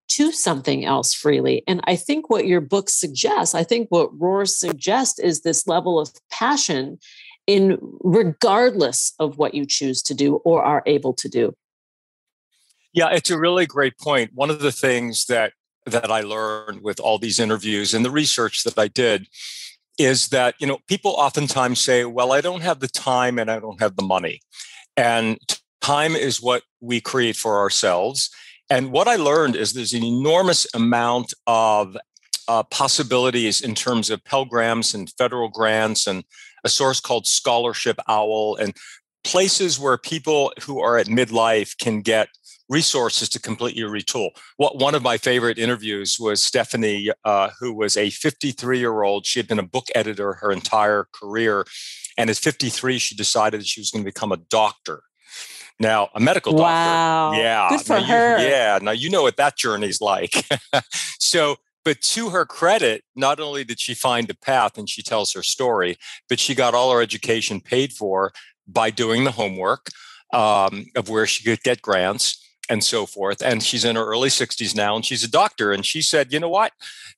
to 0.10 0.32
something 0.32 0.86
else 0.86 1.14
freely. 1.14 1.64
And 1.68 1.82
I 1.86 1.96
think 1.96 2.30
what 2.30 2.48
your 2.48 2.62
book 2.62 2.90
suggests, 2.90 3.56
I 3.56 3.64
think 3.64 3.90
what 3.90 4.10
Roars 4.20 4.56
suggests 4.56 5.20
is 5.20 5.42
this 5.42 5.68
level 5.68 6.00
of 6.00 6.12
passion 6.32 7.00
in 7.48 7.78
regardless 8.02 9.14
of 9.20 9.38
what 9.38 9.54
you 9.54 9.66
choose 9.66 10.02
to 10.04 10.14
do 10.14 10.36
or 10.38 10.64
are 10.64 10.84
able 10.86 11.14
to 11.14 11.30
do. 11.30 11.56
Yeah, 12.94 13.10
it's 13.10 13.30
a 13.30 13.40
really 13.40 13.66
great 13.66 13.98
point. 13.98 14.32
One 14.34 14.50
of 14.50 14.60
the 14.60 14.72
things 14.72 15.26
that 15.26 15.54
that 15.86 16.12
I 16.12 16.22
learned 16.22 16.82
with 16.82 17.00
all 17.00 17.18
these 17.18 17.40
interviews 17.40 17.94
and 17.94 18.06
the 18.06 18.12
research 18.12 18.64
that 18.64 18.78
I 18.78 18.90
did 18.90 19.28
is 19.98 20.28
that, 20.28 20.56
you 20.60 20.68
know, 20.68 20.80
people 20.88 21.12
oftentimes 21.12 21.80
say, 21.80 22.06
well, 22.06 22.32
I 22.32 22.42
don't 22.42 22.62
have 22.62 22.80
the 22.80 22.88
time 22.88 23.40
and 23.40 23.50
I 23.50 23.60
don't 23.60 23.82
have 23.82 23.96
the 23.96 24.04
money. 24.04 24.42
And 24.96 25.40
time 25.82 26.16
is 26.16 26.42
what 26.42 26.64
we 26.80 27.02
create 27.02 27.36
for 27.36 27.58
ourselves 27.58 28.30
and 28.70 28.92
what 28.92 29.08
I 29.08 29.16
learned 29.16 29.56
is 29.56 29.74
there's 29.74 29.94
an 29.94 30.04
enormous 30.04 30.68
amount 30.74 31.34
of 31.48 31.98
uh, 32.48 32.64
possibilities 32.64 33.62
in 33.62 33.76
terms 33.76 34.10
of 34.10 34.24
Pell 34.26 34.46
Grants 34.46 34.94
and 34.94 35.12
federal 35.18 35.50
grants 35.50 36.08
and 36.08 36.24
a 36.64 36.70
source 36.70 37.00
called 37.00 37.28
Scholarship 37.28 38.00
Owl 38.08 38.56
and 38.56 38.76
places 39.24 39.80
where 39.80 39.98
people 39.98 40.52
who 40.62 40.80
are 40.80 40.98
at 40.98 41.08
midlife 41.08 41.78
can 41.78 42.02
get 42.02 42.30
resources 42.70 43.30
to 43.30 43.40
completely 43.40 43.82
retool. 43.82 44.30
What 44.58 44.78
one 44.78 44.96
of 44.96 45.02
my 45.02 45.18
favorite 45.18 45.58
interviews 45.58 46.18
was 46.20 46.44
Stephanie, 46.44 47.12
uh, 47.26 47.50
who 47.60 47.74
was 47.74 47.98
a 47.98 48.10
53 48.12 48.80
year 48.80 49.02
old. 49.02 49.26
She 49.26 49.40
had 49.40 49.48
been 49.48 49.60
a 49.60 49.64
book 49.64 49.88
editor 49.96 50.34
her 50.34 50.52
entire 50.52 51.08
career, 51.12 51.66
and 52.18 52.30
at 52.30 52.38
53, 52.38 52.98
she 52.98 53.16
decided 53.16 53.62
that 53.62 53.68
she 53.68 53.82
was 53.82 53.92
going 53.92 54.04
to 54.04 54.10
become 54.10 54.32
a 54.32 54.38
doctor. 54.38 55.04
Now, 55.80 56.10
a 56.14 56.20
medical 56.20 56.52
doctor. 56.52 56.64
Wow. 56.64 57.32
Yeah. 57.34 57.70
Good 57.70 57.82
for 57.82 58.00
now 58.00 58.04
her. 58.04 58.38
You, 58.40 58.48
yeah. 58.48 58.80
Now 58.82 58.92
you 58.92 59.10
know 59.10 59.22
what 59.22 59.38
that 59.38 59.58
journey's 59.58 60.02
like. 60.02 60.46
so 61.20 61.58
but 61.86 62.02
to 62.02 62.30
her 62.30 62.46
credit, 62.46 63.04
not 63.16 63.40
only 63.40 63.64
did 63.64 63.80
she 63.80 63.94
find 63.94 64.30
a 64.30 64.36
path 64.36 64.78
and 64.78 64.90
she 64.90 65.02
tells 65.02 65.34
her 65.34 65.42
story, 65.44 65.98
but 66.28 66.40
she 66.40 66.54
got 66.54 66.74
all 66.74 66.92
her 66.92 67.02
education 67.02 67.62
paid 67.62 67.94
for 67.94 68.32
by 68.68 68.92
doing 68.92 69.24
the 69.24 69.32
homework 69.32 69.88
um, 70.34 70.86
of 70.96 71.10
where 71.10 71.26
she 71.26 71.44
could 71.44 71.64
get 71.64 71.82
grants 71.82 72.46
and 72.70 72.84
so 72.84 73.06
forth. 73.06 73.42
And 73.42 73.64
she's 73.64 73.86
in 73.86 73.96
her 73.96 74.06
early 74.06 74.30
60s 74.30 74.76
now 74.76 74.96
and 74.96 75.04
she's 75.04 75.24
a 75.24 75.32
doctor. 75.32 75.72
And 75.72 75.86
she 75.86 76.02
said, 76.02 76.32
you 76.32 76.40
know 76.40 76.50
what? 76.50 76.74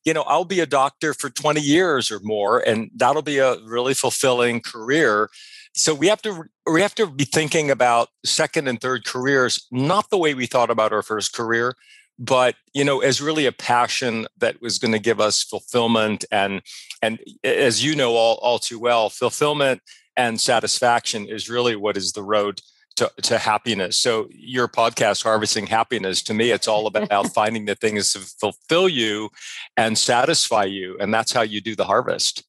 You 0.05 0.13
know, 0.13 0.23
I'll 0.23 0.45
be 0.45 0.61
a 0.61 0.65
doctor 0.65 1.13
for 1.13 1.29
20 1.29 1.59
years 1.59 2.09
or 2.09 2.19
more, 2.23 2.59
and 2.59 2.89
that'll 2.95 3.21
be 3.21 3.37
a 3.37 3.59
really 3.59 3.93
fulfilling 3.93 4.61
career. 4.61 5.29
So 5.73 5.93
we 5.93 6.07
have 6.07 6.21
to 6.23 6.45
we 6.69 6.81
have 6.81 6.95
to 6.95 7.07
be 7.07 7.23
thinking 7.23 7.71
about 7.71 8.09
second 8.25 8.67
and 8.67 8.79
third 8.79 9.05
careers, 9.05 9.67
not 9.71 10.09
the 10.09 10.17
way 10.17 10.33
we 10.33 10.45
thought 10.45 10.69
about 10.69 10.93
our 10.93 11.01
first 11.01 11.33
career, 11.33 11.75
but 12.19 12.55
you 12.73 12.83
know, 12.83 12.99
as 12.99 13.21
really 13.21 13.45
a 13.45 13.51
passion 13.51 14.27
that 14.37 14.61
was 14.61 14.77
going 14.77 14.91
to 14.91 14.99
give 14.99 15.19
us 15.19 15.43
fulfillment 15.43 16.23
and 16.31 16.61
and 17.01 17.19
as 17.43 17.83
you 17.83 17.95
know 17.95 18.13
all, 18.15 18.35
all 18.41 18.59
too 18.59 18.79
well, 18.79 19.09
fulfillment 19.09 19.81
and 20.15 20.39
satisfaction 20.39 21.25
is 21.25 21.49
really 21.49 21.75
what 21.75 21.97
is 21.97 22.11
the 22.11 22.23
road 22.23 22.61
to, 22.97 23.11
to 23.23 23.37
happiness. 23.37 23.97
So 23.97 24.27
your 24.29 24.67
podcast, 24.67 25.23
Harvesting 25.23 25.67
Happiness, 25.67 26.21
to 26.23 26.33
me, 26.33 26.51
it's 26.51 26.67
all 26.67 26.85
about 26.95 27.33
finding 27.33 27.65
the 27.65 27.75
things 27.75 28.13
to 28.13 28.19
fulfill 28.19 28.87
you 28.87 29.29
and 29.77 29.97
satisfy 29.97 30.65
you. 30.65 30.97
And 30.99 31.13
that's 31.13 31.31
how 31.31 31.41
you 31.41 31.61
do 31.61 31.75
the 31.75 31.85
harvest. 31.85 32.43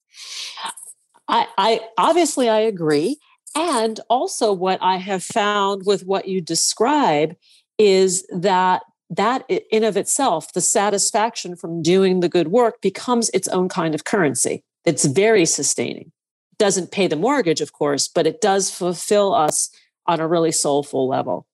I, 1.28 1.46
I 1.56 1.80
obviously 1.96 2.48
I 2.48 2.60
agree. 2.60 3.16
And 3.54 4.00
also 4.08 4.52
what 4.52 4.78
I 4.82 4.96
have 4.96 5.22
found 5.22 5.84
with 5.84 6.04
what 6.06 6.28
you 6.28 6.40
describe 6.40 7.36
is 7.78 8.26
that 8.32 8.82
that 9.10 9.44
in 9.48 9.84
of 9.84 9.96
itself, 9.98 10.54
the 10.54 10.60
satisfaction 10.62 11.54
from 11.54 11.82
doing 11.82 12.20
the 12.20 12.30
good 12.30 12.48
work 12.48 12.80
becomes 12.80 13.28
its 13.30 13.46
own 13.48 13.68
kind 13.68 13.94
of 13.94 14.04
currency. 14.04 14.64
It's 14.86 15.04
very 15.04 15.44
sustaining. 15.44 16.12
Doesn't 16.58 16.92
pay 16.92 17.08
the 17.08 17.16
mortgage, 17.16 17.60
of 17.60 17.74
course, 17.74 18.08
but 18.08 18.26
it 18.26 18.40
does 18.40 18.70
fulfill 18.70 19.34
us 19.34 19.70
on 20.06 20.18
a 20.18 20.26
really 20.26 20.50
soulful 20.52 21.06
level. 21.06 21.46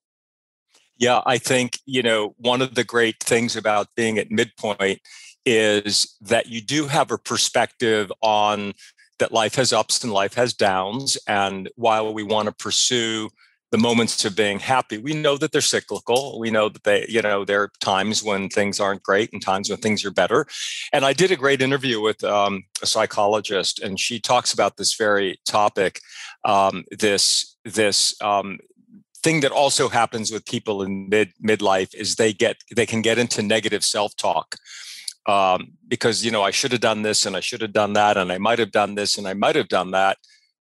Yeah, 0.99 1.21
I 1.27 1.39
think, 1.39 1.81
you 1.85 2.03
know, 2.03 2.35
one 2.39 2.63
of 2.63 2.77
the 2.77 2.85
great 2.85 3.21
things 3.21 3.57
about 3.57 3.89
being 3.97 4.19
at 4.19 4.31
midpoint 4.31 5.01
is 5.45 6.17
that 6.21 6.47
you 6.47 6.61
do 6.61 6.87
have 6.87 7.11
a 7.11 7.19
perspective 7.19 8.13
on 8.21 8.75
that 9.19 9.33
life 9.33 9.55
has 9.57 9.73
ups 9.73 10.03
and 10.03 10.13
life 10.13 10.35
has 10.35 10.55
downs. 10.55 11.19
And 11.27 11.69
while 11.77 12.13
we 12.13 12.23
want 12.23 12.47
to 12.47 12.53
pursue 12.53 13.31
the 13.71 13.79
moments 13.79 14.25
of 14.25 14.35
being 14.35 14.59
happy, 14.59 14.97
we 14.97 15.13
know 15.13 15.37
that 15.37 15.53
they're 15.53 15.61
cyclical. 15.61 16.39
We 16.39 16.51
know 16.51 16.69
that 16.69 16.85
they, 16.85 17.05
you 17.09 17.21
know, 17.21 17.45
there 17.45 17.63
are 17.63 17.73
times 17.81 18.23
when 18.23 18.49
things 18.49 18.81
aren't 18.81 19.03
great 19.03 19.33
and 19.33 19.43
times 19.43 19.69
when 19.69 19.79
things 19.79 20.05
are 20.05 20.11
better. 20.11 20.47
And 20.93 21.05
I 21.05 21.13
did 21.13 21.31
a 21.31 21.37
great 21.37 21.61
interview 21.61 22.01
with 22.01 22.25
um, 22.25 22.65
a 22.83 22.87
psychologist, 22.87 23.81
and 23.81 24.01
she 24.01 24.21
talks 24.21 24.53
about 24.55 24.77
this 24.77 24.95
very 24.95 25.39
topic. 25.47 26.01
Um, 26.45 26.85
this 26.91 27.57
this 27.65 28.15
um, 28.23 28.59
thing 29.23 29.41
that 29.41 29.53
also 29.53 29.89
happens 29.89 30.31
with 30.31 30.47
people 30.47 30.83
in 30.83 31.09
mid 31.09 31.33
midlife 31.45 31.95
is 31.95 32.15
they 32.15 32.33
get 32.33 32.57
they 32.75 32.87
can 32.87 33.03
get 33.03 33.19
into 33.19 33.43
negative 33.43 33.85
self 33.85 34.17
talk. 34.17 34.57
Um, 35.29 35.73
because 35.87 36.25
you 36.25 36.31
know 36.31 36.43
I 36.43 36.51
should 36.51 36.73
have 36.73 36.81
done 36.81 37.03
this 37.03 37.27
and 37.27 37.37
I 37.37 37.41
should 37.41 37.61
have 37.61 37.73
done 37.73 37.93
that 37.93 38.17
and 38.17 38.33
I 38.33 38.39
might 38.39 38.59
have 38.59 38.73
done 38.73 38.95
this 38.95 39.19
and 39.19 39.29
I 39.29 39.35
might 39.35 39.57
have 39.57 39.69
done 39.69 39.91
that, 39.93 40.19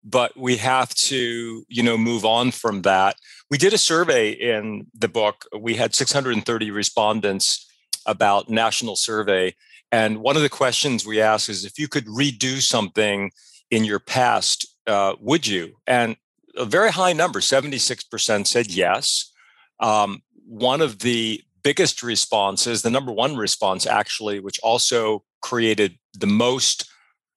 but 0.03 0.35
we 0.37 0.57
have 0.57 0.95
to 0.95 1.65
you 1.67 1.83
know 1.83 1.97
move 1.97 2.25
on 2.25 2.51
from 2.51 2.81
that. 2.83 3.17
We 3.51 3.57
did 3.57 3.73
a 3.73 3.77
survey 3.77 4.31
in 4.31 4.87
the 4.97 5.09
book. 5.09 5.45
We 5.57 5.75
had 5.75 5.93
630 5.93 6.71
respondents 6.71 7.69
about 8.05 8.49
national 8.49 8.95
survey. 8.95 9.55
And 9.91 10.19
one 10.19 10.35
of 10.35 10.41
the 10.41 10.49
questions 10.49 11.05
we 11.05 11.21
asked 11.21 11.49
is 11.49 11.65
if 11.65 11.77
you 11.77 11.87
could 11.87 12.07
redo 12.07 12.61
something 12.61 13.31
in 13.69 13.85
your 13.85 13.99
past 13.99 14.73
uh, 14.87 15.15
would 15.19 15.47
you? 15.47 15.75
And 15.87 16.15
a 16.55 16.65
very 16.65 16.91
high 16.91 17.13
number 17.13 17.39
76% 17.39 18.47
said 18.47 18.71
yes. 18.71 19.31
Um, 19.79 20.21
one 20.45 20.81
of 20.81 20.99
the 20.99 21.41
biggest 21.63 22.03
responses 22.03 22.81
the 22.81 22.89
number 22.89 23.11
one 23.11 23.35
response 23.35 23.85
actually 23.85 24.39
which 24.39 24.59
also 24.61 25.23
created 25.41 25.97
the 26.13 26.27
most 26.27 26.89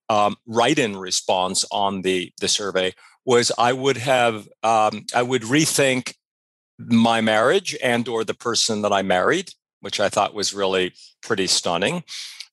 um, 0.09 0.37
write-in 0.47 0.97
response 0.97 1.65
on 1.71 2.03
the 2.03 2.33
the 2.41 2.49
survey 2.49 2.95
was 3.25 3.51
I 3.59 3.73
would 3.73 3.97
have 3.97 4.49
um, 4.63 5.05
I 5.15 5.23
would 5.23 5.43
rethink 5.43 6.15
my 6.79 7.21
marriage 7.21 7.77
and 7.83 8.07
or 8.09 8.25
the 8.25 8.35
person 8.35 8.83
that 8.83 8.93
I 8.93 9.03
married, 9.03 9.51
which 9.81 9.99
I 10.01 10.09
thought 10.09 10.35
was 10.35 10.55
really 10.55 10.95
pretty 11.23 11.49
stunning. 11.49 12.05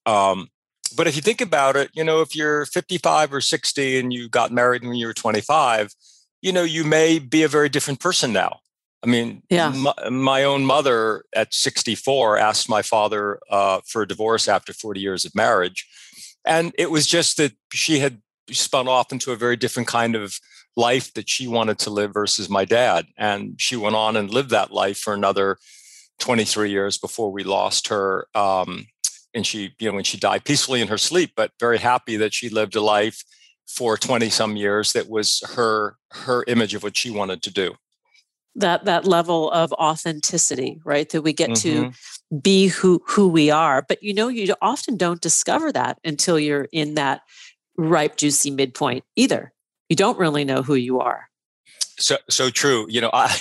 Um, 0.05 0.49
but 0.97 1.07
if 1.07 1.15
you 1.15 1.21
think 1.21 1.41
about 1.41 1.76
it, 1.76 1.91
you 1.93 2.03
know, 2.03 2.21
if 2.21 2.36
you're 2.36 2.65
55 2.65 3.34
or 3.34 3.41
60 3.41 3.99
and 3.99 4.13
you 4.13 4.30
got 4.30 4.51
married 4.51 4.84
when 4.84 4.95
you 4.95 5.07
were 5.07 5.13
25, 5.13 5.93
you 6.41 6.51
know, 6.51 6.63
you 6.63 6.84
may 6.84 7.19
be 7.19 7.43
a 7.43 7.47
very 7.47 7.69
different 7.69 7.99
person 7.99 8.34
now. 8.34 8.59
I 9.04 9.08
mean, 9.08 9.43
yeah. 9.49 9.70
my, 9.70 10.10
my 10.10 10.43
own 10.45 10.66
mother 10.66 11.26
at 11.36 11.54
64 11.54 12.38
asked 12.38 12.70
my 12.70 12.82
father 12.82 13.39
uh, 13.49 13.82
for 13.86 14.04
a 14.04 14.08
divorce 14.08 14.47
after 14.47 14.72
40 14.72 15.01
years 15.01 15.26
of 15.26 15.36
marriage 15.36 15.86
and 16.45 16.74
it 16.78 16.91
was 16.91 17.08
just 17.08 17.38
that 17.38 17.54
she 17.72 17.99
had 17.99 18.22
spun 18.51 18.88
off 18.88 19.12
into 19.12 19.32
a 19.32 19.36
very 19.36 19.56
different 19.56 19.88
kind 19.88 20.16
of 20.16 20.39
life 20.76 21.14
that 21.14 21.30
she 21.30 21.47
wanted 21.47 21.80
to 21.80 21.89
live 21.89 22.14
versus 22.14 22.49
my 22.49 22.66
dad. 22.66 23.06
And 23.18 23.60
she 23.60 23.76
went 23.76 23.95
on 23.95 24.16
and 24.16 24.30
lived 24.30 24.49
that 24.49 24.72
life 24.72 24.97
for 24.97 25.14
another 25.14 25.58
23 26.20 26.70
years 26.70 26.97
before 26.97 27.32
we 27.32 27.43
lost 27.43 27.88
her. 27.88 28.28
Um, 28.36 28.88
and 29.34 29.45
she, 29.45 29.74
you 29.80 29.89
know, 29.89 29.95
when 29.95 30.04
she 30.04 30.18
died 30.18 30.45
peacefully 30.45 30.82
in 30.82 30.88
her 30.89 30.97
sleep, 30.97 31.32
but 31.36 31.51
very 31.60 31.78
happy 31.78 32.18
that 32.18 32.34
she 32.34 32.49
lived 32.49 32.76
a 32.76 32.82
life 32.82 33.24
for 33.68 33.97
20 33.97 34.30
some 34.30 34.58
years 34.58 34.91
that 34.91 35.10
was 35.10 35.41
her 35.56 35.95
her 36.12 36.43
image 36.47 36.76
of 36.76 36.84
what 36.84 36.97
she 36.97 37.10
wanted 37.10 37.41
to 37.41 37.51
do 37.51 37.74
that 38.56 38.86
that 38.86 39.06
level 39.06 39.51
of 39.51 39.74
authenticity 39.74 40.80
right? 40.84 41.10
That 41.10 41.22
we 41.22 41.34
get 41.34 41.51
mm-hmm. 41.51 41.89
to 41.89 42.39
be 42.39 42.68
who 42.68 43.01
who 43.08 43.28
we 43.28 43.49
are. 43.49 43.84
But 43.88 44.04
you 44.04 44.14
know 44.14 44.28
you 44.28 44.54
often 44.62 44.97
don't 44.97 45.22
discover 45.22 45.72
that 45.72 45.99
until 46.04 46.39
you're 46.39 46.68
in 46.72 46.95
that 46.95 47.22
ripe 47.78 48.18
juicy 48.18 48.51
midpoint 48.51 49.04
either. 49.16 49.54
You 49.89 49.95
don't 49.95 50.18
really 50.18 50.45
know 50.45 50.62
who 50.62 50.76
you 50.76 50.99
are. 50.99 51.30
So 51.99 52.18
so 52.30 52.49
true. 52.49 52.86
You 52.89 53.01
know 53.01 53.10
i 53.14 53.36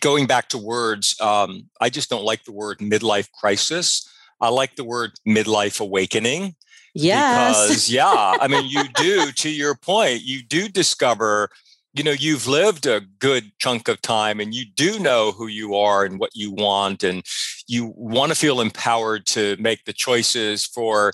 going 0.00 0.26
back 0.26 0.48
to 0.50 0.58
words 0.58 1.20
um, 1.20 1.68
i 1.80 1.90
just 1.90 2.10
don't 2.10 2.24
like 2.24 2.44
the 2.44 2.52
word 2.52 2.78
midlife 2.78 3.30
crisis. 3.32 4.08
I 4.40 4.48
like 4.48 4.74
the 4.74 4.84
word 4.84 5.12
midlife 5.26 5.80
awakening 5.80 6.56
yes. 6.94 7.68
because 7.68 7.90
yeah 7.90 8.36
i 8.40 8.48
mean 8.48 8.66
you 8.68 8.84
do 8.94 9.32
to 9.32 9.50
your 9.50 9.74
point 9.74 10.22
you 10.22 10.42
do 10.42 10.68
discover 10.68 11.48
you 11.94 12.02
know 12.02 12.12
you've 12.12 12.46
lived 12.46 12.86
a 12.86 13.02
good 13.18 13.52
chunk 13.58 13.88
of 13.88 14.00
time 14.00 14.40
and 14.40 14.54
you 14.54 14.64
do 14.74 14.98
know 14.98 15.32
who 15.32 15.46
you 15.46 15.74
are 15.74 16.04
and 16.04 16.18
what 16.18 16.30
you 16.34 16.50
want 16.50 17.02
and 17.02 17.22
you 17.66 17.92
want 17.96 18.30
to 18.30 18.38
feel 18.38 18.60
empowered 18.60 19.26
to 19.26 19.56
make 19.58 19.84
the 19.84 19.92
choices 19.92 20.66
for 20.66 21.12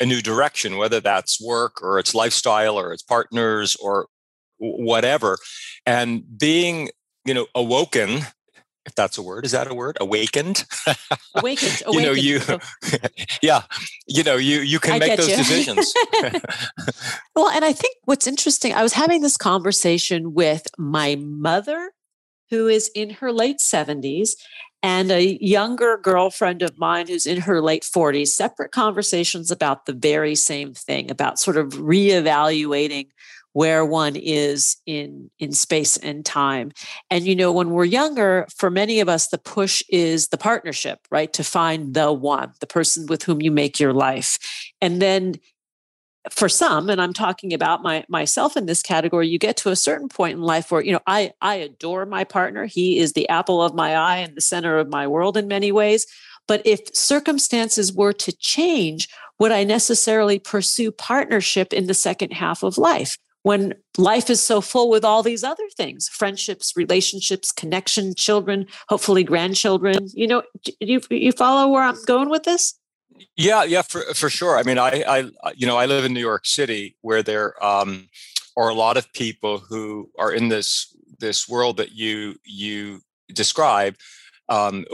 a 0.00 0.06
new 0.06 0.20
direction 0.20 0.76
whether 0.76 1.00
that's 1.00 1.40
work 1.40 1.82
or 1.82 1.98
it's 1.98 2.14
lifestyle 2.14 2.78
or 2.78 2.92
it's 2.92 3.02
partners 3.02 3.76
or 3.76 4.08
whatever. 4.58 5.38
And 5.86 6.22
being 6.38 6.90
you 7.24 7.34
know 7.34 7.46
awoken 7.54 8.20
if 8.86 8.94
that's 8.94 9.18
a 9.18 9.22
word 9.22 9.44
is 9.44 9.52
that 9.52 9.70
a 9.70 9.74
word 9.74 9.96
awakened 10.00 10.64
awakened, 11.34 11.82
awakened. 11.86 11.94
you 11.94 12.02
know 12.02 12.12
you 12.12 12.40
yeah 13.42 13.62
you 14.06 14.22
know 14.22 14.36
you 14.36 14.60
you 14.60 14.78
can 14.78 14.94
I 14.94 14.98
make 14.98 15.16
those 15.16 15.28
you. 15.28 15.36
decisions 15.36 15.92
well 17.34 17.48
and 17.48 17.64
i 17.64 17.72
think 17.72 17.96
what's 18.04 18.26
interesting 18.26 18.72
i 18.74 18.82
was 18.82 18.92
having 18.92 19.22
this 19.22 19.36
conversation 19.36 20.34
with 20.34 20.66
my 20.78 21.16
mother 21.16 21.92
who 22.50 22.68
is 22.68 22.90
in 22.94 23.10
her 23.10 23.32
late 23.32 23.58
70s 23.58 24.30
and 24.82 25.10
a 25.10 25.38
younger 25.40 25.96
girlfriend 25.96 26.60
of 26.60 26.78
mine 26.78 27.08
who's 27.08 27.26
in 27.26 27.40
her 27.40 27.62
late 27.62 27.84
40s 27.84 28.28
separate 28.28 28.70
conversations 28.70 29.50
about 29.50 29.86
the 29.86 29.94
very 29.94 30.34
same 30.34 30.74
thing 30.74 31.10
about 31.10 31.38
sort 31.38 31.56
of 31.56 31.70
reevaluating 31.70 33.08
where 33.54 33.84
one 33.84 34.16
is 34.16 34.76
in 34.84 35.30
in 35.38 35.52
space 35.52 35.96
and 35.96 36.26
time. 36.26 36.72
And 37.10 37.24
you 37.24 37.34
know 37.34 37.50
when 37.50 37.70
we're 37.70 37.84
younger 37.84 38.46
for 38.54 38.70
many 38.70 39.00
of 39.00 39.08
us 39.08 39.28
the 39.28 39.38
push 39.38 39.82
is 39.88 40.28
the 40.28 40.36
partnership 40.36 40.98
right? 41.10 41.32
To 41.32 41.42
find 41.42 41.94
the 41.94 42.12
one 42.12 42.52
the 42.60 42.66
person 42.66 43.06
with 43.06 43.22
whom 43.22 43.40
you 43.40 43.50
make 43.50 43.80
your 43.80 43.94
life. 43.94 44.38
And 44.82 45.00
then 45.00 45.36
for 46.30 46.48
some 46.48 46.88
and 46.88 47.02
i'm 47.02 47.12
talking 47.12 47.52
about 47.52 47.82
my 47.82 48.02
myself 48.08 48.56
in 48.56 48.64
this 48.64 48.82
category 48.82 49.28
you 49.28 49.38
get 49.38 49.58
to 49.58 49.68
a 49.68 49.76
certain 49.76 50.08
point 50.08 50.32
in 50.32 50.40
life 50.40 50.72
where 50.72 50.82
you 50.82 50.90
know 50.90 51.00
i 51.06 51.30
i 51.42 51.54
adore 51.54 52.06
my 52.06 52.24
partner. 52.24 52.64
He 52.64 52.98
is 52.98 53.12
the 53.12 53.28
apple 53.28 53.62
of 53.62 53.74
my 53.74 53.94
eye 53.94 54.16
and 54.16 54.34
the 54.34 54.40
center 54.40 54.78
of 54.78 54.88
my 54.88 55.06
world 55.06 55.36
in 55.36 55.48
many 55.48 55.70
ways. 55.70 56.06
But 56.48 56.62
if 56.66 56.94
circumstances 56.94 57.92
were 57.92 58.14
to 58.14 58.32
change 58.32 59.08
would 59.38 59.52
i 59.52 59.64
necessarily 59.64 60.38
pursue 60.38 60.90
partnership 60.90 61.72
in 61.72 61.86
the 61.86 61.94
second 61.94 62.32
half 62.32 62.62
of 62.62 62.78
life 62.78 63.18
when 63.44 63.74
life 63.96 64.28
is 64.28 64.42
so 64.42 64.60
full 64.60 64.90
with 64.90 65.04
all 65.04 65.22
these 65.22 65.44
other 65.44 65.68
things 65.76 66.08
friendships 66.08 66.72
relationships 66.76 67.52
connection 67.52 68.14
children 68.14 68.66
hopefully 68.88 69.22
grandchildren 69.22 70.08
you 70.12 70.26
know 70.26 70.42
you 70.80 71.00
you 71.10 71.32
follow 71.32 71.70
where 71.70 71.82
i'm 71.82 72.02
going 72.06 72.28
with 72.28 72.42
this 72.42 72.74
yeah, 73.36 73.64
yeah, 73.64 73.82
for 73.82 74.02
for 74.14 74.30
sure. 74.30 74.58
I 74.58 74.62
mean, 74.62 74.78
I, 74.78 75.04
I, 75.06 75.52
you 75.54 75.66
know, 75.66 75.76
I 75.76 75.86
live 75.86 76.04
in 76.04 76.12
New 76.12 76.20
York 76.20 76.46
City, 76.46 76.96
where 77.02 77.22
there 77.22 77.62
um, 77.64 78.08
are 78.56 78.68
a 78.68 78.74
lot 78.74 78.96
of 78.96 79.12
people 79.12 79.58
who 79.58 80.10
are 80.18 80.32
in 80.32 80.48
this 80.48 80.96
this 81.18 81.48
world 81.48 81.76
that 81.78 81.92
you 81.92 82.36
you 82.44 83.00
describe. 83.32 83.96
Um, 84.48 84.84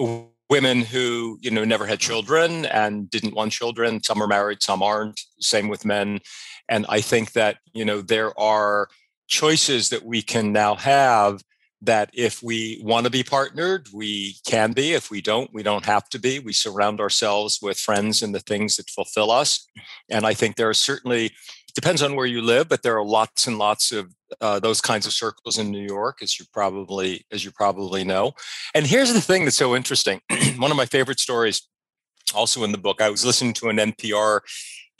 women 0.49 0.81
who 0.81 1.39
you 1.41 1.51
know 1.51 1.65
never 1.65 1.87
had 1.87 2.01
children 2.01 2.67
and 2.67 3.11
didn't 3.11 3.35
want 3.35 3.53
children. 3.53 4.03
Some 4.03 4.23
are 4.23 4.27
married, 4.27 4.63
some 4.63 4.83
aren't. 4.83 5.21
Same 5.41 5.69
with 5.69 5.85
men. 5.85 6.21
And 6.71 6.87
I 6.89 7.03
think 7.03 7.33
that 7.33 7.59
you 7.75 7.85
know 7.85 8.01
there 8.01 8.39
are 8.41 8.89
choices 9.27 9.91
that 9.91 10.05
we 10.05 10.23
can 10.23 10.53
now 10.53 10.75
have 10.77 11.43
that 11.83 12.11
if 12.13 12.43
we 12.43 12.81
want 12.83 13.05
to 13.05 13.11
be 13.11 13.23
partnered, 13.23 13.89
we 13.93 14.37
can 14.47 14.73
be. 14.73 14.93
If 14.93 15.11
we 15.11 15.23
don't, 15.23 15.53
we 15.53 15.63
don't 15.63 15.87
have 15.87 16.09
to 16.11 16.19
be. 16.19 16.39
We 16.39 16.53
surround 16.53 17.01
ourselves 17.01 17.59
with 17.63 17.79
friends 17.79 18.23
and 18.23 18.35
the 18.35 18.41
things 18.41 18.77
that 18.77 18.91
fulfill 18.91 19.31
us. 19.31 19.67
And 20.11 20.27
I 20.27 20.35
think 20.35 20.57
there 20.57 20.69
are 20.69 20.75
certainly, 20.75 21.31
depends 21.75 22.03
on 22.03 22.17
where 22.17 22.27
you 22.27 22.43
live, 22.43 22.69
but 22.69 22.83
there 22.83 22.99
are 22.99 23.05
lots 23.05 23.47
and 23.47 23.57
lots 23.57 23.93
of 23.93 24.15
uh, 24.43 24.61
those 24.61 24.81
kinds 24.81 25.07
of 25.07 25.13
circles 25.13 25.59
in 25.59 25.71
New 25.71 25.85
York, 25.85 26.19
as 26.23 26.39
you 26.39 26.45
probably 26.53 27.25
as 27.33 27.45
you 27.45 27.51
probably 27.51 28.05
know. 28.05 28.33
And 28.75 28.87
here's 28.87 29.13
the 29.13 29.21
thing 29.21 29.45
that's 29.45 29.57
so 29.57 29.75
interesting. 29.75 30.21
One 30.59 30.71
of 30.71 30.77
my 30.77 30.87
favorite 30.87 31.19
stories, 31.19 31.67
also 32.35 32.63
in 32.63 32.73
the 32.73 32.79
book, 32.79 33.01
I 33.01 33.11
was 33.11 33.25
listening 33.25 33.55
to 33.55 33.71
an 33.71 33.79
NPR 33.79 34.41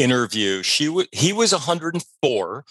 interview. 0.03 0.63
She 0.63 0.87
w- 0.87 1.07
he 1.13 1.33
was 1.33 1.53
104 1.53 2.65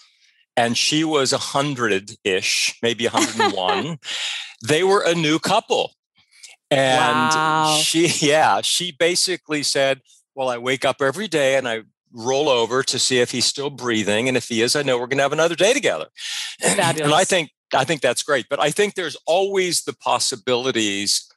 and 0.56 0.76
she 0.76 1.04
was 1.04 1.32
100 1.32 2.16
ish, 2.24 2.78
maybe 2.82 3.06
101. 3.06 3.98
they 4.66 4.82
were 4.82 5.02
a 5.04 5.14
new 5.14 5.38
couple. 5.38 5.92
And 6.70 7.34
wow. 7.34 7.78
she, 7.82 8.06
yeah, 8.26 8.60
she 8.60 8.92
basically 8.92 9.62
said, 9.62 10.00
Well, 10.34 10.48
I 10.48 10.58
wake 10.58 10.84
up 10.84 11.00
every 11.00 11.28
day 11.28 11.56
and 11.56 11.68
I 11.68 11.82
roll 12.12 12.48
over 12.48 12.82
to 12.82 12.98
see 12.98 13.20
if 13.20 13.30
he's 13.30 13.44
still 13.44 13.70
breathing. 13.70 14.28
And 14.28 14.36
if 14.36 14.48
he 14.48 14.62
is, 14.62 14.74
I 14.74 14.82
know 14.82 14.98
we're 14.98 15.06
going 15.06 15.18
to 15.18 15.22
have 15.22 15.32
another 15.32 15.54
day 15.54 15.72
together. 15.72 16.06
Fabulous. 16.60 17.00
and 17.04 17.14
I 17.14 17.24
think, 17.24 17.50
I 17.72 17.84
think 17.84 18.00
that's 18.00 18.22
great. 18.22 18.46
But 18.50 18.60
I 18.60 18.70
think 18.70 18.94
there's 18.94 19.16
always 19.26 19.84
the 19.84 19.92
possibilities 19.92 21.30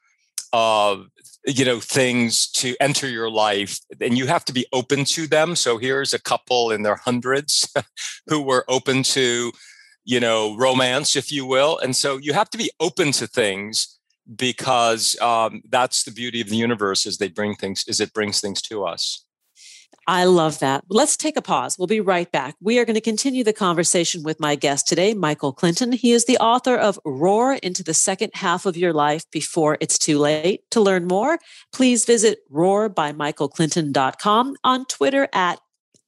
of 0.53 1.07
you 1.45 1.65
know 1.65 1.79
things 1.79 2.47
to 2.51 2.75
enter 2.79 3.09
your 3.09 3.29
life 3.29 3.79
and 3.99 4.17
you 4.17 4.27
have 4.27 4.45
to 4.45 4.53
be 4.53 4.65
open 4.71 5.03
to 5.03 5.27
them. 5.27 5.55
So 5.55 5.77
here's 5.77 6.13
a 6.13 6.21
couple 6.21 6.71
in 6.71 6.83
their 6.83 6.95
hundreds 6.95 7.73
who 8.27 8.41
were 8.41 8.63
open 8.69 9.03
to 9.03 9.51
you 10.05 10.19
know 10.19 10.55
romance 10.55 11.15
if 11.15 11.31
you 11.31 11.45
will. 11.45 11.77
And 11.79 11.95
so 11.95 12.17
you 12.17 12.33
have 12.33 12.49
to 12.51 12.57
be 12.57 12.71
open 12.79 13.11
to 13.13 13.27
things 13.27 13.99
because 14.35 15.19
um, 15.19 15.61
that's 15.69 16.03
the 16.03 16.11
beauty 16.11 16.39
of 16.39 16.47
the 16.47 16.55
universe 16.55 17.05
is 17.05 17.17
they 17.17 17.27
bring 17.27 17.55
things 17.55 17.83
is 17.87 17.99
it 17.99 18.13
brings 18.13 18.39
things 18.39 18.61
to 18.61 18.85
us 18.85 19.25
I 20.07 20.25
love 20.25 20.59
that. 20.59 20.83
Let's 20.89 21.17
take 21.17 21.37
a 21.37 21.41
pause. 21.41 21.77
We'll 21.77 21.87
be 21.87 21.99
right 21.99 22.31
back. 22.31 22.55
We 22.61 22.79
are 22.79 22.85
going 22.85 22.95
to 22.95 23.01
continue 23.01 23.43
the 23.43 23.53
conversation 23.53 24.23
with 24.23 24.39
my 24.39 24.55
guest 24.55 24.87
today, 24.87 25.13
Michael 25.13 25.53
Clinton. 25.53 25.91
He 25.91 26.11
is 26.11 26.25
the 26.25 26.37
author 26.37 26.75
of 26.75 26.99
Roar 27.05 27.53
into 27.53 27.83
the 27.83 27.93
Second 27.93 28.31
Half 28.33 28.65
of 28.65 28.77
Your 28.77 28.93
Life 28.93 29.29
Before 29.31 29.77
It's 29.79 29.97
Too 29.97 30.19
Late. 30.19 30.69
To 30.71 30.81
learn 30.81 31.07
more, 31.07 31.39
please 31.71 32.05
visit 32.05 32.39
roarbymichaelclinton.com, 32.51 34.55
on 34.63 34.85
Twitter 34.85 35.27
at 35.33 35.59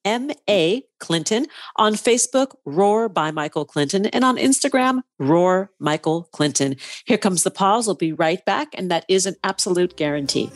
M.A. 0.05 0.83
Clinton, 0.99 1.47
on 1.75 1.95
Facebook, 1.95 2.55
Roar 2.63 3.09
by 3.09 3.31
Michael 3.31 3.65
Clinton, 3.65 4.05
and 4.05 4.23
on 4.23 4.37
Instagram, 4.37 5.01
Roar 5.17 5.71
Michael 5.79 6.29
Clinton. 6.31 6.75
Here 7.05 7.17
comes 7.17 7.43
the 7.43 7.51
pause. 7.51 7.87
We'll 7.87 7.95
be 7.95 8.13
right 8.13 8.45
back, 8.45 8.69
and 8.75 8.89
that 8.91 9.03
is 9.09 9.25
an 9.25 9.35
absolute 9.43 9.97
guarantee. 9.97 10.51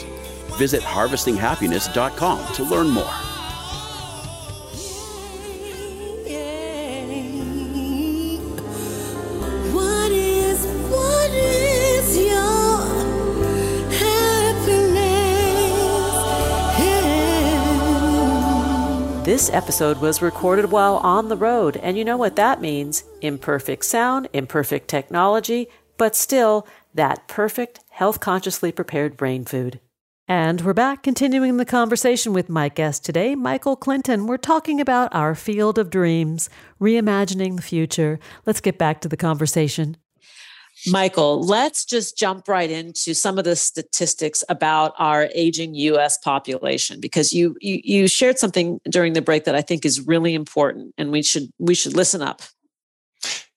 Visit 0.58 0.82
harvestinghappiness.com 0.82 2.54
to 2.56 2.64
learn 2.64 2.90
more. 2.90 3.14
This 19.24 19.50
episode 19.54 20.02
was 20.02 20.22
recorded 20.22 20.70
while 20.70 20.98
on 20.98 21.30
the 21.30 21.38
road, 21.38 21.78
and 21.78 21.98
you 21.98 22.04
know 22.04 22.18
what 22.18 22.36
that 22.36 22.60
means 22.60 23.06
imperfect 23.22 23.86
sound, 23.86 24.28
imperfect 24.34 24.90
technology, 24.90 25.70
but 25.98 26.14
still 26.14 26.68
that 26.94 27.26
perfect, 27.30 27.80
health 27.90 28.20
consciously 28.20 28.74
prepared 28.74 29.16
brain 29.16 29.46
food. 29.46 29.80
And 30.28 30.60
we're 30.60 30.74
back 30.74 31.04
continuing 31.04 31.56
the 31.56 31.64
conversation 31.64 32.34
with 32.34 32.50
my 32.50 32.68
guest 32.68 33.06
today, 33.06 33.34
Michael 33.34 33.78
Clinton. 33.78 34.28
We're 34.28 34.36
talking 34.36 34.82
about 34.82 35.16
our 35.16 35.36
field 35.36 35.78
of 35.78 35.90
dreams, 35.90 36.50
reimagining 36.82 37.56
the 37.56 37.62
future. 37.62 38.20
Let's 38.46 38.60
get 38.60 38.78
back 38.78 39.00
to 39.02 39.08
the 39.08 39.16
conversation. 39.16 39.96
Michael, 40.88 41.42
let's 41.42 41.86
just 41.86 42.18
jump 42.18 42.48
right 42.48 42.70
into 42.70 43.14
some 43.14 43.38
of 43.38 43.46
the 43.46 43.56
statistics 43.56 44.44
about 44.50 44.94
our 44.98 45.30
aging 45.34 45.76
US 45.76 46.18
population 46.18 47.00
because 47.00 47.34
you, 47.34 47.56
you 47.62 47.82
you 47.84 48.08
shared 48.08 48.38
something 48.38 48.80
during 48.90 49.14
the 49.14 49.22
break 49.22 49.46
that 49.46 49.56
I 49.56 49.62
think 49.62 49.86
is 49.86 50.02
really 50.02 50.34
important 50.34 50.94
and 50.98 51.12
we 51.12 51.24
should 51.24 51.50
we 51.60 51.76
should 51.76 51.96
listen 51.96 52.22
up. 52.22 52.42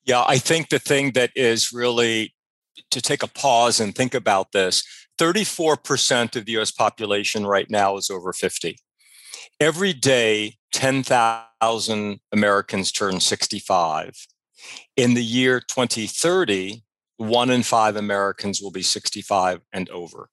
Yeah, 0.05 0.23
I 0.25 0.37
think 0.37 0.69
the 0.69 0.79
thing 0.79 1.11
that 1.11 1.31
is 1.35 1.73
really 1.73 2.33
to 2.91 3.01
take 3.01 3.23
a 3.23 3.27
pause 3.27 3.79
and 3.79 3.93
think 3.93 4.13
about 4.13 4.51
this 4.51 4.83
34% 5.17 6.35
of 6.35 6.45
the 6.45 6.53
US 6.53 6.71
population 6.71 7.45
right 7.45 7.69
now 7.69 7.97
is 7.97 8.09
over 8.09 8.31
50. 8.31 8.77
Every 9.59 9.93
day, 9.93 10.57
10,000 10.73 12.19
Americans 12.31 12.91
turn 12.91 13.19
65. 13.19 14.27
In 14.95 15.13
the 15.13 15.23
year 15.23 15.59
2030, 15.59 16.83
one 17.17 17.49
in 17.49 17.63
five 17.63 17.95
Americans 17.95 18.61
will 18.61 18.71
be 18.71 18.81
65 18.81 19.61
and 19.73 19.89
over. 19.89 20.29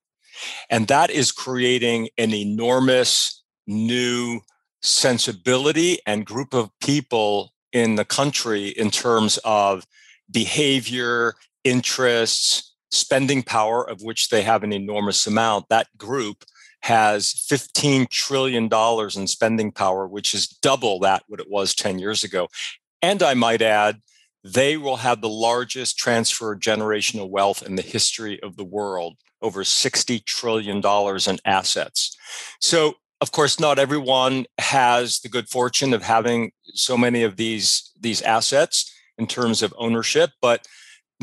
And 0.70 0.86
that 0.88 1.10
is 1.10 1.32
creating 1.32 2.08
an 2.18 2.32
enormous 2.34 3.42
new 3.66 4.40
sensibility 4.82 5.98
and 6.06 6.26
group 6.26 6.52
of 6.52 6.70
people 6.80 7.52
in 7.72 7.96
the 7.96 8.04
country 8.04 8.68
in 8.68 8.90
terms 8.90 9.38
of 9.44 9.86
behavior, 10.30 11.34
interests, 11.64 12.74
spending 12.90 13.42
power, 13.42 13.88
of 13.88 14.02
which 14.02 14.28
they 14.28 14.42
have 14.42 14.62
an 14.62 14.72
enormous 14.72 15.26
amount. 15.26 15.68
That 15.68 15.88
group 15.96 16.44
has 16.82 17.32
$15 17.50 18.08
trillion 18.10 18.68
in 18.70 19.26
spending 19.26 19.72
power, 19.72 20.06
which 20.06 20.34
is 20.34 20.46
double 20.46 21.00
that 21.00 21.22
what 21.28 21.40
it 21.40 21.50
was 21.50 21.74
10 21.74 21.98
years 21.98 22.22
ago. 22.22 22.48
And 23.00 23.22
I 23.22 23.34
might 23.34 23.62
add, 23.62 24.00
they 24.44 24.76
will 24.76 24.96
have 24.96 25.20
the 25.20 25.28
largest 25.28 25.96
transfer 25.96 26.52
of 26.52 26.60
generational 26.60 27.30
wealth 27.30 27.62
in 27.62 27.76
the 27.76 27.82
history 27.82 28.40
of 28.42 28.56
the 28.56 28.64
world, 28.64 29.16
over 29.40 29.62
$60 29.62 30.24
trillion 30.26 30.82
in 30.84 31.38
assets. 31.46 32.16
So, 32.60 32.96
of 33.22 33.32
course, 33.32 33.58
not 33.58 33.78
everyone 33.78 34.44
has 34.58 35.20
the 35.20 35.30
good 35.30 35.48
fortune 35.48 35.94
of 35.94 36.02
having 36.02 36.52
so 36.74 36.98
many 36.98 37.22
of 37.22 37.36
these, 37.36 37.90
these 37.98 38.20
assets 38.20 38.92
in 39.16 39.26
terms 39.26 39.62
of 39.62 39.72
ownership, 39.78 40.30
but 40.42 40.66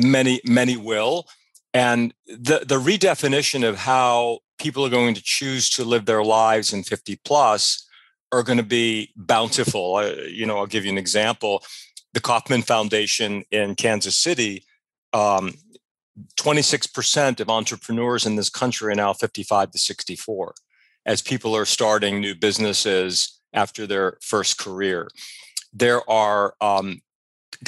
many, 0.00 0.40
many 0.44 0.76
will. 0.76 1.28
And 1.72 2.12
the, 2.26 2.64
the 2.66 2.80
redefinition 2.80 3.66
of 3.66 3.76
how 3.76 4.40
people 4.58 4.84
are 4.84 4.90
going 4.90 5.14
to 5.14 5.22
choose 5.22 5.70
to 5.70 5.84
live 5.84 6.06
their 6.06 6.24
lives 6.24 6.72
in 6.72 6.82
50 6.82 7.20
plus 7.24 7.86
are 8.32 8.42
going 8.42 8.58
to 8.58 8.64
be 8.64 9.12
bountiful. 9.14 9.96
Uh, 9.96 10.12
you 10.26 10.46
know, 10.46 10.58
I'll 10.58 10.66
give 10.66 10.84
you 10.84 10.90
an 10.90 10.98
example. 10.98 11.62
The 12.14 12.20
Kauffman 12.20 12.62
Foundation 12.62 13.44
in 13.50 13.74
Kansas 13.74 14.18
City, 14.18 14.64
um, 15.12 15.54
26% 16.36 17.40
of 17.40 17.48
entrepreneurs 17.48 18.26
in 18.26 18.36
this 18.36 18.50
country 18.50 18.92
are 18.92 18.96
now 18.96 19.12
55 19.12 19.70
to 19.70 19.78
64 19.78 20.54
as 21.06 21.22
people 21.22 21.56
are 21.56 21.64
starting 21.64 22.20
new 22.20 22.34
businesses 22.34 23.40
after 23.52 23.86
their 23.86 24.18
first 24.20 24.58
career. 24.58 25.08
There 25.72 26.08
are 26.08 26.54
um, 26.60 27.00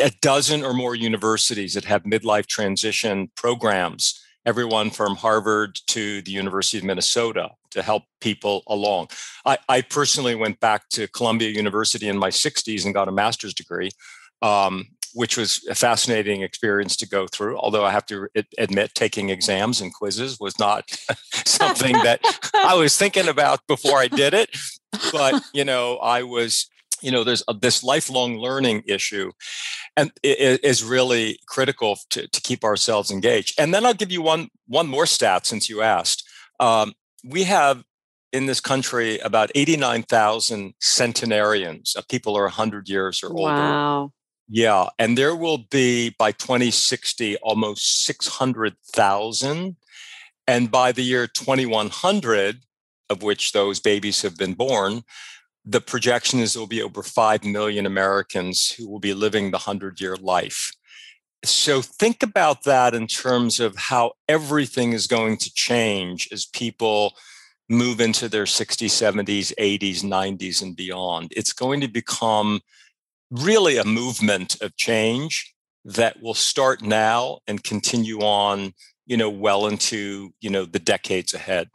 a 0.01 0.11
dozen 0.21 0.65
or 0.65 0.75
more 0.75 0.95
universities 0.95 1.75
that 1.75 1.85
have 1.85 2.05
midlife 2.05 2.47
transition 2.47 3.31
programs, 3.35 4.21
everyone 4.47 4.91
from 4.91 5.17
Harvard 5.17 5.79
to 5.89 6.23
the 6.23 6.31
University 6.31 6.79
of 6.79 6.85
Minnesota 6.85 7.51
to 7.71 7.83
help 7.83 8.05
people 8.21 8.63
along. 8.69 9.09
I, 9.45 9.59
I 9.69 9.81
personally 9.83 10.35
went 10.35 10.61
back 10.61 10.89
to 10.91 11.09
Columbia 11.09 11.51
University 11.51 12.09
in 12.09 12.19
my 12.19 12.31
60s 12.31 12.85
and 12.85 12.95
got 12.95 13.09
a 13.09 13.13
master's 13.13 13.55
degree. 13.55 13.91
Um, 14.45 14.89
which 15.15 15.37
was 15.37 15.65
a 15.71 15.77
fascinating 15.77 16.43
experience 16.43 16.97
to 16.97 17.09
go 17.09 17.29
through. 17.29 17.57
Although 17.57 17.85
I 17.85 17.93
have 17.93 18.05
to 18.07 18.29
admit, 18.59 18.95
taking 18.95 19.31
exams 19.31 19.81
and 19.81 19.95
quizzes 19.95 20.41
was 20.41 20.59
not 20.59 20.91
something 21.47 21.93
that 22.03 22.21
I 22.53 22.75
was 22.75 22.97
thinking 22.97 23.29
about 23.29 23.61
before 23.69 23.99
I 23.99 24.09
did 24.09 24.35
it. 24.35 24.51
But 25.13 25.41
you 25.55 25.65
know, 25.65 25.99
I 25.99 26.25
was 26.25 26.69
you 27.01 27.11
know 27.11 27.23
there's 27.23 27.45
a, 27.49 27.55
this 27.55 27.85
lifelong 27.85 28.39
learning 28.39 28.83
issue 28.87 29.31
and 29.97 30.11
it 30.23 30.65
is 30.65 30.83
really 30.83 31.39
critical 31.47 31.99
to, 32.11 32.27
to 32.27 32.41
keep 32.41 32.65
ourselves 32.65 33.11
engaged 33.11 33.61
and 33.61 33.75
then 33.75 33.85
i'll 33.85 33.95
give 33.95 34.11
you 34.11 34.23
one 34.23 34.49
one 34.69 34.87
more 34.87 35.07
stat 35.07 35.47
since 35.47 35.69
you 35.69 35.83
asked 35.83 36.27
um, 36.61 36.93
we 37.25 37.45
have 37.45 37.85
in 38.33 38.47
this 38.47 38.61
country 38.61 39.19
about 39.19 39.51
89000 39.55 40.75
centenarians 40.81 41.95
of 41.95 42.09
people 42.09 42.37
are 42.39 42.45
100 42.45 42.89
years 42.89 43.23
or 43.23 43.29
older 43.29 43.53
wow 43.53 44.13
yeah 44.49 44.89
and 44.99 45.17
there 45.17 45.35
will 45.35 45.59
be 45.71 46.15
by 46.19 46.33
2060 46.33 47.37
almost 47.39 48.05
600000 48.05 49.77
and 50.47 50.71
by 50.71 50.93
the 50.93 51.03
year 51.03 51.27
2100 51.27 52.61
of 53.11 53.23
which 53.23 53.53
those 53.53 53.81
babies 53.81 54.23
have 54.23 54.37
been 54.37 54.55
born 54.55 55.03
the 55.65 55.81
projection 55.81 56.41
is 56.41 56.53
there 56.53 56.61
will 56.61 56.67
be 56.67 56.83
over 56.83 57.03
5 57.03 57.45
million 57.45 57.87
Americans 57.87 58.71
who 58.71 58.89
will 58.89 59.01
be 59.01 59.15
living 59.15 59.51
the 59.51 59.59
100 59.59 60.01
year 60.01 60.17
life. 60.17 60.73
So 61.45 61.83
think 61.83 62.23
about 62.23 62.65
that 62.65 62.95
in 62.95 63.07
terms 63.07 63.61
of 63.61 63.77
how 63.77 64.13
everything 64.29 64.93
is 64.93 65.07
going 65.07 65.39
to 65.39 65.53
change 65.53 66.29
as 66.33 66.47
people 66.47 67.15
move 67.69 68.01
into 68.01 68.29
their 68.29 68.45
60s, 68.45 68.89
70s, 68.89 69.53
80s, 69.59 70.03
90s, 70.03 70.63
and 70.63 70.77
beyond. 70.77 71.33
It's 71.35 71.53
going 71.53 71.81
to 71.81 71.89
become 71.89 72.61
really 73.35 73.77
a 73.77 73.85
movement 73.85 74.61
of 74.63 74.77
change 74.77 75.55
that 75.85 76.23
will 76.23 76.35
start 76.35 76.83
now 76.83 77.39
and 77.47 77.63
continue 77.63 78.21
on, 78.21 78.73
you 79.07 79.17
know, 79.17 79.29
well 79.29 79.67
into, 79.67 80.33
you 80.41 80.49
know, 80.49 80.65
the 80.65 80.79
decades 80.79 81.35
ahead. 81.35 81.69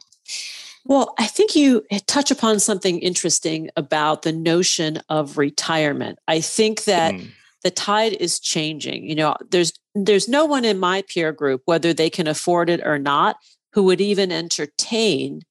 Well, 0.84 1.14
I 1.18 1.26
think 1.26 1.54
you 1.54 1.84
touch 2.06 2.30
upon 2.30 2.58
something 2.58 2.98
interesting 3.00 3.70
about 3.76 4.22
the 4.22 4.32
notion 4.32 5.00
of 5.08 5.38
retirement. 5.38 6.18
I 6.26 6.40
think 6.40 6.84
that 6.84 7.14
mm. 7.14 7.30
the 7.62 7.70
tide 7.70 8.14
is 8.14 8.40
changing. 8.40 9.08
You 9.08 9.14
know, 9.14 9.36
there's 9.50 9.72
there's 9.94 10.28
no 10.28 10.46
one 10.46 10.64
in 10.64 10.78
my 10.78 11.02
peer 11.02 11.32
group, 11.32 11.62
whether 11.66 11.92
they 11.92 12.10
can 12.10 12.26
afford 12.26 12.70
it 12.70 12.80
or 12.84 12.98
not, 12.98 13.36
who 13.72 13.82
would 13.84 14.00
even 14.00 14.32
entertain 14.32 15.42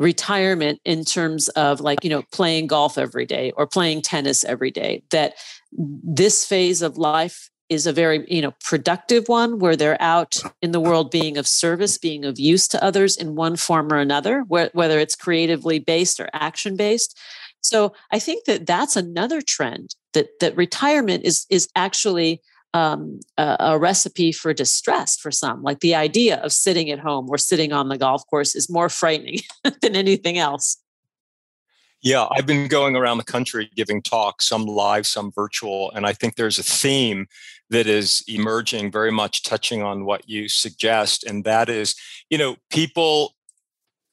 retirement 0.00 0.80
in 0.86 1.04
terms 1.04 1.50
of 1.50 1.80
like, 1.80 2.02
you 2.02 2.10
know, 2.10 2.22
playing 2.32 2.66
golf 2.66 2.96
every 2.96 3.26
day 3.26 3.52
or 3.54 3.66
playing 3.66 4.00
tennis 4.00 4.42
every 4.44 4.70
day. 4.70 5.02
That 5.10 5.34
this 5.72 6.44
phase 6.46 6.80
of 6.80 6.96
life 6.96 7.50
is 7.68 7.86
a 7.86 7.92
very 7.92 8.24
you 8.26 8.42
know 8.42 8.52
productive 8.64 9.28
one 9.28 9.60
where 9.60 9.76
they're 9.76 10.00
out 10.02 10.36
in 10.60 10.72
the 10.72 10.80
world 10.80 11.10
being 11.10 11.36
of 11.36 11.46
service 11.46 11.98
being 11.98 12.24
of 12.24 12.40
use 12.40 12.66
to 12.66 12.82
others 12.82 13.16
in 13.16 13.36
one 13.36 13.54
form 13.54 13.92
or 13.92 13.98
another 13.98 14.40
whether 14.48 14.98
it's 14.98 15.14
creatively 15.14 15.78
based 15.78 16.18
or 16.18 16.28
action 16.32 16.74
based 16.74 17.16
so 17.60 17.92
i 18.10 18.18
think 18.18 18.44
that 18.46 18.66
that's 18.66 18.96
another 18.96 19.40
trend 19.40 19.94
that 20.14 20.30
that 20.40 20.56
retirement 20.56 21.24
is 21.24 21.46
is 21.48 21.68
actually 21.76 22.42
um, 22.72 23.18
a, 23.36 23.56
a, 23.58 23.78
recipe 23.78 24.30
for 24.30 24.54
distress 24.54 25.16
for 25.16 25.30
some 25.32 25.62
like 25.62 25.80
the 25.80 25.94
idea 25.94 26.36
of 26.36 26.52
sitting 26.52 26.90
at 26.90 27.00
home 27.00 27.26
or 27.28 27.36
sitting 27.36 27.72
on 27.72 27.88
the 27.88 27.98
golf 27.98 28.22
course 28.28 28.54
is 28.54 28.70
more 28.70 28.88
frightening 28.88 29.38
than 29.82 29.96
anything 29.96 30.38
else 30.38 30.76
yeah, 32.02 32.26
I've 32.30 32.46
been 32.46 32.66
going 32.66 32.96
around 32.96 33.18
the 33.18 33.24
country 33.24 33.70
giving 33.76 34.00
talks, 34.00 34.48
some 34.48 34.64
live, 34.64 35.06
some 35.06 35.30
virtual, 35.32 35.90
and 35.92 36.06
I 36.06 36.14
think 36.14 36.36
there's 36.36 36.58
a 36.58 36.62
theme 36.62 37.26
that 37.68 37.86
is 37.86 38.24
emerging 38.26 38.90
very 38.90 39.12
much 39.12 39.42
touching 39.42 39.82
on 39.82 40.04
what 40.04 40.28
you 40.28 40.48
suggest 40.48 41.24
and 41.24 41.44
that 41.44 41.68
is, 41.68 41.94
you 42.30 42.38
know, 42.38 42.56
people 42.70 43.34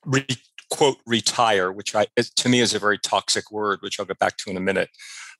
re- 0.06 0.26
quote 0.70 0.98
retire, 1.06 1.72
which 1.72 1.96
I 1.96 2.08
to 2.18 2.50
me 2.50 2.60
is 2.60 2.74
a 2.74 2.80
very 2.80 3.00
toxic 3.00 3.52
word, 3.52 3.80
which 3.82 4.00
I'll 4.00 4.06
get 4.06 4.20
back 4.20 4.38
to 4.38 4.52
in 4.52 4.58
a 4.58 4.62
minute. 4.62 4.90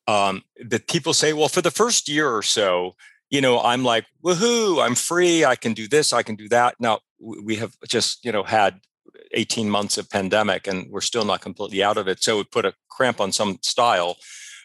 Um, 0.08 0.44
that 0.66 0.88
people 0.88 1.14
say, 1.14 1.34
well, 1.34 1.50
for 1.50 1.62
the 1.62 1.72
first 1.72 2.08
year 2.08 2.30
or 2.30 2.42
so, 2.42 2.96
you 3.30 3.42
know, 3.42 3.60
I'm 3.60 3.84
like, 3.84 4.06
woohoo, 4.24 4.82
I'm 4.82 4.96
free, 4.96 5.44
I 5.44 5.56
can 5.56 5.74
do 5.74 5.88
this, 5.88 6.14
I 6.14 6.24
can 6.24 6.36
do 6.36 6.48
that. 6.50 6.76
Now 6.80 7.00
we 7.20 7.58
have 7.58 7.76
just, 7.88 8.24
you 8.24 8.32
know, 8.32 8.44
had 8.44 8.80
18 9.34 9.70
months 9.70 9.98
of 9.98 10.10
pandemic 10.10 10.68
and 10.68 10.90
we're 10.90 11.02
still 11.02 11.26
not 11.26 11.42
completely 11.42 11.84
out 11.84 11.98
of 11.98 12.08
it. 12.08 12.24
So 12.24 12.40
it 12.40 12.52
put 12.52 12.66
a 12.66 12.74
cramp 12.90 13.20
on 13.20 13.32
some 13.32 13.60
style. 13.62 14.18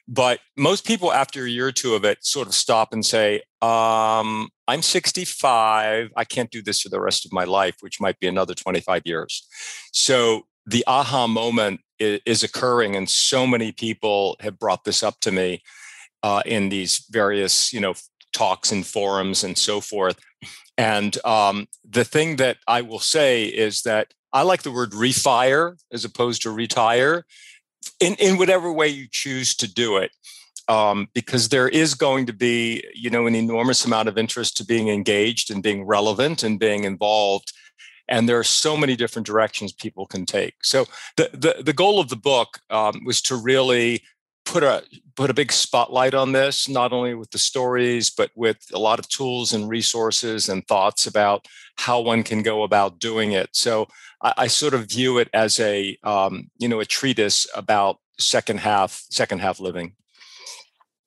But 0.09 0.41
most 0.57 0.85
people, 0.85 1.13
after 1.13 1.45
a 1.45 1.49
year 1.49 1.69
or 1.69 1.73
two 1.73 1.95
of 1.95 2.05
it, 2.05 2.25
sort 2.25 2.49
of 2.49 2.55
stop 2.55 2.93
and 2.93 3.07
say, 3.07 3.43
um, 3.61 4.49
I'm 4.67 4.83
65. 4.83 6.11
I 6.17 6.25
can't 6.25 6.51
do 6.51 6.61
this 6.61 6.81
for 6.81 6.89
the 6.89 7.01
rest 7.01 7.25
of 7.25 7.33
my 7.33 7.45
life, 7.45 7.77
which 7.81 8.01
might 8.01 8.19
be 8.19 8.27
another 8.27 8.55
25 8.55 9.03
years. 9.05 9.47
So 9.93 10.47
the 10.67 10.85
aha 10.87 11.27
moment 11.27 11.81
is, 12.27 12.43
occurring, 12.43 12.97
and 12.97 13.09
so 13.09 13.47
many 13.47 13.73
people 13.73 14.37
have 14.41 14.59
brought 14.59 14.85
this 14.85 15.03
up 15.03 15.21
to 15.21 15.33
me 15.33 15.63
uh, 16.23 16.43
in 16.47 16.69
these 16.69 17.07
various, 17.11 17.73
you 17.73 17.81
know, 17.81 17.95
talks 18.33 18.73
and 18.73 18.87
forums 18.87 19.45
and 19.45 19.57
so 19.59 19.81
forth. 19.81 20.19
And 20.79 21.23
um, 21.25 21.69
the 21.89 22.05
thing 22.05 22.37
that 22.37 22.57
I 22.67 22.83
will 22.83 23.01
say 23.01 23.45
is 23.45 23.83
that 23.83 24.15
I 24.33 24.43
like 24.43 24.63
the 24.63 24.73
word 24.73 24.93
refire 24.93 25.77
as 25.93 26.05
opposed 26.05 26.43
to 26.43 26.51
retire 26.51 27.25
in, 28.01 28.15
in 28.15 28.39
whatever 28.39 28.73
way 28.73 28.89
you 28.89 29.07
choose 29.11 29.55
to 29.57 29.73
do 29.73 29.99
it. 29.99 30.11
Um, 30.69 31.09
because 31.13 31.49
there 31.49 31.69
is 31.69 31.95
going 31.95 32.27
to 32.27 32.33
be, 32.33 32.85
you 32.95 33.11
know, 33.11 33.27
an 33.27 33.35
enormous 33.35 33.85
amount 33.85 34.09
of 34.09 34.17
interest 34.17 34.57
to 34.57 34.65
being 34.65 34.89
engaged 34.89 35.51
and 35.51 35.63
being 35.63 35.85
relevant 35.85 36.45
and 36.45 36.59
being 36.59 36.85
involved. 36.85 37.53
And 38.09 38.29
there 38.29 38.39
are 38.39 38.45
so 38.45 38.77
many 38.77 38.97
different 38.97 39.27
directions 39.27 39.73
people 39.73 40.07
can 40.07 40.27
take. 40.27 40.55
So 40.63 40.87
the 41.17 41.31
the, 41.33 41.63
the 41.63 41.73
goal 41.73 42.01
of 42.01 42.09
the 42.09 42.17
book 42.17 42.61
um, 42.71 43.05
was 43.05 43.21
to 43.23 43.37
really 43.37 44.03
put 44.45 44.63
a 44.63 44.83
put 45.15 45.31
a 45.31 45.35
big 45.35 45.53
spotlight 45.53 46.15
on 46.15 46.33
this 46.33 46.69
not 46.69 46.93
only 46.93 47.15
with 47.15 47.31
the 47.31 47.39
stories 47.39 48.11
but 48.11 48.31
with 48.35 48.59
a 48.73 48.79
lot 48.79 48.99
of 48.99 49.09
tools 49.09 49.53
and 49.53 49.69
resources 49.69 50.49
and 50.49 50.67
thoughts 50.67 51.07
about 51.07 51.47
how 51.77 52.01
one 52.01 52.23
can 52.23 52.43
go 52.43 52.63
about 52.63 52.99
doing 52.99 53.33
it. 53.33 53.49
So 53.53 53.89
i, 54.23 54.35
I 54.37 54.47
sort 54.47 54.75
of 54.75 54.89
view 54.89 55.19
it 55.19 55.29
as 55.33 55.61
a 55.61 55.97
um, 56.03 56.51
you 56.59 56.69
know 56.69 56.81
a 56.81 56.85
treatise 56.85 57.47
about 57.55 57.99
second 58.19 58.61
half 58.61 59.05
second 59.11 59.41
half 59.41 59.61
living. 59.61 59.95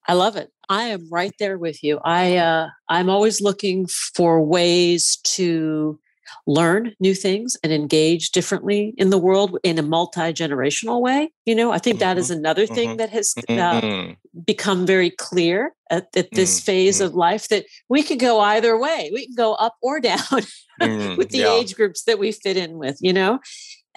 I 0.07 0.13
love 0.13 0.35
it. 0.35 0.51
I 0.69 0.83
am 0.85 1.09
right 1.11 1.33
there 1.39 1.57
with 1.57 1.83
you. 1.83 1.99
I 2.03 2.37
uh, 2.37 2.69
i'm 2.89 3.09
always 3.09 3.41
looking 3.41 3.87
for 3.87 4.41
ways 4.41 5.17
to 5.35 5.99
learn 6.47 6.93
new 6.99 7.13
things 7.13 7.57
and 7.63 7.71
engage 7.71 8.31
differently 8.31 8.93
in 8.97 9.09
the 9.09 9.17
world 9.17 9.57
in 9.63 9.77
a 9.77 9.83
multi-generational 9.83 11.01
way 11.01 11.31
you 11.45 11.55
know 11.55 11.71
i 11.71 11.77
think 11.77 11.99
that 11.99 12.17
is 12.17 12.29
mm-hmm. 12.29 12.39
another 12.39 12.65
thing 12.65 12.89
mm-hmm. 12.89 12.97
that 12.97 13.09
has 13.09 13.33
uh, 13.37 13.41
mm-hmm. 13.51 14.13
become 14.45 14.85
very 14.85 15.09
clear 15.09 15.73
at, 15.89 16.07
at 16.15 16.31
this 16.31 16.59
phase 16.59 17.01
of 17.01 17.13
life 17.13 17.47
that 17.49 17.65
we 17.89 18.03
could 18.03 18.19
go 18.19 18.39
either 18.39 18.77
way 18.77 19.09
we 19.13 19.25
can 19.25 19.35
go 19.35 19.53
up 19.55 19.75
or 19.81 19.99
down 19.99 20.19
with 21.17 21.29
the 21.29 21.39
yeah. 21.39 21.53
age 21.53 21.75
groups 21.75 22.03
that 22.03 22.19
we 22.19 22.31
fit 22.31 22.57
in 22.57 22.77
with 22.77 22.97
you 23.01 23.13
know 23.13 23.39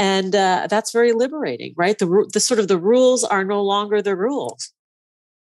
and 0.01 0.37
uh, 0.37 0.68
that's 0.70 0.93
very 0.93 1.12
liberating 1.12 1.74
right 1.76 1.99
the, 1.99 2.29
the 2.33 2.41
sort 2.41 2.61
of 2.61 2.68
the 2.68 2.79
rules 2.79 3.24
are 3.24 3.45
no 3.45 3.62
longer 3.62 4.01
the 4.01 4.16
rules 4.16 4.72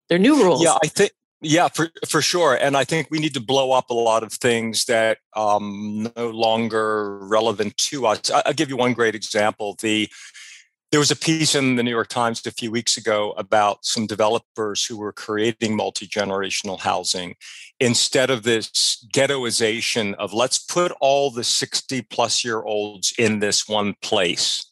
they're 0.08 0.18
new 0.18 0.42
rules 0.42 0.62
yeah 0.62 0.76
i 0.82 0.88
think 0.88 1.12
Yeah, 1.42 1.68
for 1.68 1.90
for 2.08 2.22
sure, 2.22 2.54
and 2.54 2.76
I 2.76 2.84
think 2.84 3.08
we 3.10 3.18
need 3.18 3.34
to 3.34 3.40
blow 3.40 3.72
up 3.72 3.90
a 3.90 3.94
lot 3.94 4.22
of 4.22 4.32
things 4.32 4.84
that 4.84 5.18
um, 5.34 6.08
no 6.16 6.30
longer 6.30 7.18
relevant 7.18 7.76
to 7.78 8.06
us. 8.06 8.30
I, 8.30 8.42
will 8.46 8.54
give 8.54 8.68
you 8.68 8.76
one 8.76 8.92
great 8.92 9.16
example. 9.16 9.76
The 9.82 10.08
there 10.92 11.00
was 11.00 11.10
a 11.10 11.16
piece 11.16 11.56
in 11.56 11.74
the 11.74 11.82
New 11.82 11.90
York 11.90 12.08
Times 12.08 12.46
a 12.46 12.52
few 12.52 12.70
weeks 12.70 12.96
ago 12.96 13.32
about 13.32 13.84
some 13.84 14.06
developers 14.06 14.84
who 14.84 14.98
were 14.98 15.12
creating 15.12 15.74
multi 15.74 16.06
generational 16.06 16.78
housing 16.78 17.34
instead 17.80 18.30
of 18.30 18.44
this 18.44 19.04
ghettoization 19.12 20.14
of 20.14 20.32
let's 20.32 20.58
put 20.58 20.92
all 21.00 21.32
the 21.32 21.42
60 21.42 22.02
plus 22.02 22.44
year 22.44 22.62
olds 22.62 23.12
in 23.18 23.40
this 23.40 23.66
one 23.66 23.94
place. 24.02 24.70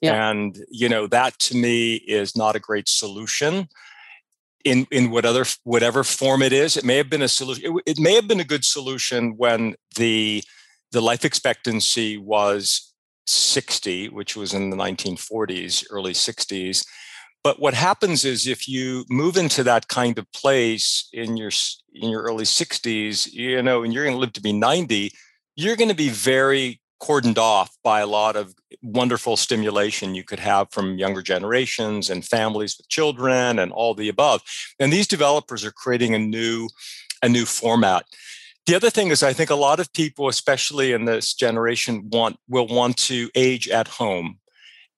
Yeah. 0.00 0.30
And, 0.30 0.56
you 0.70 0.88
know, 0.88 1.06
that 1.08 1.38
to 1.40 1.56
me 1.56 1.96
is 1.96 2.36
not 2.36 2.56
a 2.56 2.60
great 2.60 2.88
solution 2.88 3.68
in, 4.66 4.86
in 4.90 5.10
whatever, 5.12 5.44
whatever 5.62 6.02
form 6.02 6.42
it 6.42 6.52
is. 6.52 6.76
It 6.76 6.84
may 6.84 6.96
have 6.96 7.08
been 7.08 7.22
a 7.22 7.28
solution. 7.28 7.64
It, 7.64 7.82
it 7.92 7.98
may 8.00 8.14
have 8.16 8.26
been 8.26 8.40
a 8.40 8.44
good 8.44 8.64
solution 8.64 9.36
when 9.36 9.76
the, 9.94 10.42
the 10.90 11.00
life 11.00 11.24
expectancy 11.24 12.18
was 12.18 12.92
60, 13.26 14.08
which 14.08 14.36
was 14.36 14.52
in 14.52 14.70
the 14.70 14.76
1940s, 14.76 15.84
early 15.90 16.12
60s. 16.12 16.84
But 17.44 17.60
what 17.60 17.74
happens 17.74 18.24
is 18.24 18.48
if 18.48 18.66
you 18.66 19.04
move 19.08 19.36
into 19.36 19.62
that 19.62 19.86
kind 19.86 20.18
of 20.18 20.30
place 20.32 21.08
in 21.12 21.36
your 21.36 21.52
in 21.94 22.10
your 22.10 22.22
early 22.22 22.44
60s, 22.44 23.32
you 23.32 23.62
know, 23.62 23.84
and 23.84 23.94
you're 23.94 24.02
going 24.02 24.16
to 24.16 24.20
live 24.20 24.32
to 24.32 24.42
be 24.42 24.52
90, 24.52 25.12
you're 25.54 25.76
going 25.76 25.88
to 25.88 25.94
be 25.94 26.08
very 26.08 26.80
cordoned 27.00 27.38
off 27.38 27.76
by 27.82 28.00
a 28.00 28.06
lot 28.06 28.36
of 28.36 28.54
wonderful 28.82 29.36
stimulation 29.36 30.14
you 30.14 30.24
could 30.24 30.38
have 30.38 30.68
from 30.70 30.98
younger 30.98 31.22
generations 31.22 32.10
and 32.10 32.24
families 32.24 32.76
with 32.76 32.88
children 32.88 33.58
and 33.58 33.72
all 33.72 33.94
the 33.94 34.08
above. 34.08 34.42
And 34.78 34.92
these 34.92 35.06
developers 35.06 35.64
are 35.64 35.72
creating 35.72 36.14
a 36.14 36.18
new 36.18 36.68
a 37.22 37.28
new 37.28 37.46
format. 37.46 38.04
The 38.66 38.74
other 38.74 38.90
thing 38.90 39.08
is, 39.08 39.22
I 39.22 39.32
think 39.32 39.50
a 39.50 39.54
lot 39.54 39.80
of 39.80 39.92
people, 39.92 40.28
especially 40.28 40.92
in 40.92 41.04
this 41.04 41.34
generation, 41.34 42.08
want 42.10 42.38
will 42.48 42.66
want 42.66 42.96
to 42.98 43.30
age 43.34 43.68
at 43.68 43.88
home, 43.88 44.38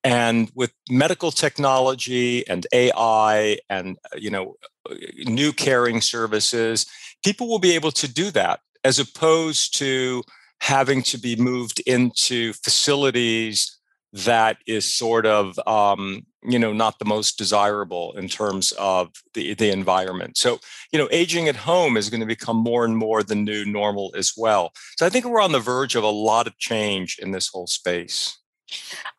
and 0.03 0.51
with 0.55 0.73
medical 0.91 1.31
technology 1.31 2.47
and 2.49 2.67
AI 2.73 3.59
and 3.69 3.99
uh, 4.13 4.17
you 4.17 4.31
know 4.31 4.57
uh, 4.91 4.95
new 5.27 5.53
caring 5.53 6.01
services, 6.01 6.87
people 7.25 7.49
will 7.49 7.59
be 7.59 7.73
able 7.73 7.93
to 7.93 8.09
do 8.09 8.31
that 8.31 8.61
as 8.85 8.99
opposed 8.99 9.77
to 9.79 10.23
having 10.61 11.03
to 11.03 11.19
be 11.19 11.37
moved 11.37 11.81
into 11.81 12.53
facilities 12.53 13.79
that 14.13 14.57
is 14.67 14.93
sort 14.93 15.27
of 15.27 15.59
um, 15.67 16.25
you 16.43 16.59
know 16.59 16.73
not 16.73 16.99
the 16.99 17.05
most 17.05 17.37
desirable 17.37 18.15
in 18.17 18.29
terms 18.29 18.73
of 18.79 19.11
the, 19.35 19.55
the 19.55 19.71
environment. 19.71 20.37
So 20.37 20.61
you 20.93 20.99
know 20.99 21.09
aging 21.11 21.49
at 21.49 21.57
home 21.57 21.97
is 21.97 22.11
going 22.11 22.21
to 22.21 22.27
become 22.27 22.57
more 22.57 22.85
and 22.85 22.97
more 22.97 23.23
the 23.23 23.35
new 23.35 23.65
normal 23.65 24.13
as 24.17 24.33
well. 24.37 24.73
So 24.97 25.07
i 25.07 25.11
think 25.11 25.25
we're 25.25 25.43
on 25.43 25.53
the 25.53 25.61
verge 25.61 25.95
of 25.95 26.05
a 26.05 26.09
lot 26.09 26.47
of 26.47 26.57
change 26.59 27.19
in 27.21 27.33
this 27.33 27.49
whole 27.49 27.67
space. 27.67 28.39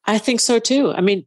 I 0.05 0.17
think 0.17 0.39
so 0.39 0.59
too. 0.59 0.91
I 0.91 1.01
mean 1.01 1.25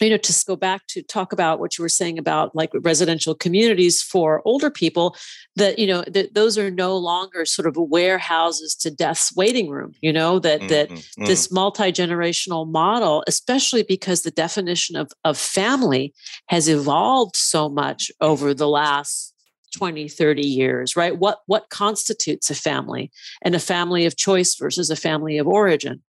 you 0.00 0.10
know 0.10 0.16
to 0.16 0.44
go 0.46 0.56
back 0.56 0.86
to 0.88 1.02
talk 1.02 1.32
about 1.32 1.60
what 1.60 1.76
you 1.76 1.82
were 1.82 1.88
saying 1.88 2.18
about 2.18 2.54
like 2.54 2.70
residential 2.80 3.34
communities 3.34 4.02
for 4.02 4.42
older 4.44 4.70
people 4.70 5.16
that 5.56 5.78
you 5.78 5.86
know 5.86 6.02
that 6.06 6.34
those 6.34 6.56
are 6.56 6.70
no 6.70 6.96
longer 6.96 7.44
sort 7.44 7.68
of 7.68 7.76
warehouses 7.76 8.74
to 8.74 8.90
death's 8.90 9.34
waiting 9.36 9.68
room 9.68 9.92
you 10.00 10.12
know 10.12 10.38
that 10.38 10.60
mm-hmm. 10.60 10.68
that 10.68 10.88
mm-hmm. 10.88 11.24
this 11.26 11.52
multi-generational 11.52 12.68
model 12.68 13.22
especially 13.26 13.82
because 13.82 14.22
the 14.22 14.30
definition 14.30 14.96
of 14.96 15.10
of 15.24 15.36
family 15.36 16.14
has 16.46 16.68
evolved 16.68 17.36
so 17.36 17.68
much 17.68 18.10
over 18.20 18.54
the 18.54 18.68
last 18.68 19.34
20 19.76 20.08
30 20.08 20.46
years 20.46 20.96
right 20.96 21.18
what 21.18 21.40
what 21.46 21.68
constitutes 21.70 22.50
a 22.50 22.54
family 22.54 23.10
and 23.42 23.54
a 23.54 23.60
family 23.60 24.06
of 24.06 24.16
choice 24.16 24.56
versus 24.56 24.90
a 24.90 24.96
family 24.96 25.38
of 25.38 25.46
origin 25.46 26.02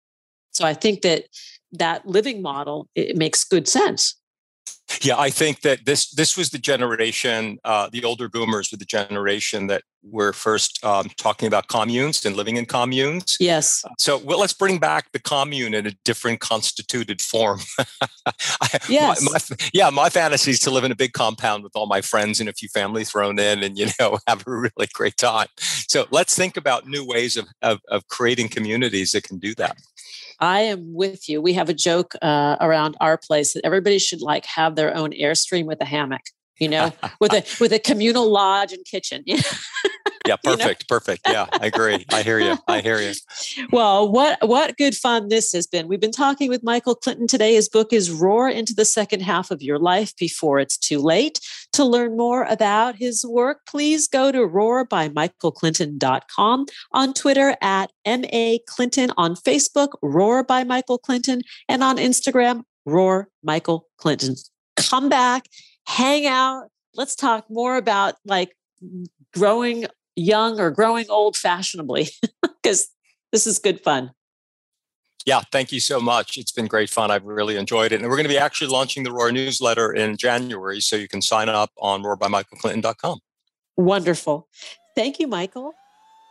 so 0.50 0.64
i 0.64 0.74
think 0.74 1.02
that 1.02 1.24
that 1.72 2.06
living 2.06 2.42
model, 2.42 2.88
it 2.94 3.16
makes 3.16 3.44
good 3.44 3.66
sense. 3.68 4.16
Yeah, 5.00 5.18
I 5.18 5.30
think 5.30 5.62
that 5.62 5.86
this 5.86 6.10
this 6.10 6.36
was 6.36 6.50
the 6.50 6.58
generation, 6.58 7.58
uh, 7.64 7.88
the 7.90 8.04
older 8.04 8.28
boomers 8.28 8.70
were 8.70 8.78
the 8.78 8.84
generation 8.84 9.68
that 9.68 9.82
were 10.02 10.32
first 10.32 10.84
um, 10.84 11.08
talking 11.16 11.46
about 11.46 11.68
communes 11.68 12.24
and 12.24 12.36
living 12.36 12.56
in 12.56 12.66
communes. 12.66 13.36
Yes. 13.38 13.84
So 13.98 14.18
well, 14.18 14.38
let's 14.38 14.52
bring 14.52 14.78
back 14.78 15.12
the 15.12 15.18
commune 15.18 15.74
in 15.74 15.86
a 15.86 15.92
different 16.04 16.40
constituted 16.40 17.20
form. 17.20 17.60
yes. 18.88 19.22
My, 19.22 19.32
my, 19.32 19.68
yeah, 19.72 19.90
my 19.90 20.10
fantasy 20.10 20.50
is 20.52 20.60
to 20.60 20.70
live 20.70 20.84
in 20.84 20.92
a 20.92 20.96
big 20.96 21.12
compound 21.12 21.62
with 21.62 21.72
all 21.74 21.86
my 21.86 22.00
friends 22.00 22.40
and 22.40 22.48
a 22.48 22.52
few 22.52 22.68
families 22.68 23.10
thrown 23.10 23.38
in, 23.38 23.62
and 23.62 23.78
you 23.78 23.88
know 23.98 24.18
have 24.26 24.46
a 24.46 24.50
really 24.50 24.88
great 24.92 25.16
time. 25.16 25.48
So 25.58 26.06
let's 26.10 26.34
think 26.34 26.56
about 26.56 26.86
new 26.86 27.06
ways 27.06 27.36
of, 27.36 27.46
of, 27.62 27.80
of 27.88 28.06
creating 28.08 28.48
communities 28.48 29.12
that 29.12 29.24
can 29.24 29.38
do 29.38 29.54
that. 29.56 29.76
I 30.40 30.62
am 30.62 30.92
with 30.92 31.28
you. 31.28 31.40
We 31.40 31.52
have 31.52 31.68
a 31.68 31.74
joke 31.74 32.14
uh, 32.20 32.56
around 32.60 32.96
our 33.00 33.16
place 33.16 33.54
that 33.54 33.64
everybody 33.64 33.98
should 33.98 34.22
like 34.22 34.44
have 34.46 34.74
their 34.74 34.94
own 34.94 35.12
airstream 35.12 35.66
with 35.66 35.80
a 35.80 35.84
hammock, 35.84 36.22
you 36.58 36.68
know, 36.68 36.92
with 37.20 37.32
a 37.32 37.44
with 37.60 37.72
a 37.72 37.78
communal 37.78 38.30
lodge 38.30 38.72
and 38.72 38.84
kitchen. 38.84 39.22
yeah, 39.26 40.36
perfect, 40.36 40.44
you 40.44 40.56
know? 40.56 40.74
perfect. 40.88 41.20
Yeah, 41.28 41.46
I 41.52 41.66
agree. 41.66 42.04
I 42.12 42.22
hear 42.22 42.38
you. 42.38 42.56
I 42.68 42.80
hear 42.80 43.00
you. 43.00 43.12
Well, 43.70 44.10
what 44.10 44.38
what 44.46 44.76
good 44.76 44.94
fun 44.94 45.28
this 45.28 45.52
has 45.52 45.66
been. 45.66 45.88
We've 45.88 46.00
been 46.00 46.12
talking 46.12 46.48
with 46.48 46.62
Michael 46.62 46.94
Clinton 46.94 47.26
today. 47.26 47.54
His 47.54 47.68
book 47.68 47.92
is 47.92 48.10
Roar 48.10 48.48
into 48.48 48.74
the 48.74 48.84
Second 48.84 49.20
Half 49.20 49.50
of 49.50 49.62
Your 49.62 49.78
Life 49.78 50.16
Before 50.16 50.58
It's 50.58 50.76
Too 50.76 51.00
Late. 51.00 51.40
To 51.72 51.84
learn 51.84 52.16
more 52.16 52.44
about 52.44 52.96
his 52.96 53.24
work, 53.24 53.60
please 53.66 54.08
go 54.08 54.30
to 54.30 54.38
roarbymichaelclinton.com, 54.38 56.66
on 56.92 57.14
Twitter 57.14 57.56
at 57.62 57.90
MA 58.06 58.56
Clinton, 58.66 59.10
on 59.16 59.34
Facebook, 59.34 59.88
Roar 60.02 60.44
by 60.44 60.64
Michael 60.64 60.98
Clinton, 60.98 61.40
and 61.68 61.82
on 61.82 61.96
Instagram, 61.96 62.64
Roar 62.84 63.28
Michael 63.42 63.88
Clinton. 63.96 64.36
Come 64.76 65.08
back, 65.08 65.46
hang 65.86 66.26
out. 66.26 66.68
Let's 66.94 67.14
talk 67.14 67.46
more 67.48 67.76
about 67.76 68.14
like 68.24 68.56
growing 69.34 69.86
young 70.16 70.60
or 70.60 70.70
growing 70.70 71.06
old 71.08 71.36
fashionably 71.36 72.08
because 72.62 72.88
this 73.32 73.46
is 73.46 73.58
good 73.58 73.80
fun. 73.80 74.12
Yeah, 75.24 75.42
thank 75.52 75.70
you 75.70 75.80
so 75.80 76.00
much. 76.00 76.36
It's 76.36 76.50
been 76.50 76.66
great 76.66 76.90
fun. 76.90 77.10
I've 77.10 77.24
really 77.24 77.56
enjoyed 77.56 77.92
it. 77.92 78.00
And 78.00 78.08
we're 78.08 78.16
going 78.16 78.24
to 78.24 78.32
be 78.32 78.38
actually 78.38 78.70
launching 78.70 79.04
the 79.04 79.12
Roar 79.12 79.30
newsletter 79.30 79.92
in 79.92 80.16
January, 80.16 80.80
so 80.80 80.96
you 80.96 81.06
can 81.06 81.22
sign 81.22 81.48
up 81.48 81.70
on 81.78 82.02
roarbymichaelclinton.com. 82.02 83.20
Wonderful. 83.76 84.48
Thank 84.96 85.20
you, 85.20 85.28
Michael. 85.28 85.74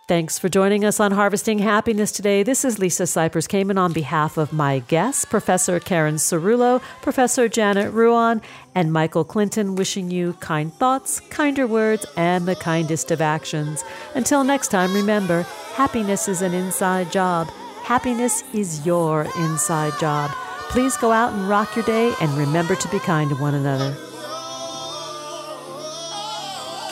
Thanks 0.08 0.38
for 0.38 0.49
joining 0.49 0.84
us 0.84 0.99
on 0.99 1.12
Harvesting 1.12 1.60
Happiness 1.60 2.12
today. 2.12 2.43
This 2.43 2.66
is 2.66 2.80
Lisa 2.80 3.04
Cypers 3.04 3.47
Kamen 3.47 3.78
on 3.78 3.93
behalf 3.93 4.36
of 4.36 4.52
my 4.52 4.80
guests, 4.80 5.24
Professor 5.24 5.80
Karen 5.80 6.16
Cerulo, 6.16 6.82
Professor 7.02 7.47
Janet 7.47 7.93
Ruane, 7.93 8.41
and 8.76 8.91
Michael 8.91 9.24
Clinton, 9.24 9.76
wishing 9.76 10.12
you 10.12 10.34
kind 10.41 10.74
thoughts, 10.74 11.22
kinder 11.30 11.66
words, 11.66 12.06
and 12.18 12.45
the 12.45 12.56
kindest 12.56 13.12
of 13.12 13.22
actions. 13.22 13.84
Until 14.16 14.43
next 14.43 14.68
time, 14.70 14.93
remember 14.93 15.43
happiness 15.76 16.28
is 16.28 16.41
an 16.41 16.54
inside 16.54 17.12
job. 17.12 17.47
Happiness 17.84 18.43
is 18.54 18.86
your 18.86 19.28
inside 19.38 19.93
job. 19.99 20.32
Please 20.72 20.97
go 20.97 21.12
out 21.12 21.32
and 21.32 21.47
rock 21.47 21.74
your 21.76 21.86
day 21.86 22.14
and 22.20 22.32
remember 22.34 22.76
to 22.76 22.88
be 22.89 22.99
kind 22.99 23.30
to 23.30 23.36
one 23.36 23.54
another. 23.54 23.95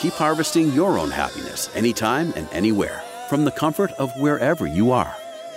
Keep 0.00 0.14
harvesting 0.14 0.72
your 0.72 0.98
own 0.98 1.10
happiness 1.10 1.68
anytime 1.74 2.32
and 2.34 2.48
anywhere 2.52 3.02
from 3.28 3.44
the 3.44 3.50
comfort 3.50 3.90
of 3.98 4.10
wherever 4.18 4.66
you 4.66 4.92
are. 4.92 5.14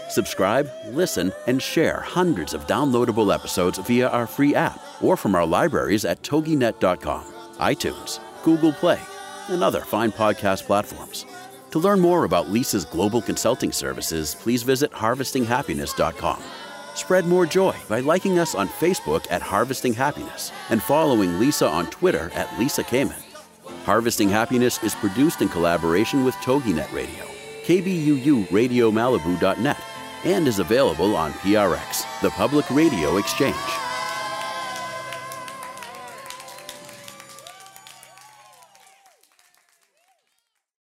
Subscribe, 0.10 0.70
listen, 0.88 1.32
and 1.48 1.62
share 1.62 2.02
hundreds 2.02 2.54
of 2.54 2.68
downloadable 2.68 3.34
episodes 3.34 3.78
via 3.78 4.10
our 4.10 4.28
free 4.28 4.54
app 4.54 4.84
or 5.02 5.16
from 5.16 5.34
our 5.34 5.46
libraries 5.46 6.04
at 6.04 6.22
toginet.com, 6.24 7.24
iTunes, 7.60 8.20
Google 8.44 8.74
Play, 8.74 9.00
and 9.48 9.64
other 9.64 9.80
fine 9.80 10.12
podcast 10.12 10.64
platforms. 10.64 11.26
To 11.72 11.80
learn 11.80 12.02
more 12.02 12.26
about 12.26 12.50
Lisa's 12.50 12.84
global 12.84 13.22
consulting 13.22 13.72
services, 13.72 14.36
please 14.36 14.62
visit 14.62 14.92
harvestinghappiness.com. 14.92 16.44
Spread 16.96 17.26
more 17.26 17.46
joy 17.46 17.76
by 17.88 18.02
liking 18.02 18.40
us 18.40 18.56
on 18.56 18.68
Facebook 18.68 19.26
at 19.32 19.42
Harvesting 19.42 19.94
Happiness 19.94 20.52
and 20.70 20.84
following 20.84 21.40
Lisa 21.40 21.66
on 21.68 21.88
Twitter 21.88 22.30
at 22.36 22.60
Lisa 22.60 22.84
Kamen. 22.84 23.33
Harvesting 23.84 24.30
Happiness 24.30 24.82
is 24.84 24.96
produced 24.96 25.42
in 25.42 25.50
collaboration 25.50 26.24
with 26.24 26.36
TogiNet 26.36 26.92
Radio 26.94 27.34
KBUU 27.64 28.52
Radio 28.52 28.92
Malibu.net, 28.92 29.78
and 30.26 30.48
is 30.48 30.60
available 30.60 31.16
on 31.16 31.32
PRX, 31.34 32.04
the 32.22 32.30
Public 32.32 32.70
Radio 32.70 33.18
Exchange. 33.18 33.83